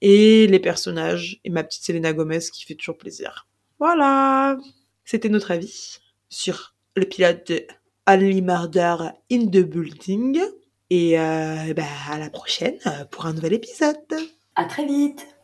et 0.00 0.46
les 0.46 0.58
personnages 0.58 1.40
et 1.44 1.50
ma 1.50 1.64
petite 1.64 1.84
Selena 1.84 2.12
Gomez 2.12 2.40
qui 2.52 2.64
fait 2.64 2.74
toujours 2.74 2.98
plaisir. 2.98 3.46
Voilà, 3.78 4.58
c'était 5.04 5.28
notre 5.28 5.50
avis 5.50 5.98
sur 6.28 6.74
le 6.94 7.04
pilote 7.04 7.46
de 7.48 7.66
Only 8.08 8.42
Murder 8.42 8.96
in 9.30 9.46
the 9.46 9.62
Building. 9.64 10.40
Et 10.88 11.18
euh, 11.18 11.74
bah, 11.74 11.82
à 12.10 12.18
la 12.18 12.30
prochaine 12.30 12.78
pour 13.10 13.26
un 13.26 13.32
nouvel 13.32 13.54
épisode. 13.54 13.96
À 14.54 14.64
très 14.66 14.86
vite 14.86 15.26